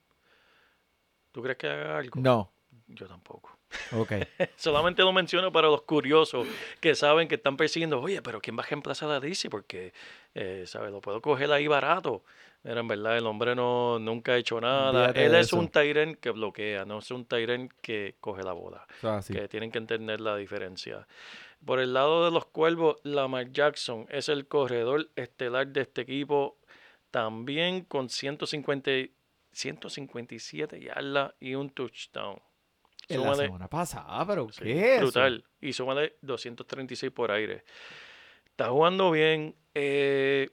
¿Tú 1.32 1.42
crees 1.42 1.58
que 1.58 1.68
haga 1.68 1.98
algo? 1.98 2.20
No. 2.20 2.52
Yo 2.92 3.08
tampoco. 3.08 3.56
Ok. 3.92 4.14
Solamente 4.58 5.04
lo 5.04 5.14
menciono 5.14 5.52
para 5.52 5.68
los 5.68 5.84
curiosos 5.84 6.48
que 6.80 6.96
saben 6.96 7.28
que 7.28 7.36
están 7.36 7.56
persiguiendo. 7.56 8.02
Oye, 8.02 8.22
pero 8.22 8.42
¿quién 8.42 8.58
va 8.58 8.64
a 8.64 8.66
reemplazar 8.66 9.12
a 9.12 9.20
Disley? 9.20 9.50
Porque, 9.50 9.94
eh, 10.34 10.64
¿sabes? 10.66 10.92
Lo 10.92 11.00
puedo 11.00 11.22
coger 11.22 11.52
ahí 11.52 11.68
barato. 11.68 12.24
Mira, 12.64 12.82
en 12.82 12.88
verdad, 12.88 13.18
el 13.18 13.26
hombre 13.28 13.56
no, 13.56 14.00
nunca 14.00 14.34
ha 14.34 14.38
hecho 14.38 14.60
nada. 14.60 15.12
Él 15.12 15.34
es 15.36 15.48
eso. 15.48 15.58
un 15.58 15.70
Tyren 15.70 16.16
que 16.16 16.32
bloquea, 16.32 16.84
no 16.84 16.98
es 17.00 17.10
un 17.12 17.26
Tyren 17.26 17.70
que 17.82 18.16
coge 18.20 18.44
la 18.44 18.54
bola. 18.54 18.86
Eso 18.98 19.08
es 19.12 19.16
así. 19.20 19.34
que 19.34 19.48
tienen 19.48 19.72
que 19.72 19.78
entender 19.78 20.20
la 20.20 20.36
diferencia. 20.36 21.08
Por 21.64 21.80
el 21.80 21.94
lado 21.94 22.26
de 22.26 22.32
los 22.32 22.46
cuervos, 22.48 22.98
Lamar 23.04 23.52
Jackson 23.52 24.08
es 24.10 24.30
el 24.30 24.48
corredor 24.48 25.10
estelar 25.16 25.68
de 25.68 25.82
este 25.82 26.02
equipo, 26.02 26.58
también 27.12 27.86
con 27.86 28.10
150, 28.10 28.92
y- 28.92 29.14
157 29.52 30.80
yardas 30.82 31.34
y 31.40 31.56
un 31.56 31.70
touchdown. 31.70 32.40
En 33.10 33.24
la 33.24 33.36
semana 33.36 33.68
pasada, 33.68 34.26
pero 34.26 34.50
sí, 34.52 34.64
¿qué 34.64 34.96
es 34.96 35.02
brutal. 35.02 35.44
Y 35.62 35.74
súmale 35.74 36.16
236 36.22 37.12
por 37.12 37.32
aire. 37.32 37.64
Está 38.46 38.70
jugando 38.70 39.12
bien. 39.12 39.56
eh, 39.74 40.50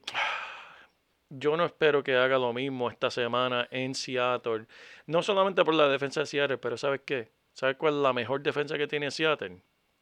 yo 1.28 1.56
no 1.56 1.64
espero 1.64 2.02
que 2.02 2.14
haga 2.14 2.38
lo 2.38 2.52
mismo 2.52 2.90
esta 2.90 3.10
semana 3.10 3.66
en 3.70 3.94
Seattle. 3.94 4.66
No 5.06 5.22
solamente 5.22 5.64
por 5.64 5.74
la 5.74 5.88
defensa 5.88 6.20
de 6.20 6.26
Seattle, 6.26 6.58
pero 6.58 6.76
¿sabes 6.76 7.00
qué? 7.04 7.30
¿Sabes 7.52 7.76
cuál 7.76 7.94
es 7.94 8.00
la 8.00 8.12
mejor 8.12 8.42
defensa 8.42 8.76
que 8.78 8.86
tiene 8.86 9.10
Seattle? 9.10 9.60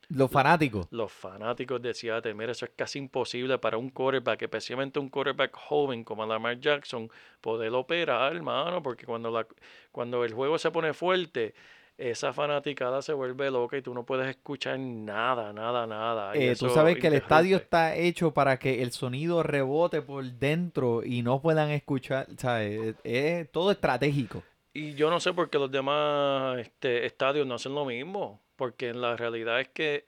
Los 0.09 0.31
fanáticos. 0.31 0.87
Los 0.91 1.11
fanáticos 1.11 1.81
de 1.81 1.95
Seattle, 1.95 2.35
mira, 2.35 2.53
eso 2.53 2.67
es 2.67 2.73
casi 2.77 2.99
imposible 2.99 3.59
para 3.59 3.79
un 3.79 3.89
quarterback, 3.89 4.43
especialmente 4.43 4.99
un 4.99 5.09
quarterback 5.09 5.57
joven 5.57 6.05
como 6.05 6.27
Lamar 6.27 6.61
Jackson, 6.61 7.11
poder 7.41 7.73
operar, 7.73 8.35
hermano, 8.37 8.83
porque 8.83 9.07
cuando, 9.07 9.31
la, 9.31 9.47
cuando 9.93 10.25
el 10.25 10.35
juego 10.35 10.59
se 10.59 10.71
pone 10.71 10.93
fuerte, 10.93 11.55
esa 11.97 12.33
fanaticada 12.33 13.03
se 13.03 13.13
vuelve 13.13 13.51
loca 13.51 13.77
y 13.77 13.83
tú 13.83 13.95
no 13.95 14.05
puedes 14.05 14.29
escuchar 14.29 14.79
nada, 14.79 15.53
nada, 15.53 15.87
nada. 15.87 16.37
y 16.37 16.41
Eh, 16.41 16.57
tú 16.59 16.69
sabes 16.69 16.99
que 16.99 17.07
el 17.07 17.15
estadio 17.15 17.57
está 17.57 17.95
hecho 17.95 18.33
para 18.33 18.59
que 18.59 18.83
el 18.83 18.91
sonido 18.93 19.43
rebote 19.43 20.03
por 20.03 20.25
dentro 20.25 21.03
y 21.05 21.23
no 21.23 21.41
puedan 21.41 21.71
escuchar, 21.71 22.27
¿sabes? 22.37 22.97
Es, 23.05 23.13
es 23.43 23.53
todo 23.53 23.71
estratégico. 23.71 24.43
Y 24.73 24.95
yo 24.95 25.09
no 25.09 25.21
sé 25.21 25.33
por 25.33 25.51
qué 25.51 25.59
los 25.59 25.71
demás 25.71 26.59
este, 26.59 27.07
estadios 27.07 27.47
no 27.47 27.55
hacen 27.55 27.75
lo 27.75 27.85
mismo, 27.85 28.41
porque 28.57 28.89
en 28.89 29.01
la 29.01 29.17
realidad 29.17 29.61
es 29.61 29.69
que 29.69 30.07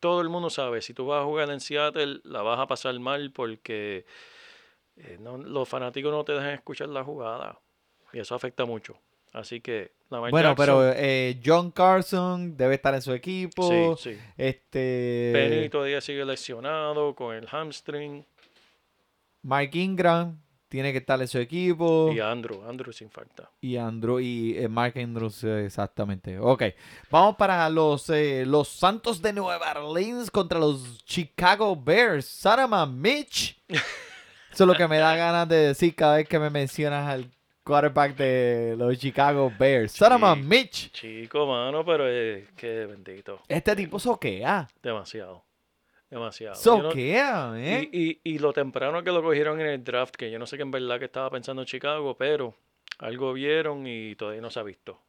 todo 0.00 0.22
el 0.22 0.30
mundo 0.30 0.48
sabe, 0.50 0.80
si 0.80 0.94
tú 0.94 1.06
vas 1.06 1.20
a 1.20 1.24
jugar 1.24 1.50
en 1.50 1.60
Seattle, 1.60 2.20
la 2.24 2.40
vas 2.42 2.58
a 2.58 2.66
pasar 2.66 2.98
mal 3.00 3.30
porque 3.32 4.06
eh, 4.96 5.18
no- 5.20 5.38
los 5.38 5.68
fanáticos 5.68 6.10
no 6.10 6.24
te 6.24 6.32
dejan 6.32 6.50
escuchar 6.54 6.88
la 6.88 7.04
jugada. 7.04 7.58
Y 8.12 8.18
eso 8.20 8.34
afecta 8.34 8.64
mucho. 8.64 8.98
Así 9.32 9.60
que, 9.60 9.92
Lamar 10.10 10.30
Bueno, 10.30 10.50
Jackson, 10.50 10.66
pero 10.66 10.92
eh, 10.94 11.40
John 11.44 11.70
Carson 11.70 12.56
debe 12.56 12.74
estar 12.74 12.94
en 12.94 13.02
su 13.02 13.12
equipo. 13.12 13.96
sí, 13.96 14.12
sí. 14.12 14.18
Este. 14.36 15.30
Penny 15.32 15.68
todavía 15.68 16.00
sigue 16.00 16.24
lesionado 16.24 17.14
con 17.14 17.34
el 17.34 17.46
hamstring. 17.46 18.24
Mark 19.42 19.70
Ingram 19.74 20.38
tiene 20.72 20.90
que 20.90 20.98
estar 20.98 21.20
en 21.20 21.28
su 21.28 21.36
equipo. 21.38 22.10
Y 22.14 22.20
Andrew, 22.20 22.62
Andrew 22.66 22.94
sin 22.94 23.10
falta. 23.10 23.50
Y 23.60 23.76
Andrew 23.76 24.18
y 24.18 24.56
eh, 24.56 24.68
Mark 24.68 24.94
Andrews, 24.96 25.44
eh, 25.44 25.66
exactamente. 25.66 26.38
Ok. 26.38 26.62
Vamos 27.10 27.36
para 27.36 27.68
los, 27.68 28.08
eh, 28.08 28.44
los 28.46 28.68
Santos 28.68 29.20
de 29.20 29.34
Nueva 29.34 29.70
Orleans 29.76 30.30
contra 30.30 30.58
los 30.58 31.04
Chicago 31.04 31.76
Bears. 31.76 32.24
Sarama 32.24 32.86
Mitch. 32.86 33.60
Eso 33.68 34.64
es 34.64 34.66
lo 34.66 34.74
que 34.74 34.88
me 34.88 34.96
da 34.96 35.14
ganas 35.14 35.46
de 35.46 35.56
decir 35.56 35.94
cada 35.94 36.16
vez 36.16 36.26
que 36.26 36.38
me 36.38 36.48
mencionas 36.48 37.06
al 37.06 37.30
quarterback 37.64 38.16
de 38.16 38.74
los 38.76 38.98
Chicago 38.98 39.52
Bears. 39.58 39.92
Sarama 39.92 40.34
Sí. 40.34 40.42
Mitch. 40.42 40.92
Chico, 40.92 41.46
mano, 41.46 41.84
pero 41.84 42.08
es 42.08 42.50
que 42.52 42.86
bendito. 42.86 43.40
Este 43.48 43.74
tipo 43.76 43.98
soquea. 43.98 44.68
Demasiado. 44.82 45.44
Demasiado. 46.10 46.54
No- 46.54 46.60
Soquea, 46.90 47.52
¿eh? 47.56 47.88
Y, 47.92 48.10
y, 48.10 48.34
y 48.34 48.38
lo 48.38 48.52
temprano 48.52 49.02
que 49.02 49.10
lo 49.10 49.22
cogieron 49.22 49.60
en 49.60 49.66
el 49.68 49.82
draft, 49.84 50.14
que 50.16 50.30
yo 50.30 50.38
no 50.38 50.46
sé 50.46 50.56
qué 50.56 50.62
en 50.62 50.70
verdad 50.70 50.98
que 50.98 51.06
estaba 51.06 51.30
pensando 51.30 51.64
Chicago, 51.64 52.16
pero 52.16 52.54
algo 52.98 53.32
vieron 53.32 53.86
y 53.86 54.14
todavía 54.16 54.42
no 54.42 54.50
se 54.50 54.60
ha 54.60 54.62
visto. 54.62 55.00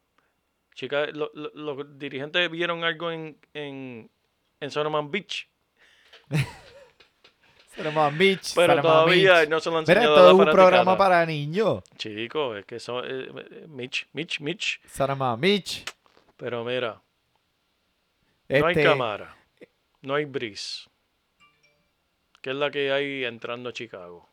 Chica, 0.74 1.06
lo- 1.06 1.30
lo- 1.34 1.52
los 1.54 1.98
dirigentes 1.98 2.50
vieron 2.50 2.84
algo 2.84 3.10
en, 3.12 3.36
en, 3.52 4.10
en 4.60 4.70
Solomon 4.70 5.10
Beach, 5.10 5.46
Sarama 7.76 8.10
Mitch. 8.10 8.54
pero 8.54 8.80
todavía 8.80 9.40
Mitch. 9.40 9.48
no 9.48 9.60
se 9.60 9.70
lo 9.70 9.76
han 9.78 9.82
enseñado 9.82 10.26
a 10.28 10.28
es 10.28 10.34
un 10.34 10.50
programa 10.50 10.96
para 10.96 11.26
niños. 11.26 11.82
Chicos, 11.96 12.58
es 12.58 12.64
que 12.64 12.78
son 12.78 13.04
eh, 13.06 13.66
Mitch, 13.68 14.08
Mitch, 14.12 14.40
Mitch. 14.40 14.80
Sarama 14.86 15.36
Mitch. 15.36 15.84
Pero 16.36 16.64
mira, 16.64 17.00
no 18.48 18.66
hay 18.66 18.72
Este, 18.72 18.84
cámara, 18.84 19.36
no 20.02 20.14
hay 20.14 20.24
Breeze. 20.24 20.88
¿Qué 22.40 22.50
es 22.50 22.56
la 22.56 22.70
que 22.70 22.92
hay 22.92 23.24
entrando 23.24 23.70
a 23.70 23.72
Chicago? 23.72 24.28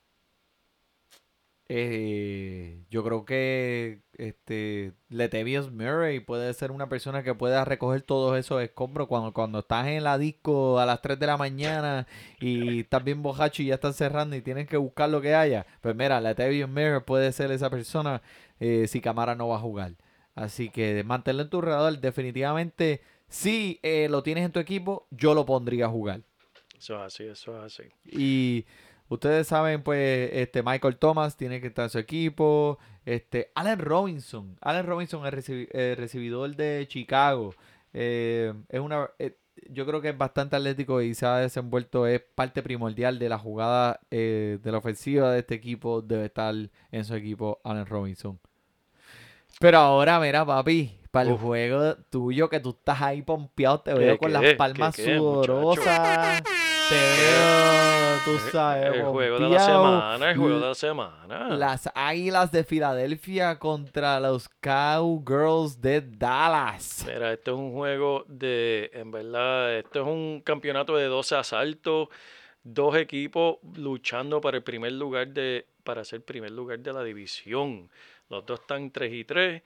Eh, 1.73 2.83
yo 2.89 3.01
creo 3.01 3.23
que 3.23 4.01
este 4.17 4.91
Latavius 5.07 5.71
Murray 5.71 6.19
puede 6.19 6.53
ser 6.53 6.69
una 6.69 6.89
persona 6.89 7.23
que 7.23 7.33
pueda 7.33 7.63
recoger 7.63 8.01
todos 8.01 8.37
esos 8.37 8.61
escombros 8.61 9.07
cuando, 9.07 9.31
cuando 9.31 9.59
estás 9.59 9.87
en 9.87 10.03
la 10.03 10.17
disco 10.17 10.81
a 10.81 10.85
las 10.85 11.01
3 11.01 11.17
de 11.17 11.27
la 11.27 11.37
mañana 11.37 12.07
y 12.41 12.81
estás 12.81 13.05
bien 13.05 13.23
bojacho 13.23 13.63
y 13.63 13.67
ya 13.67 13.75
están 13.75 13.93
cerrando 13.93 14.35
y 14.35 14.41
tienes 14.41 14.67
que 14.67 14.75
buscar 14.75 15.09
lo 15.09 15.21
que 15.21 15.33
haya. 15.33 15.65
Pues 15.79 15.95
mira, 15.95 16.19
Latavius 16.19 16.67
Murray 16.67 16.99
puede 17.05 17.31
ser 17.31 17.53
esa 17.53 17.69
persona 17.69 18.21
eh, 18.59 18.87
si 18.89 18.99
Camara 18.99 19.35
no 19.35 19.47
va 19.47 19.55
a 19.55 19.59
jugar. 19.59 19.93
Así 20.35 20.69
que 20.69 21.05
manténlo 21.05 21.43
en 21.43 21.49
tu 21.49 21.61
radar. 21.61 22.01
Definitivamente, 22.01 22.99
si 23.29 23.79
eh, 23.81 24.09
lo 24.09 24.23
tienes 24.23 24.43
en 24.43 24.51
tu 24.51 24.59
equipo, 24.59 25.07
yo 25.09 25.33
lo 25.33 25.45
pondría 25.45 25.85
a 25.85 25.89
jugar. 25.89 26.19
Eso 26.77 26.95
es 26.95 27.01
así, 27.01 27.23
eso 27.23 27.57
es 27.65 27.79
así. 27.79 27.89
Y 28.03 28.65
ustedes 29.13 29.47
saben, 29.47 29.83
pues, 29.83 30.29
este 30.33 30.63
Michael 30.63 30.97
Thomas 30.97 31.35
tiene 31.37 31.59
que 31.61 31.67
estar 31.67 31.83
en 31.83 31.89
su 31.89 31.99
equipo. 31.99 32.79
Este, 33.05 33.51
Allen 33.55 33.79
Robinson. 33.79 34.57
Allen 34.61 34.85
Robinson, 34.85 35.25
el, 35.25 35.31
recibi- 35.33 35.67
el 35.71 35.97
recibidor 35.97 36.55
de 36.55 36.85
Chicago. 36.87 37.53
eh, 37.93 38.53
es 38.69 38.79
una. 38.79 39.09
eh, 39.19 39.37
yo 39.69 39.85
creo 39.85 40.01
que 40.01 40.09
es 40.09 40.17
bastante 40.17 40.55
atlético 40.55 41.01
y 41.01 41.13
se 41.13 41.25
ha 41.25 41.37
desenvuelto, 41.37 42.07
es 42.07 42.21
parte 42.21 42.63
primordial 42.63 43.19
de 43.19 43.29
la 43.29 43.37
jugada 43.37 43.99
eh, 44.09 44.57
de 44.63 44.71
la 44.71 44.77
ofensiva 44.79 45.31
de 45.31 45.39
este 45.39 45.55
equipo. 45.55 46.01
Debe 46.01 46.25
estar 46.25 46.55
en 46.91 47.05
su 47.05 47.13
equipo 47.15 47.59
Allen 47.63 47.85
Robinson. 47.85 48.39
Pero 49.59 49.77
ahora, 49.77 50.19
mira, 50.19 50.45
papi, 50.45 50.97
para 51.11 51.29
el 51.29 51.35
Uf. 51.35 51.41
juego 51.41 51.95
tuyo 52.09 52.49
que 52.49 52.59
tú 52.59 52.69
estás 52.71 53.01
ahí 53.01 53.21
pompeado, 53.21 53.81
te 53.81 53.91
¿Qué, 53.93 53.99
veo 53.99 54.17
con 54.17 54.33
las 54.33 54.53
palmas 54.53 54.95
qué, 54.95 55.19
muchacho? 55.19 55.19
sudorosas. 55.21 56.43
Te 56.89 56.95
veo, 56.95 58.00
tú 58.25 58.37
sabes, 58.51 58.95
El 58.95 59.03
juego 59.03 59.39
de 59.39 59.49
la 59.49 59.59
semana, 59.59 60.31
el 60.31 60.37
juego 60.37 60.59
de 60.59 60.67
la 60.67 60.75
semana. 60.75 61.49
Las 61.49 61.89
Águilas 61.93 62.51
de 62.51 62.63
Filadelfia 62.63 63.57
contra 63.57 64.19
los 64.19 64.49
Cowgirls 64.61 65.81
de 65.81 66.01
Dallas. 66.01 67.05
Mira, 67.07 67.33
esto 67.33 67.51
es 67.51 67.57
un 67.57 67.73
juego 67.73 68.25
de, 68.27 68.91
en 68.93 69.11
verdad, 69.11 69.77
esto 69.77 70.01
es 70.01 70.07
un 70.07 70.41
campeonato 70.43 70.95
de 70.95 71.05
12 71.05 71.35
asaltos, 71.35 72.09
dos 72.63 72.95
equipos 72.95 73.57
luchando 73.75 74.41
para 74.41 74.57
el 74.57 74.63
primer 74.63 74.93
lugar 74.93 75.27
de, 75.29 75.65
para 75.83 76.03
ser 76.03 76.23
primer 76.23 76.51
lugar 76.51 76.79
de 76.79 76.93
la 76.93 77.03
división. 77.03 77.89
Los 78.29 78.45
dos 78.45 78.61
están 78.61 78.91
3 78.91 79.13
y 79.13 79.23
3. 79.25 79.61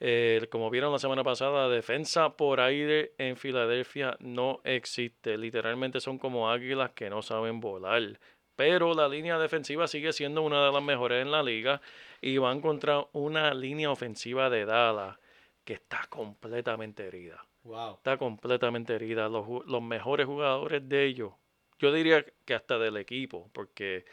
Eh, 0.00 0.46
como 0.50 0.70
vieron 0.70 0.92
la 0.92 0.98
semana 0.98 1.24
pasada, 1.24 1.68
defensa 1.68 2.36
por 2.36 2.60
aire 2.60 3.14
en 3.18 3.36
Filadelfia 3.36 4.16
no 4.20 4.60
existe. 4.64 5.36
Literalmente 5.36 6.00
son 6.00 6.18
como 6.18 6.50
águilas 6.50 6.92
que 6.92 7.10
no 7.10 7.22
saben 7.22 7.60
volar. 7.60 8.20
Pero 8.54 8.94
la 8.94 9.08
línea 9.08 9.38
defensiva 9.38 9.86
sigue 9.86 10.12
siendo 10.12 10.42
una 10.42 10.66
de 10.66 10.72
las 10.72 10.82
mejores 10.82 11.22
en 11.22 11.30
la 11.30 11.42
liga 11.42 11.80
y 12.20 12.38
van 12.38 12.60
contra 12.60 13.06
una 13.12 13.54
línea 13.54 13.90
ofensiva 13.90 14.50
de 14.50 14.64
Dallas 14.64 15.16
que 15.64 15.74
está 15.74 16.06
completamente 16.08 17.06
herida. 17.06 17.44
Wow. 17.62 17.94
Está 17.94 18.16
completamente 18.16 18.94
herida. 18.94 19.28
Los, 19.28 19.46
los 19.66 19.82
mejores 19.82 20.26
jugadores 20.26 20.88
de 20.88 21.04
ellos, 21.04 21.32
yo 21.78 21.92
diría 21.92 22.24
que 22.44 22.54
hasta 22.54 22.78
del 22.78 22.96
equipo, 22.96 23.50
porque 23.52 24.06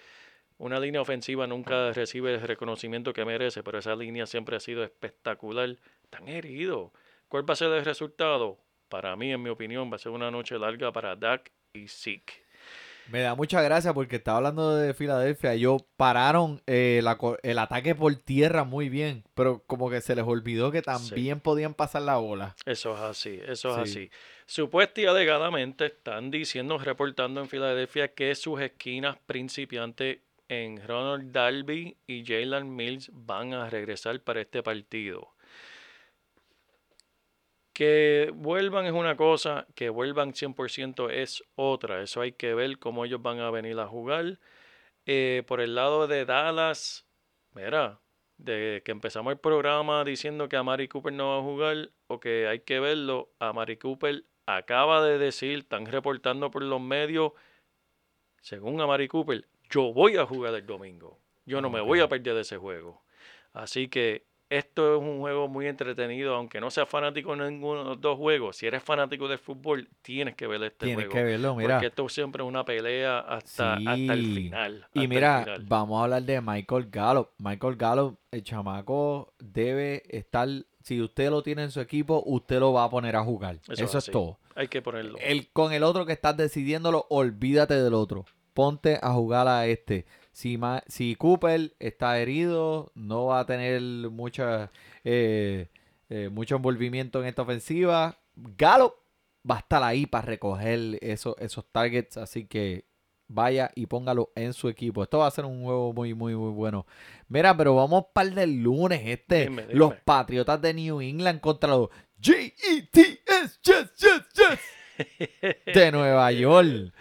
una 0.57 0.79
línea 0.79 1.01
ofensiva 1.01 1.47
nunca 1.47 1.91
recibe 1.91 2.33
el 2.35 2.41
reconocimiento 2.41 3.13
que 3.13 3.25
merece, 3.25 3.63
pero 3.63 3.79
esa 3.79 3.95
línea 3.95 4.25
siempre 4.25 4.55
ha 4.55 4.59
sido 4.59 4.83
espectacular. 4.83 5.75
Están 6.03 6.27
heridos. 6.29 6.91
¿Cuál 7.27 7.49
va 7.49 7.53
a 7.53 7.57
ser 7.57 7.71
el 7.71 7.83
resultado? 7.83 8.57
Para 8.89 9.15
mí, 9.15 9.31
en 9.31 9.41
mi 9.41 9.49
opinión, 9.49 9.91
va 9.91 9.95
a 9.95 9.99
ser 9.99 10.11
una 10.11 10.31
noche 10.31 10.57
larga 10.57 10.91
para 10.91 11.15
Dak 11.15 11.51
y 11.73 11.87
Zeke. 11.87 12.45
Me 13.11 13.19
da 13.21 13.35
mucha 13.35 13.61
gracia 13.61 13.93
porque 13.93 14.15
estaba 14.15 14.37
hablando 14.37 14.75
de 14.77 14.93
Filadelfia. 14.95 15.53
Ellos 15.53 15.83
pararon 15.95 16.61
eh, 16.65 17.01
la 17.03 17.17
el 17.43 17.59
ataque 17.59 17.93
por 17.93 18.15
tierra 18.15 18.63
muy 18.63 18.89
bien, 18.89 19.23
pero 19.35 19.61
como 19.67 19.91
que 19.91 20.01
se 20.01 20.15
les 20.15 20.25
olvidó 20.25 20.71
que 20.71 20.81
también 20.81 21.39
podían 21.39 21.75
pasar 21.75 22.01
la 22.01 22.17
bola. 22.17 22.55
Eso 22.65 22.95
es 22.95 23.01
así, 23.01 23.39
eso 23.45 23.69
es 23.83 23.91
Sí. 23.91 23.99
así. 24.07 24.11
Supuesta 24.47 25.01
y 25.01 25.05
alegadamente 25.05 25.85
están 25.85 26.31
diciendo, 26.31 26.79
reportando 26.79 27.41
en 27.41 27.47
Filadelfia 27.49 28.07
que 28.13 28.33
sus 28.33 28.59
esquinas 28.59 29.17
principiantes 29.27 30.19
en 30.47 30.85
Ronald 30.87 31.31
Darby 31.31 31.97
y 32.07 32.25
Jalen 32.25 32.75
Mills 32.75 33.09
van 33.13 33.53
a 33.53 33.69
regresar 33.69 34.21
para 34.21 34.41
este 34.41 34.63
partido. 34.63 35.33
Que 37.73 38.31
vuelvan 38.33 38.85
es 38.85 38.93
una 38.93 39.17
cosa, 39.17 39.67
que 39.75 39.89
vuelvan 39.89 40.33
100% 40.33 41.11
es 41.11 41.43
otra. 41.55 42.01
Eso 42.01 42.21
hay 42.21 42.31
que 42.31 42.53
ver 42.53 42.79
cómo 42.79 43.03
ellos 43.05 43.21
van 43.21 43.39
a 43.39 43.51
venir 43.51 43.77
a 43.79 43.87
jugar. 43.87 44.39
Eh, 45.05 45.43
por 45.47 45.61
el 45.61 45.75
lado 45.75 46.07
de 46.07 46.25
Dallas, 46.25 47.05
mira, 47.53 47.99
de 48.37 48.81
que 48.85 48.91
empezamos 48.91 49.31
el 49.31 49.39
programa 49.39 50.03
diciendo 50.03 50.49
que 50.49 50.57
Amari 50.57 50.87
Cooper 50.87 51.13
no 51.13 51.29
va 51.29 51.39
a 51.39 51.41
jugar 51.41 51.91
o 52.07 52.19
que 52.19 52.47
hay 52.47 52.61
que 52.61 52.79
verlo, 52.79 53.29
Amari 53.39 53.77
Cooper 53.77 54.25
acaba 54.45 55.03
de 55.05 55.17
decir, 55.17 55.59
están 55.59 55.85
reportando 55.85 56.51
por 56.51 56.63
los 56.63 56.81
medios, 56.81 57.33
según 58.41 58.79
Amari 58.81 59.07
Cooper, 59.07 59.47
yo 59.69 59.93
voy 59.93 60.17
a 60.17 60.25
jugar 60.25 60.53
el 60.55 60.65
domingo. 60.65 61.19
Yo 61.45 61.61
no 61.61 61.69
me 61.69 61.81
voy 61.81 61.99
a 61.99 62.07
perder 62.09 62.37
ese 62.37 62.57
juego. 62.57 63.03
Así 63.53 63.87
que 63.87 64.25
esto 64.49 64.95
es 64.95 65.01
un 65.01 65.19
juego 65.19 65.47
muy 65.47 65.65
entretenido, 65.67 66.35
aunque 66.35 66.59
no 66.61 66.69
seas 66.69 66.87
fanático 66.87 67.35
de 67.35 67.49
ninguno 67.49 67.79
de 67.83 67.89
los 67.91 68.01
dos 68.01 68.17
juegos. 68.17 68.57
Si 68.57 68.67
eres 68.67 68.83
fanático 68.83 69.27
de 69.27 69.37
fútbol, 69.37 69.89
tienes 70.01 70.35
que 70.35 70.45
ver 70.47 70.61
este 70.63 70.85
Tienes 70.85 71.05
juego. 71.05 71.13
que 71.13 71.23
verlo, 71.23 71.55
mira. 71.55 71.75
Porque 71.75 71.87
esto 71.87 72.07
siempre 72.09 72.43
es 72.43 72.47
una 72.47 72.63
pelea 72.63 73.19
hasta, 73.19 73.73
hasta 73.73 73.93
el 73.93 74.23
final. 74.35 74.83
hasta 74.85 75.01
Y 75.03 75.07
mira, 75.07 75.43
final. 75.43 75.65
vamos 75.67 75.99
a 75.99 76.03
hablar 76.03 76.23
de 76.23 76.41
Michael 76.41 76.87
Gallup. 76.91 77.29
Michael 77.39 77.75
Gallup, 77.75 78.19
el 78.31 78.43
chamaco 78.43 79.33
debe 79.39 80.03
estar, 80.15 80.47
si 80.81 81.01
usted 81.01 81.29
lo 81.31 81.41
tiene 81.41 81.63
en 81.63 81.71
su 81.71 81.79
equipo, 81.81 82.21
usted 82.25 82.59
lo 82.59 82.71
va 82.73 82.83
a 82.83 82.89
poner 82.89 83.15
a 83.15 83.23
jugar. 83.23 83.55
Eso 83.63 83.73
Eso, 83.73 83.83
es 83.85 83.89
es 83.89 83.95
así. 83.95 84.11
todo. 84.11 84.39
Hay 84.53 84.67
que 84.67 84.81
ponerlo. 84.81 85.17
El, 85.21 85.49
con 85.51 85.73
el 85.73 85.83
otro 85.83 86.05
que 86.05 86.13
estás 86.13 86.37
decidiéndolo, 86.37 87.07
olvídate 87.09 87.73
del 87.81 87.93
otro. 87.95 88.25
Ponte 88.55 88.97
a 89.01 89.11
jugar 89.13 89.47
a 89.47 89.67
este. 89.67 90.05
Si, 90.31 90.57
ma- 90.57 90.81
si 90.87 91.15
Cooper 91.15 91.75
está 91.77 92.17
herido, 92.19 92.91
no 92.95 93.25
va 93.27 93.41
a 93.41 93.45
tener 93.45 93.79
mucha, 94.09 94.71
eh, 95.03 95.67
eh, 96.09 96.29
mucho 96.31 96.55
envolvimiento 96.55 97.21
en 97.21 97.27
esta 97.27 97.43
ofensiva. 97.43 98.17
Gallup 98.35 98.93
va 99.49 99.57
a 99.57 99.59
estar 99.59 99.83
ahí 99.83 100.05
para 100.07 100.25
recoger 100.25 100.97
esos, 101.01 101.35
esos 101.39 101.65
targets. 101.71 102.17
Así 102.17 102.45
que 102.47 102.85
vaya 103.27 103.71
y 103.75 103.87
póngalo 103.87 104.31
en 104.35 104.53
su 104.53 104.69
equipo. 104.69 105.03
Esto 105.03 105.19
va 105.19 105.27
a 105.27 105.31
ser 105.31 105.43
un 105.45 105.63
juego 105.63 105.91
muy, 105.93 106.13
muy, 106.13 106.33
muy 106.35 106.51
bueno. 106.51 106.85
Mira, 107.27 107.55
pero 107.57 107.75
vamos 107.75 108.05
para 108.13 108.29
el 108.29 108.35
del 108.35 108.63
lunes. 108.63 109.01
Este, 109.05 109.43
Dime, 109.49 109.67
los. 109.71 109.93
Patriotas 110.05 110.61
de 110.61 110.73
New 110.73 111.01
England 111.01 111.41
contra 111.41 111.69
los 111.71 111.89
G-E-T-S, 112.21 113.59
yes, 113.63 113.93
yes, 113.97 114.21
yes, 114.33 115.65
de 115.75 115.91
Nueva 115.91 116.31
York. 116.31 116.93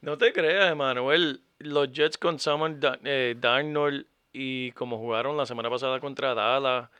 No 0.00 0.16
te 0.18 0.32
creas, 0.32 0.70
Emanuel. 0.72 1.40
Los 1.58 1.90
Jets 1.92 2.18
con 2.18 2.38
Samuel 2.38 2.78
Da- 2.78 2.98
eh, 3.04 3.34
Darnold 3.38 4.06
y 4.32 4.72
como 4.72 4.98
jugaron 4.98 5.36
la 5.36 5.46
semana 5.46 5.70
pasada 5.70 5.98
contra 6.00 6.34
Dallas, 6.34 6.90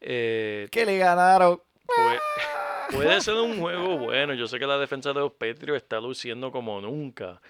eh, 0.00 0.68
Que 0.70 0.86
le 0.86 0.98
ganaron. 0.98 1.60
puede, 1.86 2.20
puede 3.18 3.20
ser 3.20 3.34
un 3.34 3.60
juego 3.60 3.98
bueno. 3.98 4.34
Yo 4.34 4.46
sé 4.46 4.58
que 4.58 4.66
la 4.66 4.78
defensa 4.78 5.12
de 5.12 5.20
los 5.20 5.32
Patriots 5.32 5.82
está 5.82 6.00
luciendo 6.00 6.52
como 6.52 6.80
nunca, 6.80 7.40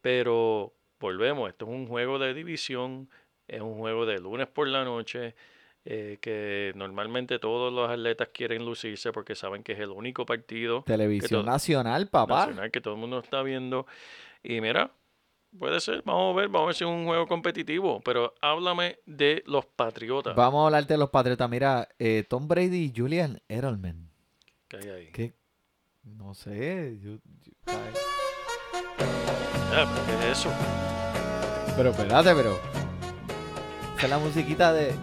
pero 0.00 0.72
volvemos. 0.98 1.48
Esto 1.48 1.66
es 1.66 1.70
un 1.70 1.86
juego 1.86 2.18
de 2.18 2.34
división, 2.34 3.08
es 3.46 3.60
un 3.60 3.78
juego 3.78 4.04
de 4.06 4.18
lunes 4.18 4.48
por 4.48 4.66
la 4.66 4.84
noche. 4.84 5.34
Eh, 5.84 6.18
que 6.20 6.72
normalmente 6.76 7.38
todos 7.38 7.72
los 7.72 7.88
atletas 7.90 8.28
quieren 8.32 8.64
lucirse 8.64 9.12
porque 9.12 9.34
saben 9.34 9.62
que 9.62 9.72
es 9.72 9.78
el 9.80 9.90
único 9.90 10.26
partido 10.26 10.82
Televisión 10.86 11.46
nacional, 11.46 12.08
papá. 12.08 12.46
nacional 12.46 12.70
que 12.70 12.80
todo 12.80 12.94
el 12.94 13.00
mundo 13.00 13.18
está 13.20 13.42
viendo. 13.42 13.86
Y 14.42 14.60
mira, 14.60 14.90
puede 15.58 15.80
ser, 15.80 16.02
vamos 16.04 16.34
a 16.34 16.40
ver, 16.40 16.48
vamos 16.48 16.62
a 16.62 16.66
ver 16.66 16.74
si 16.74 16.84
es 16.84 16.90
un 16.90 17.06
juego 17.06 17.26
competitivo, 17.26 18.00
pero 18.02 18.34
háblame 18.42 18.98
de 19.06 19.42
los 19.46 19.64
Patriotas. 19.66 20.34
Vamos 20.36 20.62
a 20.62 20.66
hablar 20.66 20.86
de 20.86 20.96
los 20.98 21.10
Patriotas. 21.10 21.48
Mira, 21.48 21.88
eh, 21.98 22.24
Tom 22.28 22.46
Brady 22.46 22.84
y 22.84 22.92
Julian 22.94 23.40
Edelman. 23.48 24.10
que 24.68 24.76
hay 24.76 24.88
ahí. 24.88 25.34
No 26.02 26.34
sé. 26.34 26.98
yo- 27.00 27.18
yo-. 27.42 27.52
Ah, 29.72 29.86
pero 29.94 30.06
¿qué 30.06 30.30
es 30.30 30.38
eso? 30.38 30.50
pero 31.76 31.90
espérate, 31.90 32.34
pero. 32.34 32.58
Esa 33.96 34.04
es 34.06 34.10
la 34.10 34.18
musiquita 34.18 34.72
de. 34.72 34.94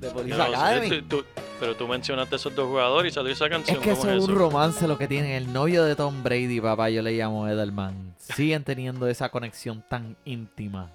De 0.00 0.10
Police 0.10 0.36
no 0.36 0.46
sé, 0.46 0.54
Academy. 0.54 0.88
tú- 0.88 1.02
tú- 1.02 1.24
pero 1.58 1.76
tú 1.76 1.86
mencionaste 1.86 2.36
esos 2.36 2.54
dos 2.54 2.68
jugadores 2.68 3.12
y 3.12 3.14
salió 3.14 3.32
esa 3.32 3.44
Es 3.46 3.50
canción. 3.50 3.80
que 3.82 3.90
¿cómo 3.90 4.02
eso 4.02 4.10
es 4.14 4.24
un 4.28 4.34
romance 4.34 4.88
lo 4.88 4.96
que 4.96 5.06
tienen. 5.06 5.32
El 5.32 5.52
novio 5.52 5.84
de 5.84 5.94
Tom 5.94 6.22
Brady, 6.22 6.60
papá, 6.60 6.88
yo 6.88 7.02
le 7.02 7.12
llamo 7.12 7.46
Edelman. 7.46 8.14
Siguen 8.18 8.64
teniendo 8.64 9.06
esa 9.08 9.28
conexión 9.28 9.84
tan 9.88 10.16
íntima 10.24 10.90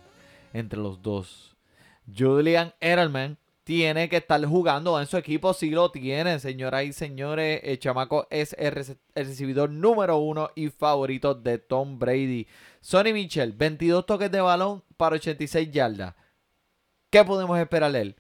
entre 0.53 0.79
los 0.79 1.01
dos. 1.03 1.55
Julian 2.17 2.73
Edelman 2.79 3.37
tiene 3.63 4.09
que 4.09 4.17
estar 4.17 4.43
jugando 4.45 4.99
en 4.99 5.05
su 5.07 5.17
equipo, 5.17 5.53
sí 5.53 5.69
lo 5.69 5.91
tiene, 5.91 6.39
señoras 6.39 6.85
y 6.85 6.93
señores. 6.93 7.61
El 7.63 7.77
chamaco 7.79 8.27
es 8.31 8.55
el 8.57 8.73
recibidor 9.15 9.69
número 9.69 10.17
uno 10.17 10.49
y 10.55 10.69
favorito 10.69 11.33
de 11.35 11.59
Tom 11.59 11.99
Brady. 11.99 12.47
Sonny 12.81 13.13
Mitchell, 13.13 13.51
22 13.53 14.05
toques 14.05 14.31
de 14.31 14.41
balón 14.41 14.83
para 14.97 15.15
86 15.15 15.69
yardas. 15.71 16.15
¿Qué 17.11 17.23
podemos 17.23 17.57
esperar 17.59 17.91
de 17.91 18.01
él? 18.01 18.15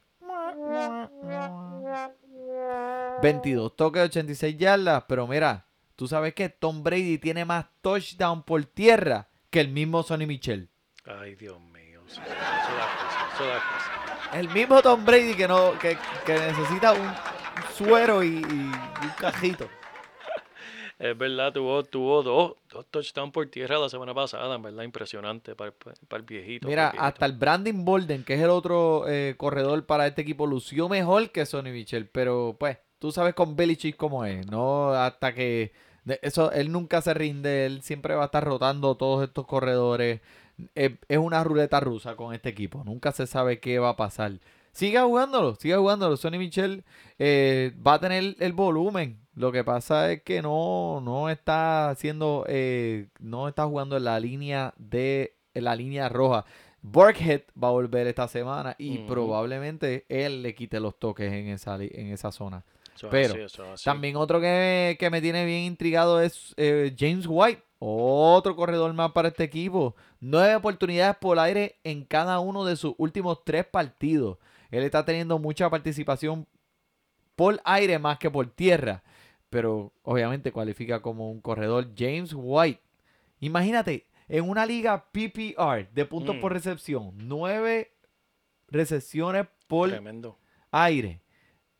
22 3.21 3.75
toques, 3.75 4.03
86 4.03 4.57
yardas. 4.57 5.03
Pero 5.07 5.27
mira, 5.27 5.65
tú 5.95 6.07
sabes 6.07 6.33
que 6.33 6.49
Tom 6.49 6.83
Brady 6.83 7.17
tiene 7.17 7.45
más 7.45 7.65
touchdown 7.81 8.43
por 8.43 8.63
tierra 8.65 9.29
que 9.49 9.61
el 9.61 9.69
mismo 9.69 10.03
Sonny 10.03 10.25
Michel. 10.25 10.69
Ay, 11.05 11.35
Dios 11.35 11.59
mío. 11.59 12.01
Eso 12.07 12.21
da 12.21 12.27
cosa, 12.27 13.29
eso 13.33 13.45
da 13.45 13.55
cosa. 13.55 14.37
El 14.39 14.49
mismo 14.49 14.81
Tom 14.81 15.05
Brady 15.05 15.33
que 15.35 15.47
no 15.47 15.77
que, 15.79 15.97
que 16.25 16.33
necesita 16.33 16.93
un 16.93 17.13
suero 17.75 18.23
y, 18.23 18.27
y 18.27 18.41
un 18.41 19.13
cajito. 19.19 19.69
Es 20.97 21.17
verdad, 21.17 21.51
tuvo, 21.51 21.83
tuvo 21.83 22.23
dos, 22.23 22.55
dos 22.69 22.85
touchdowns 22.89 23.33
por 23.33 23.45
tierra 23.47 23.77
la 23.77 23.89
semana 23.89 24.13
pasada, 24.13 24.55
en 24.55 24.61
verdad, 24.61 24.83
impresionante 24.83 25.53
para, 25.55 25.69
el- 25.71 25.75
para 26.07 26.19
el 26.21 26.25
viejito. 26.25 26.67
Mira, 26.69 26.83
para 26.83 26.87
el 26.87 26.91
viejito. 26.93 27.03
hasta 27.05 27.25
el 27.25 27.33
Brandon 27.33 27.85
Bolden, 27.85 28.23
que 28.23 28.35
es 28.35 28.41
el 28.41 28.49
otro 28.49 29.05
eh, 29.07 29.35
corredor 29.37 29.85
para 29.85 30.07
este 30.07 30.21
equipo, 30.21 30.47
lució 30.47 30.87
mejor 30.87 31.31
que 31.31 31.45
Sonny 31.45 31.71
Michel. 31.71 32.07
Pero 32.07 32.55
pues, 32.57 32.77
tú 32.99 33.11
sabes 33.11 33.33
con 33.33 33.57
Belichick 33.57 33.97
cómo 33.97 34.23
es, 34.25 34.47
¿no? 34.49 34.91
Hasta 34.91 35.33
que 35.33 35.73
eso, 36.21 36.51
él 36.53 36.71
nunca 36.71 37.01
se 37.01 37.13
rinde, 37.13 37.65
él 37.65 37.81
siempre 37.81 38.15
va 38.15 38.23
a 38.23 38.25
estar 38.27 38.43
rotando 38.45 38.95
todos 38.95 39.23
estos 39.27 39.45
corredores. 39.47 40.21
Es, 40.75 40.93
es 41.09 41.17
una 41.17 41.43
ruleta 41.43 41.81
rusa 41.81 42.15
con 42.15 42.33
este 42.33 42.47
equipo, 42.49 42.83
nunca 42.85 43.11
se 43.11 43.27
sabe 43.27 43.59
qué 43.59 43.79
va 43.79 43.89
a 43.89 43.97
pasar. 43.97 44.39
Siga 44.71 45.03
jugándolo, 45.03 45.55
siga 45.55 45.77
jugándolo. 45.77 46.15
Sonny 46.15 46.37
Michel 46.37 46.85
eh, 47.19 47.73
va 47.85 47.95
a 47.95 47.99
tener 47.99 48.35
el 48.39 48.53
volumen. 48.53 49.24
Lo 49.35 49.51
que 49.51 49.63
pasa 49.63 50.11
es 50.11 50.23
que 50.23 50.41
no, 50.41 51.01
no 51.01 51.29
está 51.29 51.89
haciendo, 51.89 52.45
eh, 52.47 53.09
no 53.19 53.47
está 53.49 53.65
jugando 53.65 53.97
en 53.97 54.05
la 54.05 54.19
línea 54.19 54.73
de 54.77 55.35
en 55.53 55.63
la 55.65 55.75
línea 55.75 56.09
roja. 56.09 56.45
Burkhead 56.81 57.41
va 57.61 57.69
a 57.69 57.71
volver 57.71 58.05
esta 58.05 58.27
semana 58.27 58.75
y 58.77 58.99
probablemente 58.99 60.05
él 60.07 60.43
le 60.43 60.53
quite 60.53 60.79
los 60.79 60.99
toques 60.99 61.33
en 61.33 61.47
esa, 61.47 61.75
en 61.75 62.07
esa 62.13 62.31
zona. 62.31 62.63
Eso 62.95 63.09
pero 63.09 63.33
así, 63.33 63.41
eso. 63.41 63.65
También 63.83 64.15
otro 64.15 64.39
que, 64.39 64.95
que 64.99 65.09
me 65.09 65.19
tiene 65.19 65.45
bien 65.45 65.63
intrigado 65.63 66.21
es 66.21 66.53
eh, 66.57 66.95
James 66.97 67.25
White, 67.27 67.63
Otro 67.79 68.55
corredor 68.55 68.93
más 68.93 69.11
para 69.11 69.29
este 69.29 69.43
equipo. 69.43 69.95
Nueve 70.19 70.55
oportunidades 70.55 71.17
por 71.17 71.39
aire 71.39 71.77
en 71.83 72.05
cada 72.05 72.39
uno 72.39 72.63
de 72.63 72.75
sus 72.75 72.93
últimos 72.97 73.43
tres 73.43 73.65
partidos. 73.65 74.37
Él 74.69 74.83
está 74.83 75.03
teniendo 75.03 75.39
mucha 75.39 75.69
participación 75.69 76.45
por 77.35 77.59
aire 77.65 77.97
más 77.99 78.19
que 78.19 78.29
por 78.29 78.47
tierra. 78.47 79.03
Pero 79.55 79.93
obviamente 80.03 80.51
cualifica 80.51 81.01
como 81.01 81.31
un 81.31 81.39
corredor. 81.39 81.87
James 81.97 82.33
White. 82.35 82.81
Imagínate, 83.39 84.05
en 84.27 84.49
una 84.49 84.65
liga 84.65 85.05
PPR 85.13 85.87
de 85.93 86.05
puntos 86.05 86.35
Mm. 86.35 86.41
por 86.41 86.51
recepción. 86.51 87.13
Nueve 87.15 87.93
recepciones 88.67 89.47
por 89.67 89.89
Tremendo. 89.91 90.37
aire. 90.71 91.21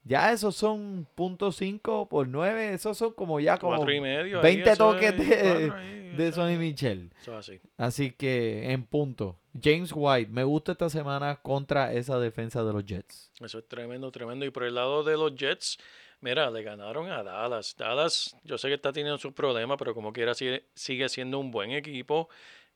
Ya 0.05 0.31
esos 0.31 0.55
son 0.55 1.05
.5 1.17 2.07
por 2.07 2.27
9. 2.29 2.73
Esos 2.75 2.97
son 2.97 3.11
como 3.13 3.39
ya 3.41 3.57
como 3.57 3.89
y 3.91 3.99
medio. 3.99 4.37
ahí, 4.37 4.43
20 4.43 4.69
eso 4.71 4.77
toques 4.93 5.13
es 5.19 5.27
de, 5.29 5.71
ahí, 5.71 6.15
de 6.15 6.31
Sonny 6.31 6.57
Michel. 6.57 7.11
Eso 7.19 7.33
es 7.33 7.49
así. 7.49 7.59
Así 7.75 8.11
que 8.11 8.71
en 8.71 8.85
punto. 8.85 9.37
James 9.61 9.91
White, 9.93 10.31
me 10.31 10.43
gusta 10.43 10.73
esta 10.73 10.89
semana 10.89 11.37
contra 11.41 11.91
esa 11.91 12.19
defensa 12.19 12.63
de 12.63 12.71
los 12.71 12.85
Jets. 12.85 13.31
Eso 13.41 13.57
es 13.59 13.67
tremendo, 13.67 14.11
tremendo. 14.11 14.45
Y 14.45 14.51
por 14.51 14.63
el 14.63 14.75
lado 14.75 15.03
de 15.03 15.17
los 15.17 15.33
Jets, 15.35 15.77
mira, 16.25 16.49
le 16.49 16.63
ganaron 16.63 17.07
a 17.11 17.21
Dallas. 17.21 17.75
Dallas, 17.77 18.35
yo 18.43 18.57
sé 18.57 18.67
que 18.67 18.73
está 18.73 18.91
teniendo 18.91 19.19
sus 19.19 19.31
problemas, 19.31 19.77
pero 19.77 19.93
como 19.93 20.11
quiera 20.11 20.33
sigue, 20.33 20.65
sigue 20.73 21.07
siendo 21.07 21.37
un 21.39 21.51
buen 21.51 21.71
equipo. 21.71 22.29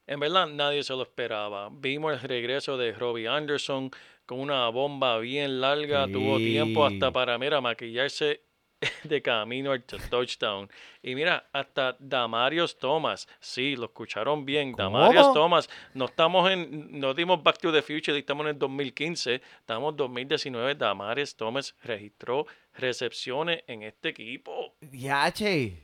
En 0.05 0.19
verdad, 0.19 0.45
nadie 0.47 0.83
se 0.83 0.93
lo 0.93 1.01
esperaba. 1.01 1.69
Vimos 1.71 2.13
el 2.13 2.19
regreso 2.21 2.77
de 2.77 2.93
Robbie 2.93 3.27
Anderson 3.27 3.89
con 4.27 4.39
una 4.39 4.69
bomba 4.69 5.17
bien 5.17 5.61
larga. 5.61 6.07
Tuvo 6.07 6.37
tiempo 6.37 6.85
hasta 6.85 7.11
para, 7.11 7.39
mira, 7.39 7.59
maquillarse 7.59 8.43
de 9.03 9.21
camino 9.21 9.71
al 9.71 9.83
touchdown. 9.83 10.69
Y 11.01 11.15
mira, 11.15 11.49
hasta 11.51 11.95
Damarios 11.99 12.77
Thomas, 12.77 13.27
sí, 13.39 13.75
lo 13.75 13.85
escucharon 13.85 14.45
bien. 14.45 14.73
Damarios. 14.73 15.33
Thomas, 15.33 15.69
no 15.93 16.05
estamos 16.05 16.49
en, 16.49 16.99
no 16.99 17.13
dimos 17.13 17.43
Back 17.43 17.57
to 17.59 17.71
the 17.71 17.81
Future, 17.81 18.17
estamos 18.17 18.45
en 18.45 18.51
el 18.51 18.59
2015, 18.59 19.41
estamos 19.59 19.91
en 19.91 19.97
2019. 19.97 20.75
Damarios 20.75 21.35
Thomas 21.35 21.75
registró 21.83 22.45
recepciones 22.73 23.63
en 23.67 23.83
este 23.83 24.09
equipo. 24.09 24.75
Yache. 24.91 25.83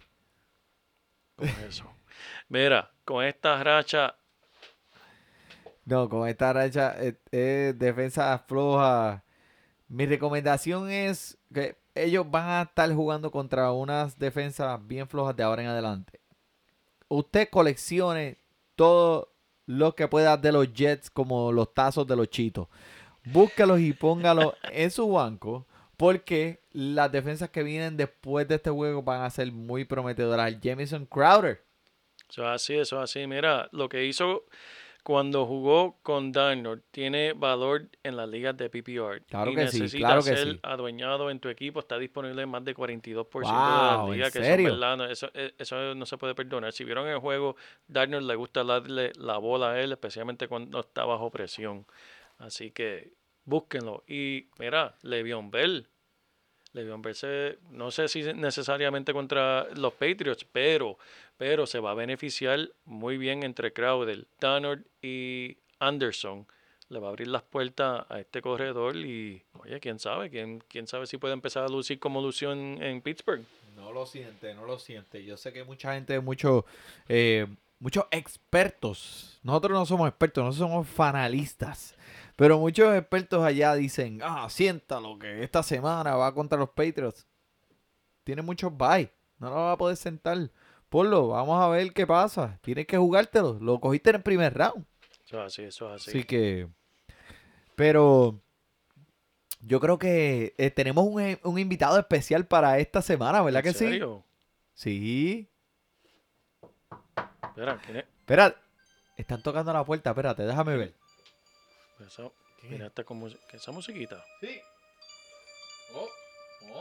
Con 1.36 1.50
eso. 1.68 1.92
Mira, 2.48 2.92
con 3.04 3.24
esta 3.26 3.62
racha, 3.62 4.16
No, 5.84 6.08
con 6.08 6.28
esta 6.28 6.54
racha 6.54 6.96
eh, 7.00 7.16
eh, 7.32 7.74
defensa 7.76 8.40
floja. 8.48 9.24
Mi 9.88 10.06
recomendación 10.06 10.90
es 10.90 11.38
que 11.54 11.78
ellos 11.96 12.30
van 12.30 12.50
a 12.50 12.62
estar 12.64 12.94
jugando 12.94 13.32
contra 13.32 13.72
unas 13.72 14.20
defensas 14.20 14.86
bien 14.86 15.08
flojas 15.08 15.36
de 15.36 15.44
ahora 15.44 15.64
en 15.64 15.70
adelante. 15.70 16.20
Usted 17.08 17.50
coleccione 17.50 18.38
todo 18.76 19.32
lo 19.66 19.96
que 19.96 20.08
pueda 20.08 20.38
de 20.38 20.52
los 20.52 20.72
Jets 20.74 21.10
como 21.10 21.52
los 21.52 21.74
tazos 21.74 22.06
de 22.06 22.16
los 22.16 22.30
chitos. 22.30 22.68
Búscalos 23.24 23.80
y 23.80 23.94
póngalos 23.94 24.54
en 24.72 24.92
su 24.92 25.10
banco 25.10 25.66
porque 25.98 26.62
las 26.72 27.12
defensas 27.12 27.50
que 27.50 27.64
vienen 27.64 27.96
después 27.96 28.48
de 28.48 28.56
este 28.56 28.70
juego 28.70 29.02
van 29.02 29.22
a 29.22 29.30
ser 29.30 29.52
muy 29.52 29.86
prometedoras. 29.86 30.54
Jamison 30.62 31.06
Crowder. 31.06 31.64
eso 32.30 32.44
es 32.44 32.50
así, 32.50 32.76
eso 32.76 32.98
es 32.98 33.10
así. 33.10 33.26
Mira, 33.26 33.70
lo 33.72 33.88
que 33.88 34.06
hizo 34.06 34.44
cuando 35.06 35.46
jugó 35.46 36.00
con 36.02 36.32
Darnold 36.32 36.82
tiene 36.90 37.34
valor 37.34 37.88
en 38.02 38.18
las 38.18 38.28
ligas 38.28 38.58
de 38.58 38.72
PPR. 38.72 39.22
Claro 39.30 39.52
y 39.52 39.56
que 39.56 39.68
sí, 39.68 39.88
claro 40.00 40.24
que 40.24 40.36
ser 40.36 40.54
sí. 40.56 40.60
adueñado 40.64 41.30
en 41.30 41.40
tu 41.40 41.48
equipo. 41.48 41.80
Está 41.80 42.00
disponible 42.00 42.42
en 42.42 42.50
más 42.50 42.66
de 42.66 42.74
42% 42.74 43.52
de 43.52 43.72
Wow, 43.72 43.98
las 43.98 44.08
¿en 44.08 44.14
ligas. 44.14 44.34
que 44.34 44.44
serio? 44.44 44.72
verdad, 44.72 44.98
no, 44.98 45.06
eso, 45.06 45.30
eh, 45.36 45.54
eso 45.60 45.94
no 45.94 46.08
se 46.08 46.18
puede 46.18 46.34
perdonar. 46.34 46.74
Si 46.74 46.84
vieron 46.84 47.08
el 47.08 47.20
juego, 47.20 47.56
Darnold 47.88 48.26
le 48.28 48.34
gusta 48.34 48.64
darle 48.64 49.12
la 49.20 49.38
bola 49.38 49.74
a 49.74 49.80
él, 49.80 49.92
especialmente 49.92 50.48
cuando 50.48 50.80
está 50.80 51.06
bajo 51.06 51.30
presión. 51.30 51.86
Así 52.40 52.72
que 52.72 53.14
búsquenlo. 53.44 54.04
Y 54.08 54.48
mira, 54.58 54.96
Le'Veon 55.04 55.52
Bell. 55.52 55.88
Le'Veon 56.74 57.02
Bell 57.04 57.16
se- 57.16 57.60
no 57.70 57.90
sé 57.92 58.08
si 58.08 58.22
necesariamente 58.34 59.14
contra 59.14 59.68
los 59.76 59.94
Patriots, 59.94 60.46
pero, 60.52 60.98
pero 61.38 61.68
se 61.68 61.80
va 61.80 61.92
a 61.92 61.96
beneficiar 61.96 62.70
muy 62.86 63.18
bien 63.18 63.44
entre 63.44 63.74
Crowder, 63.74 64.28
Darnold 64.40 64.86
y 65.02 65.58
Anderson. 65.80 66.48
Le 66.90 67.00
va 67.00 67.08
a 67.08 67.10
abrir 67.10 67.28
las 67.28 67.42
puertas 67.42 68.06
a 68.10 68.20
este 68.20 68.42
corredor 68.42 68.96
y, 68.96 69.44
oye, 69.54 69.80
quién 69.80 69.98
sabe, 70.00 70.30
quién, 70.30 70.64
quién 70.68 70.88
sabe 70.88 71.08
si 71.08 71.18
puede 71.18 71.34
empezar 71.34 71.64
a 71.64 71.68
lucir 71.68 72.00
como 72.00 72.22
lució 72.22 72.52
en, 72.52 73.02
Pittsburgh. 73.02 73.44
No 73.76 73.92
lo 73.92 74.06
siente, 74.06 74.54
no 74.54 74.66
lo 74.66 74.78
siente. 74.78 75.26
Yo 75.26 75.36
sé 75.36 75.52
que 75.52 75.64
mucha 75.64 75.94
gente, 75.94 76.20
mucho, 76.20 76.66
eh, 77.10 77.48
muchos 77.80 78.06
expertos. 78.12 79.40
Nosotros 79.42 79.78
no 79.78 79.86
somos 79.86 80.08
expertos, 80.08 80.44
nosotros 80.44 80.70
somos 80.70 80.88
fanalistas. 80.88 81.96
Pero 82.36 82.60
muchos 82.60 82.96
expertos 82.96 83.44
allá 83.44 83.74
dicen, 83.74 84.20
ah, 84.24 84.48
siéntalo, 84.50 85.18
que 85.18 85.44
esta 85.44 85.64
semana 85.64 86.16
va 86.16 86.34
contra 86.34 86.58
los 86.58 86.70
Patriots. 86.70 87.26
Tiene 88.24 88.42
muchos 88.42 88.76
bye. 88.76 89.12
No 89.40 89.50
lo 89.50 89.56
va 89.56 89.72
a 89.74 89.78
poder 89.78 89.98
sentar. 89.98 90.50
Ponlo, 90.90 91.30
vamos 91.30 91.62
a 91.62 91.68
ver 91.70 91.92
qué 91.94 92.06
pasa. 92.08 92.60
Tienes 92.62 92.88
que 92.88 92.98
jugártelo. 92.98 93.58
Lo 93.60 93.80
cogiste 93.80 94.12
en 94.12 94.18
el 94.18 94.22
primer 94.22 94.54
round. 94.54 94.86
Eso 95.26 95.40
es 95.42 95.46
así, 95.48 95.64
eso 95.64 95.94
es 95.94 96.02
así. 96.02 96.12
Así 96.12 96.24
que. 96.24 96.68
Pero. 97.76 98.40
Yo 99.62 99.80
creo 99.80 99.98
que 99.98 100.54
eh, 100.58 100.70
tenemos 100.70 101.06
un, 101.08 101.40
un 101.42 101.58
invitado 101.60 101.98
especial 101.98 102.46
para 102.46 102.78
esta 102.78 103.02
semana, 103.02 103.42
¿verdad 103.42 103.66
¿En 103.66 103.74
que 103.74 103.78
sí? 103.78 103.86
serio? 103.86 104.24
Sí. 104.76 105.50
Espera, 107.42 107.82
¿quién 107.84 107.98
es? 107.98 108.04
Espera, 108.04 108.56
están 109.18 109.42
tocando 109.42 109.74
la 109.74 109.84
puerta, 109.84 110.12
espérate, 110.12 110.44
déjame 110.44 110.78
ver. 110.78 110.94
Esa, 112.06 112.30
mira 112.70 112.88
esta, 112.88 113.04
como, 113.04 113.28
esa 113.28 113.72
musiquita. 113.72 114.24
Sí. 114.40 114.60
Oh, 115.96 116.08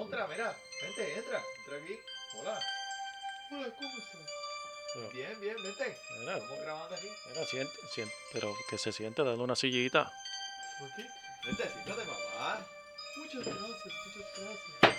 otra, 0.03 0.27
mira. 0.27 0.53
Vente, 0.83 1.17
entra. 1.17 1.41
Entra 1.61 1.77
aquí. 1.83 1.95
Hola. 2.41 2.59
Hola, 3.57 3.69
¿cómo 3.79 3.99
estás? 3.99 4.31
Pero, 4.95 5.11
Bien, 5.11 5.41
bien, 5.41 5.57
vente. 5.63 5.99
mira, 6.21 6.37
Estamos 6.39 6.61
grabando 6.61 6.95
aquí. 6.95 7.09
mira, 7.29 7.47
siente, 7.47 7.73
siente, 7.93 8.15
pero 8.33 8.55
que 8.69 8.79
se 8.79 8.93
siente 8.93 9.23
dando 9.25 9.45
una 9.45 9.57
sillita. 9.57 10.13
¿Por 10.79 10.89
qué? 10.95 11.03
Vente, 11.47 11.63
siéntate, 11.71 12.03
papá. 12.09 12.67
Muchas 13.17 13.45
gracias, 13.45 13.69
muchas 13.69 14.31
gracias. 14.39 14.99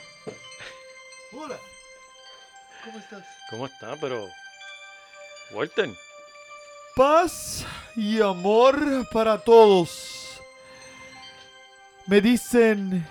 Hola. 1.34 1.60
¿Cómo 2.84 3.00
estás? 3.00 3.26
¿Cómo 3.50 3.66
está? 3.66 3.96
Pero. 4.00 4.28
Walter. 5.52 5.90
Paz 6.96 7.66
y 7.96 8.22
amor 8.22 9.08
para 9.12 9.38
todos. 9.38 10.40
Me 12.08 12.22
dicen 12.22 13.06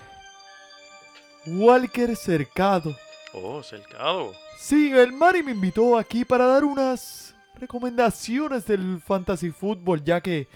Walker 1.45 2.15
Cercado. 2.15 2.95
Oh, 3.37 3.61
cercado. 3.61 4.31
Sí, 4.57 4.93
el 4.93 5.11
Mari 5.11 5.43
me 5.43 5.51
invitó 5.51 5.97
aquí 5.97 6.23
para 6.23 6.45
dar 6.45 6.63
unas 6.63 7.35
recomendaciones 7.59 8.65
del 8.65 9.01
fantasy 9.01 9.51
fútbol, 9.51 10.01
ya 10.03 10.21
que 10.21 10.47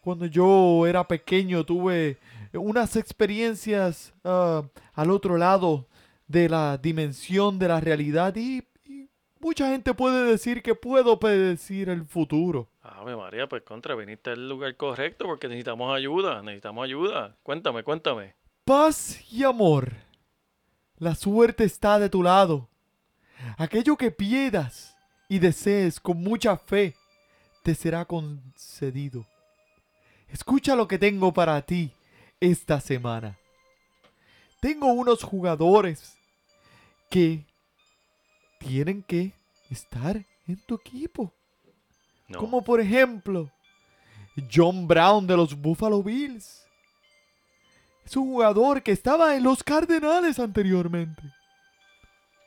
cuando 0.00 0.24
yo 0.24 0.86
era 0.86 1.06
pequeño 1.06 1.62
tuve 1.64 2.16
unas 2.54 2.96
experiencias 2.96 4.14
ah, 4.24 4.62
al 4.94 5.10
otro 5.10 5.36
lado 5.36 5.86
de 6.26 6.48
la 6.48 6.78
dimensión 6.78 7.58
de 7.58 7.68
la 7.68 7.80
realidad 7.80 8.34
y, 8.36 8.62
y 8.86 9.10
mucha 9.38 9.68
gente 9.68 9.92
puede 9.92 10.24
decir 10.24 10.62
que 10.62 10.74
puedo 10.74 11.20
predecir 11.20 11.90
el 11.90 12.06
futuro. 12.06 12.70
Ave 12.80 13.14
María, 13.14 13.46
pues 13.46 13.62
contra, 13.62 13.94
viniste 13.94 14.30
al 14.30 14.48
lugar 14.48 14.74
correcto 14.76 15.26
porque 15.26 15.48
necesitamos 15.48 15.94
ayuda, 15.94 16.40
necesitamos 16.42 16.84
ayuda. 16.84 17.36
Cuéntame, 17.42 17.82
cuéntame. 17.82 18.34
Paz 18.64 19.22
y 19.30 19.44
amor. 19.44 19.92
La 21.02 21.16
suerte 21.16 21.64
está 21.64 21.98
de 21.98 22.08
tu 22.08 22.22
lado. 22.22 22.68
Aquello 23.58 23.96
que 23.96 24.12
pidas 24.12 24.96
y 25.28 25.40
desees 25.40 25.98
con 25.98 26.22
mucha 26.22 26.56
fe 26.56 26.94
te 27.64 27.74
será 27.74 28.04
concedido. 28.04 29.26
Escucha 30.28 30.76
lo 30.76 30.86
que 30.86 31.00
tengo 31.00 31.32
para 31.32 31.60
ti 31.62 31.92
esta 32.38 32.80
semana. 32.80 33.36
Tengo 34.60 34.92
unos 34.92 35.24
jugadores 35.24 36.16
que 37.10 37.46
tienen 38.60 39.02
que 39.02 39.32
estar 39.70 40.24
en 40.46 40.64
tu 40.66 40.76
equipo. 40.76 41.34
No. 42.28 42.38
Como 42.38 42.62
por 42.62 42.80
ejemplo, 42.80 43.50
John 44.54 44.86
Brown 44.86 45.26
de 45.26 45.36
los 45.36 45.60
Buffalo 45.60 46.00
Bills. 46.00 46.64
Es 48.04 48.16
un 48.16 48.24
jugador 48.24 48.82
que 48.82 48.92
estaba 48.92 49.36
en 49.36 49.44
los 49.44 49.62
Cardenales 49.62 50.38
anteriormente. 50.38 51.22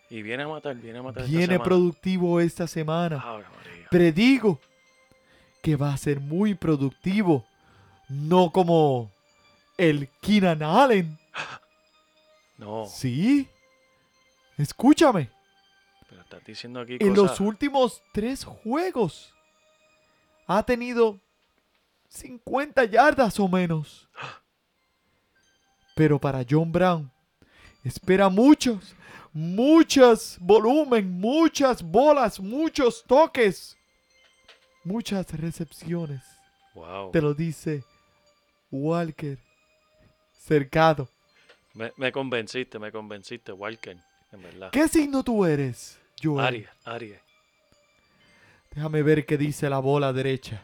Y 0.09 0.21
viene 0.21 0.43
a 0.43 0.47
matar, 0.47 0.75
viene 0.75 0.99
a 0.99 1.03
matar. 1.03 1.25
Viene 1.25 1.59
productivo 1.59 2.39
esta 2.39 2.67
semana. 2.67 3.23
Predigo 3.89 4.59
que 5.61 5.75
va 5.75 5.93
a 5.93 5.97
ser 5.97 6.19
muy 6.19 6.53
productivo. 6.53 7.45
No 8.07 8.51
como 8.51 9.11
el 9.77 10.09
Keenan 10.21 10.63
Allen. 10.63 11.17
No. 12.57 12.85
Sí. 12.85 13.49
Escúchame. 14.57 15.29
Pero 16.09 16.21
estás 16.21 16.41
diciendo 16.45 16.79
aquí 16.79 16.93
en 16.93 17.13
cosas... 17.13 17.17
los 17.17 17.39
últimos 17.41 18.01
tres 18.13 18.45
juegos 18.45 19.33
ha 20.47 20.63
tenido 20.63 21.19
50 22.07 22.85
yardas 22.85 23.37
o 23.41 23.49
menos. 23.49 24.07
Pero 25.95 26.19
para 26.19 26.45
John 26.47 26.71
Brown, 26.71 27.09
espera 27.83 28.29
muchos, 28.29 28.93
muchas 29.31 30.37
volumen, 30.39 31.09
muchas 31.09 31.81
bolas, 31.81 32.39
muchos 32.39 33.03
toques, 33.07 33.77
muchas 34.83 35.31
recepciones. 35.31 36.21
Wow. 36.73 37.11
Te 37.11 37.21
lo 37.21 37.33
dice 37.33 37.83
Walker 38.69 39.39
Cercado. 40.33 41.07
Me, 41.73 41.91
me 41.95 42.11
convenciste, 42.11 42.77
me 42.77 42.91
convenciste, 42.91 43.53
Walker, 43.53 43.97
en 44.31 44.43
verdad. 44.43 44.71
¿Qué 44.71 44.87
signo 44.89 45.23
tú 45.23 45.45
eres, 45.45 45.97
Joel? 46.21 46.45
Aries, 46.45 46.69
Aries. 46.83 47.19
Déjame 48.71 49.01
ver 49.01 49.25
qué 49.25 49.37
dice 49.37 49.69
la 49.69 49.79
bola 49.79 50.11
derecha. 50.11 50.61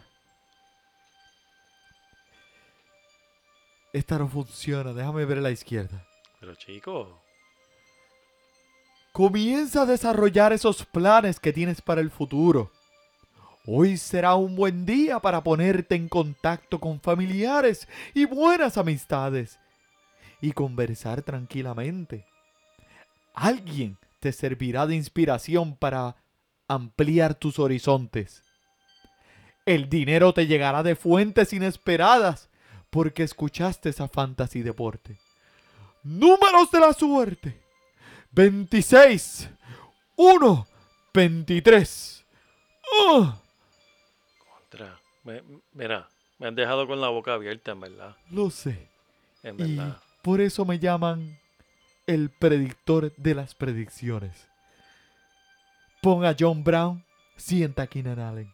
Esta 3.94 4.18
no 4.18 4.28
funciona. 4.28 4.94
Déjame 4.94 5.26
ver 5.26 5.38
la 5.40 5.52
izquierda. 5.52 6.06
Pero 6.40 6.56
chico, 6.56 7.22
Comienza 9.12 9.82
a 9.82 9.86
desarrollar 9.86 10.54
esos 10.54 10.86
planes 10.86 11.38
que 11.38 11.52
tienes 11.52 11.82
para 11.82 12.00
el 12.00 12.10
futuro. 12.10 12.72
Hoy 13.66 13.98
será 13.98 14.36
un 14.36 14.56
buen 14.56 14.86
día 14.86 15.20
para 15.20 15.44
ponerte 15.44 15.96
en 15.96 16.08
contacto 16.08 16.80
con 16.80 17.02
familiares 17.02 17.90
y 18.14 18.24
buenas 18.24 18.78
amistades 18.78 19.60
y 20.40 20.54
conversar 20.54 21.24
tranquilamente. 21.24 22.26
Alguien 23.34 23.98
te 24.22 24.32
servirá 24.32 24.88
de 24.88 24.96
inspiración 24.96 25.76
para 25.76 26.16
ampliar 26.70 27.36
tus 27.36 27.60
horizontes. 27.60 28.44
El 29.66 29.90
dinero 29.90 30.34
te 30.34 30.48
llegará 30.48 30.84
de 30.84 30.96
fuentes 30.96 31.52
inesperadas 31.52 32.50
porque 32.92 33.24
escuchaste 33.24 33.90
esa 33.90 34.08
fantasy 34.08 34.62
deporte. 34.62 35.18
Números 36.04 36.70
de 36.72 36.80
la 36.80 36.94
suerte. 36.94 37.62
26, 38.32 39.50
1, 40.16 40.68
23. 41.14 42.26
¡Ah! 43.10 43.42
contra. 44.54 45.00
Me- 45.24 45.44
mira, 45.74 46.08
me 46.40 46.48
han 46.48 46.56
dejado 46.56 46.88
con 46.88 47.00
la 47.02 47.10
boca 47.10 47.34
abierta, 47.34 47.72
en 47.72 47.80
verdad. 47.82 48.16
Lo 48.30 48.50
sé. 48.50 48.90
En 49.44 49.56
Y 49.60 49.76
verdad. 49.76 49.98
por 50.22 50.42
eso 50.42 50.66
me 50.66 50.80
llaman 50.80 51.40
el 52.08 52.30
predictor 52.30 53.14
de 53.16 53.36
las 53.36 53.56
predicciones. 53.56 54.48
Pon 56.02 56.26
a 56.26 56.36
John 56.38 56.64
Brown, 56.64 57.04
sienta 57.38 57.84
a 57.84 57.88
Keenan 57.88 58.20
Allen. 58.20 58.52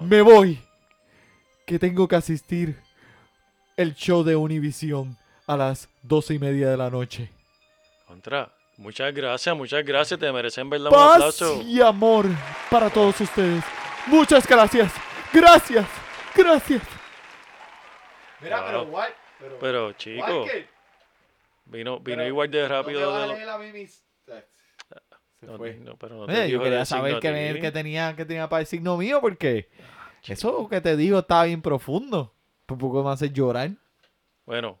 Me 0.00 0.22
voy. 0.22 0.60
Que 1.66 1.78
tengo 1.78 2.06
que 2.08 2.16
asistir 2.16 2.80
el 3.76 3.94
show 3.94 4.22
de 4.24 4.36
Univision 4.36 5.16
a 5.46 5.56
las 5.56 5.88
doce 6.02 6.34
y 6.34 6.38
media 6.38 6.70
de 6.70 6.76
la 6.76 6.90
noche. 6.90 7.30
Contra. 8.06 8.50
Muchas 8.78 9.14
gracias, 9.14 9.56
muchas 9.56 9.84
gracias. 9.84 10.20
Te 10.20 10.30
merecen 10.30 10.62
en 10.62 10.70
verdad 10.70 10.86
un 10.88 10.92
Paz 10.92 11.12
aplauso. 11.14 11.62
y 11.62 11.80
amor 11.80 12.26
para 12.70 12.90
todos 12.90 13.18
ustedes. 13.20 13.64
Muchas 14.06 14.46
gracias. 14.46 14.92
Gracias. 15.32 15.86
Gracias. 16.34 16.82
Mira, 18.40 18.64
pero 18.66 18.84
Wow. 18.86 19.00
Pero, 19.60 19.92
chico, 19.92 20.46
vino, 21.66 22.00
vino 22.00 22.26
igual 22.26 22.50
de 22.50 22.68
rápido 22.68 23.00
de 23.18 23.26
lo... 23.26 23.34
Se 25.38 25.46
No, 25.46 25.58
fue. 25.58 25.74
no, 25.74 25.96
pero 25.96 26.16
no 26.16 26.26
te 26.26 26.32
Oye, 26.32 26.50
yo 26.50 26.62
quería 26.62 26.84
saber 26.86 27.16
a 27.16 27.20
qué, 27.20 27.58
qué 27.60 27.70
tenía, 27.70 28.14
qué 28.16 28.24
tenía 28.24 28.48
para 28.48 28.60
el 28.62 28.66
signo 28.66 28.96
mío 28.96 29.20
porque 29.20 29.68
eso 30.26 30.68
que 30.68 30.80
te 30.80 30.96
digo 30.96 31.18
está 31.18 31.44
bien 31.44 31.60
profundo. 31.62 32.32
Por 32.66 32.78
poco 32.78 33.02
me 33.04 33.10
hace 33.10 33.30
llorar. 33.30 33.70
Bueno, 34.44 34.78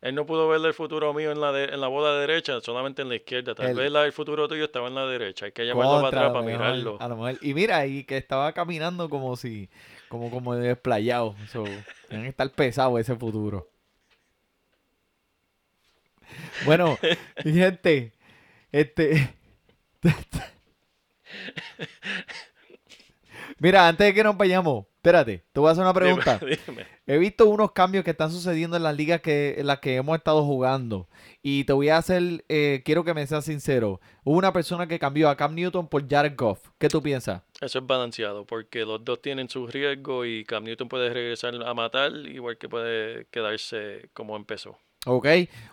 él 0.00 0.14
no 0.14 0.26
pudo 0.26 0.48
ver 0.48 0.60
el 0.64 0.74
futuro 0.74 1.12
mío 1.12 1.32
en 1.32 1.40
la, 1.40 1.50
de- 1.52 1.64
en 1.74 1.80
la 1.80 1.88
bola 1.88 2.12
derecha, 2.20 2.60
solamente 2.60 3.02
en 3.02 3.08
la 3.08 3.16
izquierda. 3.16 3.54
Tal 3.54 3.70
El- 3.70 3.76
vez 3.76 3.90
la 3.90 4.02
del 4.02 4.12
futuro 4.12 4.46
tuyo 4.48 4.64
estaba 4.64 4.88
en 4.88 4.94
la 4.94 5.06
derecha. 5.06 5.46
Hay 5.46 5.52
que 5.52 5.66
llamarlo 5.66 5.96
para 6.02 6.08
atrás 6.08 6.32
para 6.32 6.44
mirarlo. 6.46 6.96
a 7.00 7.08
lo 7.08 7.16
mejor. 7.16 7.38
Y 7.42 7.54
mira, 7.54 7.84
y 7.86 8.04
que 8.04 8.16
estaba 8.16 8.52
caminando 8.52 9.08
como 9.08 9.36
si, 9.36 9.68
como, 10.08 10.30
como 10.30 10.54
desplayado. 10.54 11.34
So, 11.50 11.64
tiene 12.08 12.24
que 12.24 12.28
estar 12.30 12.48
pesado 12.50 12.98
ese 12.98 13.16
futuro. 13.16 13.68
Bueno, 16.64 16.98
gente, 17.42 18.12
este. 18.72 19.34
Mira, 23.58 23.88
antes 23.88 24.06
de 24.06 24.12
que 24.12 24.22
nos 24.22 24.36
vayamos, 24.36 24.84
espérate, 24.96 25.44
te 25.50 25.60
voy 25.60 25.68
a 25.68 25.72
hacer 25.72 25.82
una 25.82 25.94
pregunta. 25.94 26.38
Dime, 26.38 26.58
dime. 26.66 26.86
He 27.06 27.16
visto 27.16 27.46
unos 27.46 27.72
cambios 27.72 28.04
que 28.04 28.10
están 28.10 28.30
sucediendo 28.30 28.76
en 28.76 28.82
las 28.82 28.94
ligas 28.94 29.20
que, 29.22 29.54
en 29.58 29.66
las 29.66 29.78
que 29.78 29.96
hemos 29.96 30.16
estado 30.18 30.44
jugando. 30.44 31.08
Y 31.42 31.64
te 31.64 31.72
voy 31.72 31.88
a 31.88 31.96
hacer, 31.96 32.44
eh, 32.48 32.82
quiero 32.84 33.04
que 33.04 33.14
me 33.14 33.26
seas 33.26 33.44
sincero. 33.44 34.00
Hubo 34.24 34.36
una 34.36 34.52
persona 34.52 34.86
que 34.86 34.98
cambió 34.98 35.30
a 35.30 35.36
Cam 35.36 35.54
Newton 35.54 35.88
por 35.88 36.06
Jared 36.06 36.34
Goff. 36.36 36.68
¿Qué 36.78 36.88
tú 36.88 37.00
piensas? 37.00 37.42
Eso 37.60 37.78
es 37.78 37.86
balanceado, 37.86 38.44
porque 38.44 38.84
los 38.84 39.02
dos 39.04 39.22
tienen 39.22 39.48
su 39.48 39.66
riesgo 39.66 40.26
y 40.26 40.44
Cam 40.44 40.64
Newton 40.64 40.88
puede 40.88 41.08
regresar 41.08 41.54
a 41.64 41.72
matar, 41.72 42.12
igual 42.12 42.58
que 42.58 42.68
puede 42.68 43.26
quedarse 43.30 44.10
como 44.12 44.36
empezó. 44.36 44.76
¿Ok? 45.06 45.28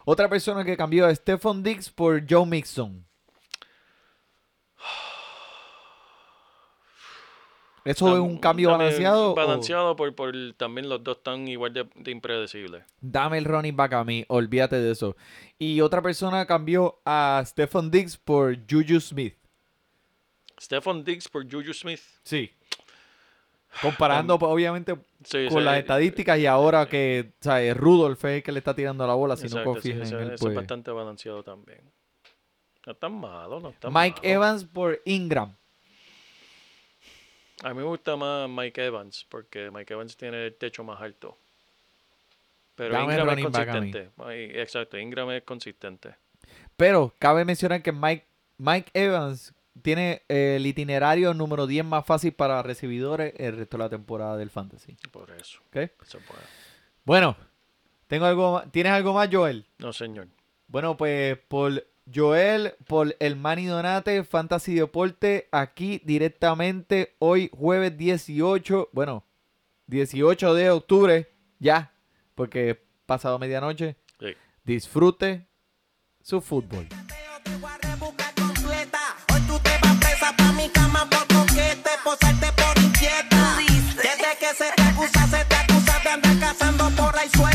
Otra 0.06 0.30
persona 0.30 0.64
que 0.64 0.78
cambió 0.78 1.08
a 1.08 1.14
Stephon 1.14 1.64
Diggs 1.64 1.90
por 1.90 2.24
Joe 2.30 2.46
Mixon. 2.46 3.06
¿Eso 7.86 8.14
es 8.14 8.20
un 8.20 8.38
cambio 8.38 8.72
balanceado? 8.72 9.32
o- 9.32 9.36
Balanceado 9.36 9.96
por, 9.96 10.14
por 10.16 10.34
también 10.58 10.88
los 10.88 11.04
dos 11.04 11.18
están 11.18 11.48
igual 11.48 11.74
de, 11.74 11.88
de 11.96 12.12
impredecibles. 12.12 12.84
Dame 13.02 13.38
el 13.38 13.46
running 13.46 13.76
back 13.76 13.94
a 13.94 14.04
mí, 14.04 14.24
olvídate 14.30 14.78
de 14.78 14.92
eso. 14.92 15.16
Y 15.60 15.82
otra 15.82 16.02
persona 16.02 16.46
cambió 16.46 17.02
a 17.06 17.44
Stephon 17.46 17.92
Diggs 17.92 18.18
por 18.18 18.56
Juju 18.70 19.00
Smith. 19.02 19.36
Stephon 20.60 21.04
Diggs 21.04 21.28
por 21.28 21.44
Juju 21.52 21.74
Smith. 21.74 22.00
Sí. 22.24 22.50
Comparando, 23.82 24.38
pues, 24.38 24.52
obviamente, 24.52 24.96
Sí, 25.24 25.48
con 25.50 25.58
sí, 25.60 25.64
las 25.66 25.78
eh, 25.78 25.80
estadísticas 25.80 26.38
y 26.40 26.46
ahora 26.46 26.88
que, 26.88 27.34
¿sabes? 27.42 27.76
Rudolph 27.76 28.24
es 28.26 28.32
el 28.38 28.44
que 28.44 28.52
le 28.52 28.60
está 28.60 28.76
tirando 28.76 29.06
la 29.08 29.16
bola, 29.16 29.36
si 29.36 29.48
exacto, 29.48 29.66
no 29.70 29.74
confías 29.74 30.12
en 30.12 30.18
él, 30.20 30.24
eso 30.26 30.34
es 30.36 30.42
pues. 30.42 30.56
bastante 30.56 30.92
balanceado 30.92 31.44
también. 31.44 31.82
No 32.86 32.92
es 32.94 33.00
tan 33.00 33.14
malo, 33.20 33.60
no 33.60 33.72
tan 33.80 33.92
Mike 33.92 34.20
malo. 34.22 34.34
Evans 34.36 34.66
por 34.66 35.02
Ingram. 35.06 35.56
A 37.64 37.70
mí 37.70 37.76
me 37.76 37.84
gusta 37.84 38.18
más 38.18 38.50
Mike 38.50 38.86
Evans, 38.86 39.26
porque 39.30 39.72
Mike 39.72 39.94
Evans 39.94 40.18
tiene 40.18 40.48
el 40.48 40.56
techo 40.56 40.84
más 40.84 41.02
alto. 41.02 41.38
Pero 42.76 42.94
Dame 42.94 43.14
Ingram 43.14 43.30
es 43.30 43.44
consistente. 43.46 44.10
Exacto, 44.62 44.98
Ingram 44.98 45.32
es 45.32 45.44
consistente. 45.44 46.16
Pero 46.76 47.14
cabe 47.20 47.46
mencionar 47.46 47.82
que 47.82 47.94
Mike, 47.94 48.26
Mike 48.58 48.92
Evans 48.94 49.54
tiene 49.82 50.24
eh, 50.28 50.58
el 50.58 50.66
itinerario 50.66 51.34
número 51.34 51.66
10 51.66 51.86
más 51.86 52.06
fácil 52.06 52.34
para 52.34 52.62
recibidores 52.64 53.34
el 53.38 53.56
resto 53.56 53.78
de 53.78 53.84
la 53.84 53.90
temporada 53.90 54.36
del 54.36 54.50
Fantasy. 54.50 54.98
Por 55.12 55.32
eso. 55.32 55.60
¿ok? 55.68 55.76
Eso 56.02 56.18
es 56.18 56.24
bueno. 57.06 57.38
Tengo 58.08 58.26
algo 58.26 58.62
¿tienes 58.72 58.92
algo 58.92 59.14
más, 59.14 59.30
Joel? 59.32 59.66
No, 59.78 59.94
señor. 59.94 60.28
Bueno, 60.68 60.98
pues 60.98 61.38
por 61.48 61.86
Joel, 62.14 62.76
por 62.88 63.16
el 63.20 63.36
Manny 63.36 63.66
Donate, 63.66 64.24
Fantasy 64.24 64.76
Deporte, 64.76 65.48
aquí 65.52 66.02
directamente 66.04 67.16
hoy 67.20 67.50
jueves 67.54 67.98
18, 67.98 68.90
bueno, 68.92 69.24
18 69.88 70.54
de 70.54 70.70
octubre, 70.72 71.32
ya, 71.60 71.94
porque 72.36 72.84
pasado 73.06 73.40
medianoche, 73.40 73.96
Sí. 74.20 74.36
disfrute 74.64 75.48
su 76.22 76.42
fútbol. 76.42 76.88
Desde 83.96 84.38
que 84.40 84.54
se 84.58 84.72
te 84.76 84.82
acusa, 84.84 85.28
se 85.28 85.46
te 85.46 85.56
acusa 85.56 86.00
de 86.04 86.10
andar 86.10 86.40
cazando 86.40 86.90
por 86.92 87.18
ahí 87.18 87.30
suelta. 87.30 87.53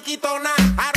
Ahora. 0.00 0.50
Y 0.76 0.89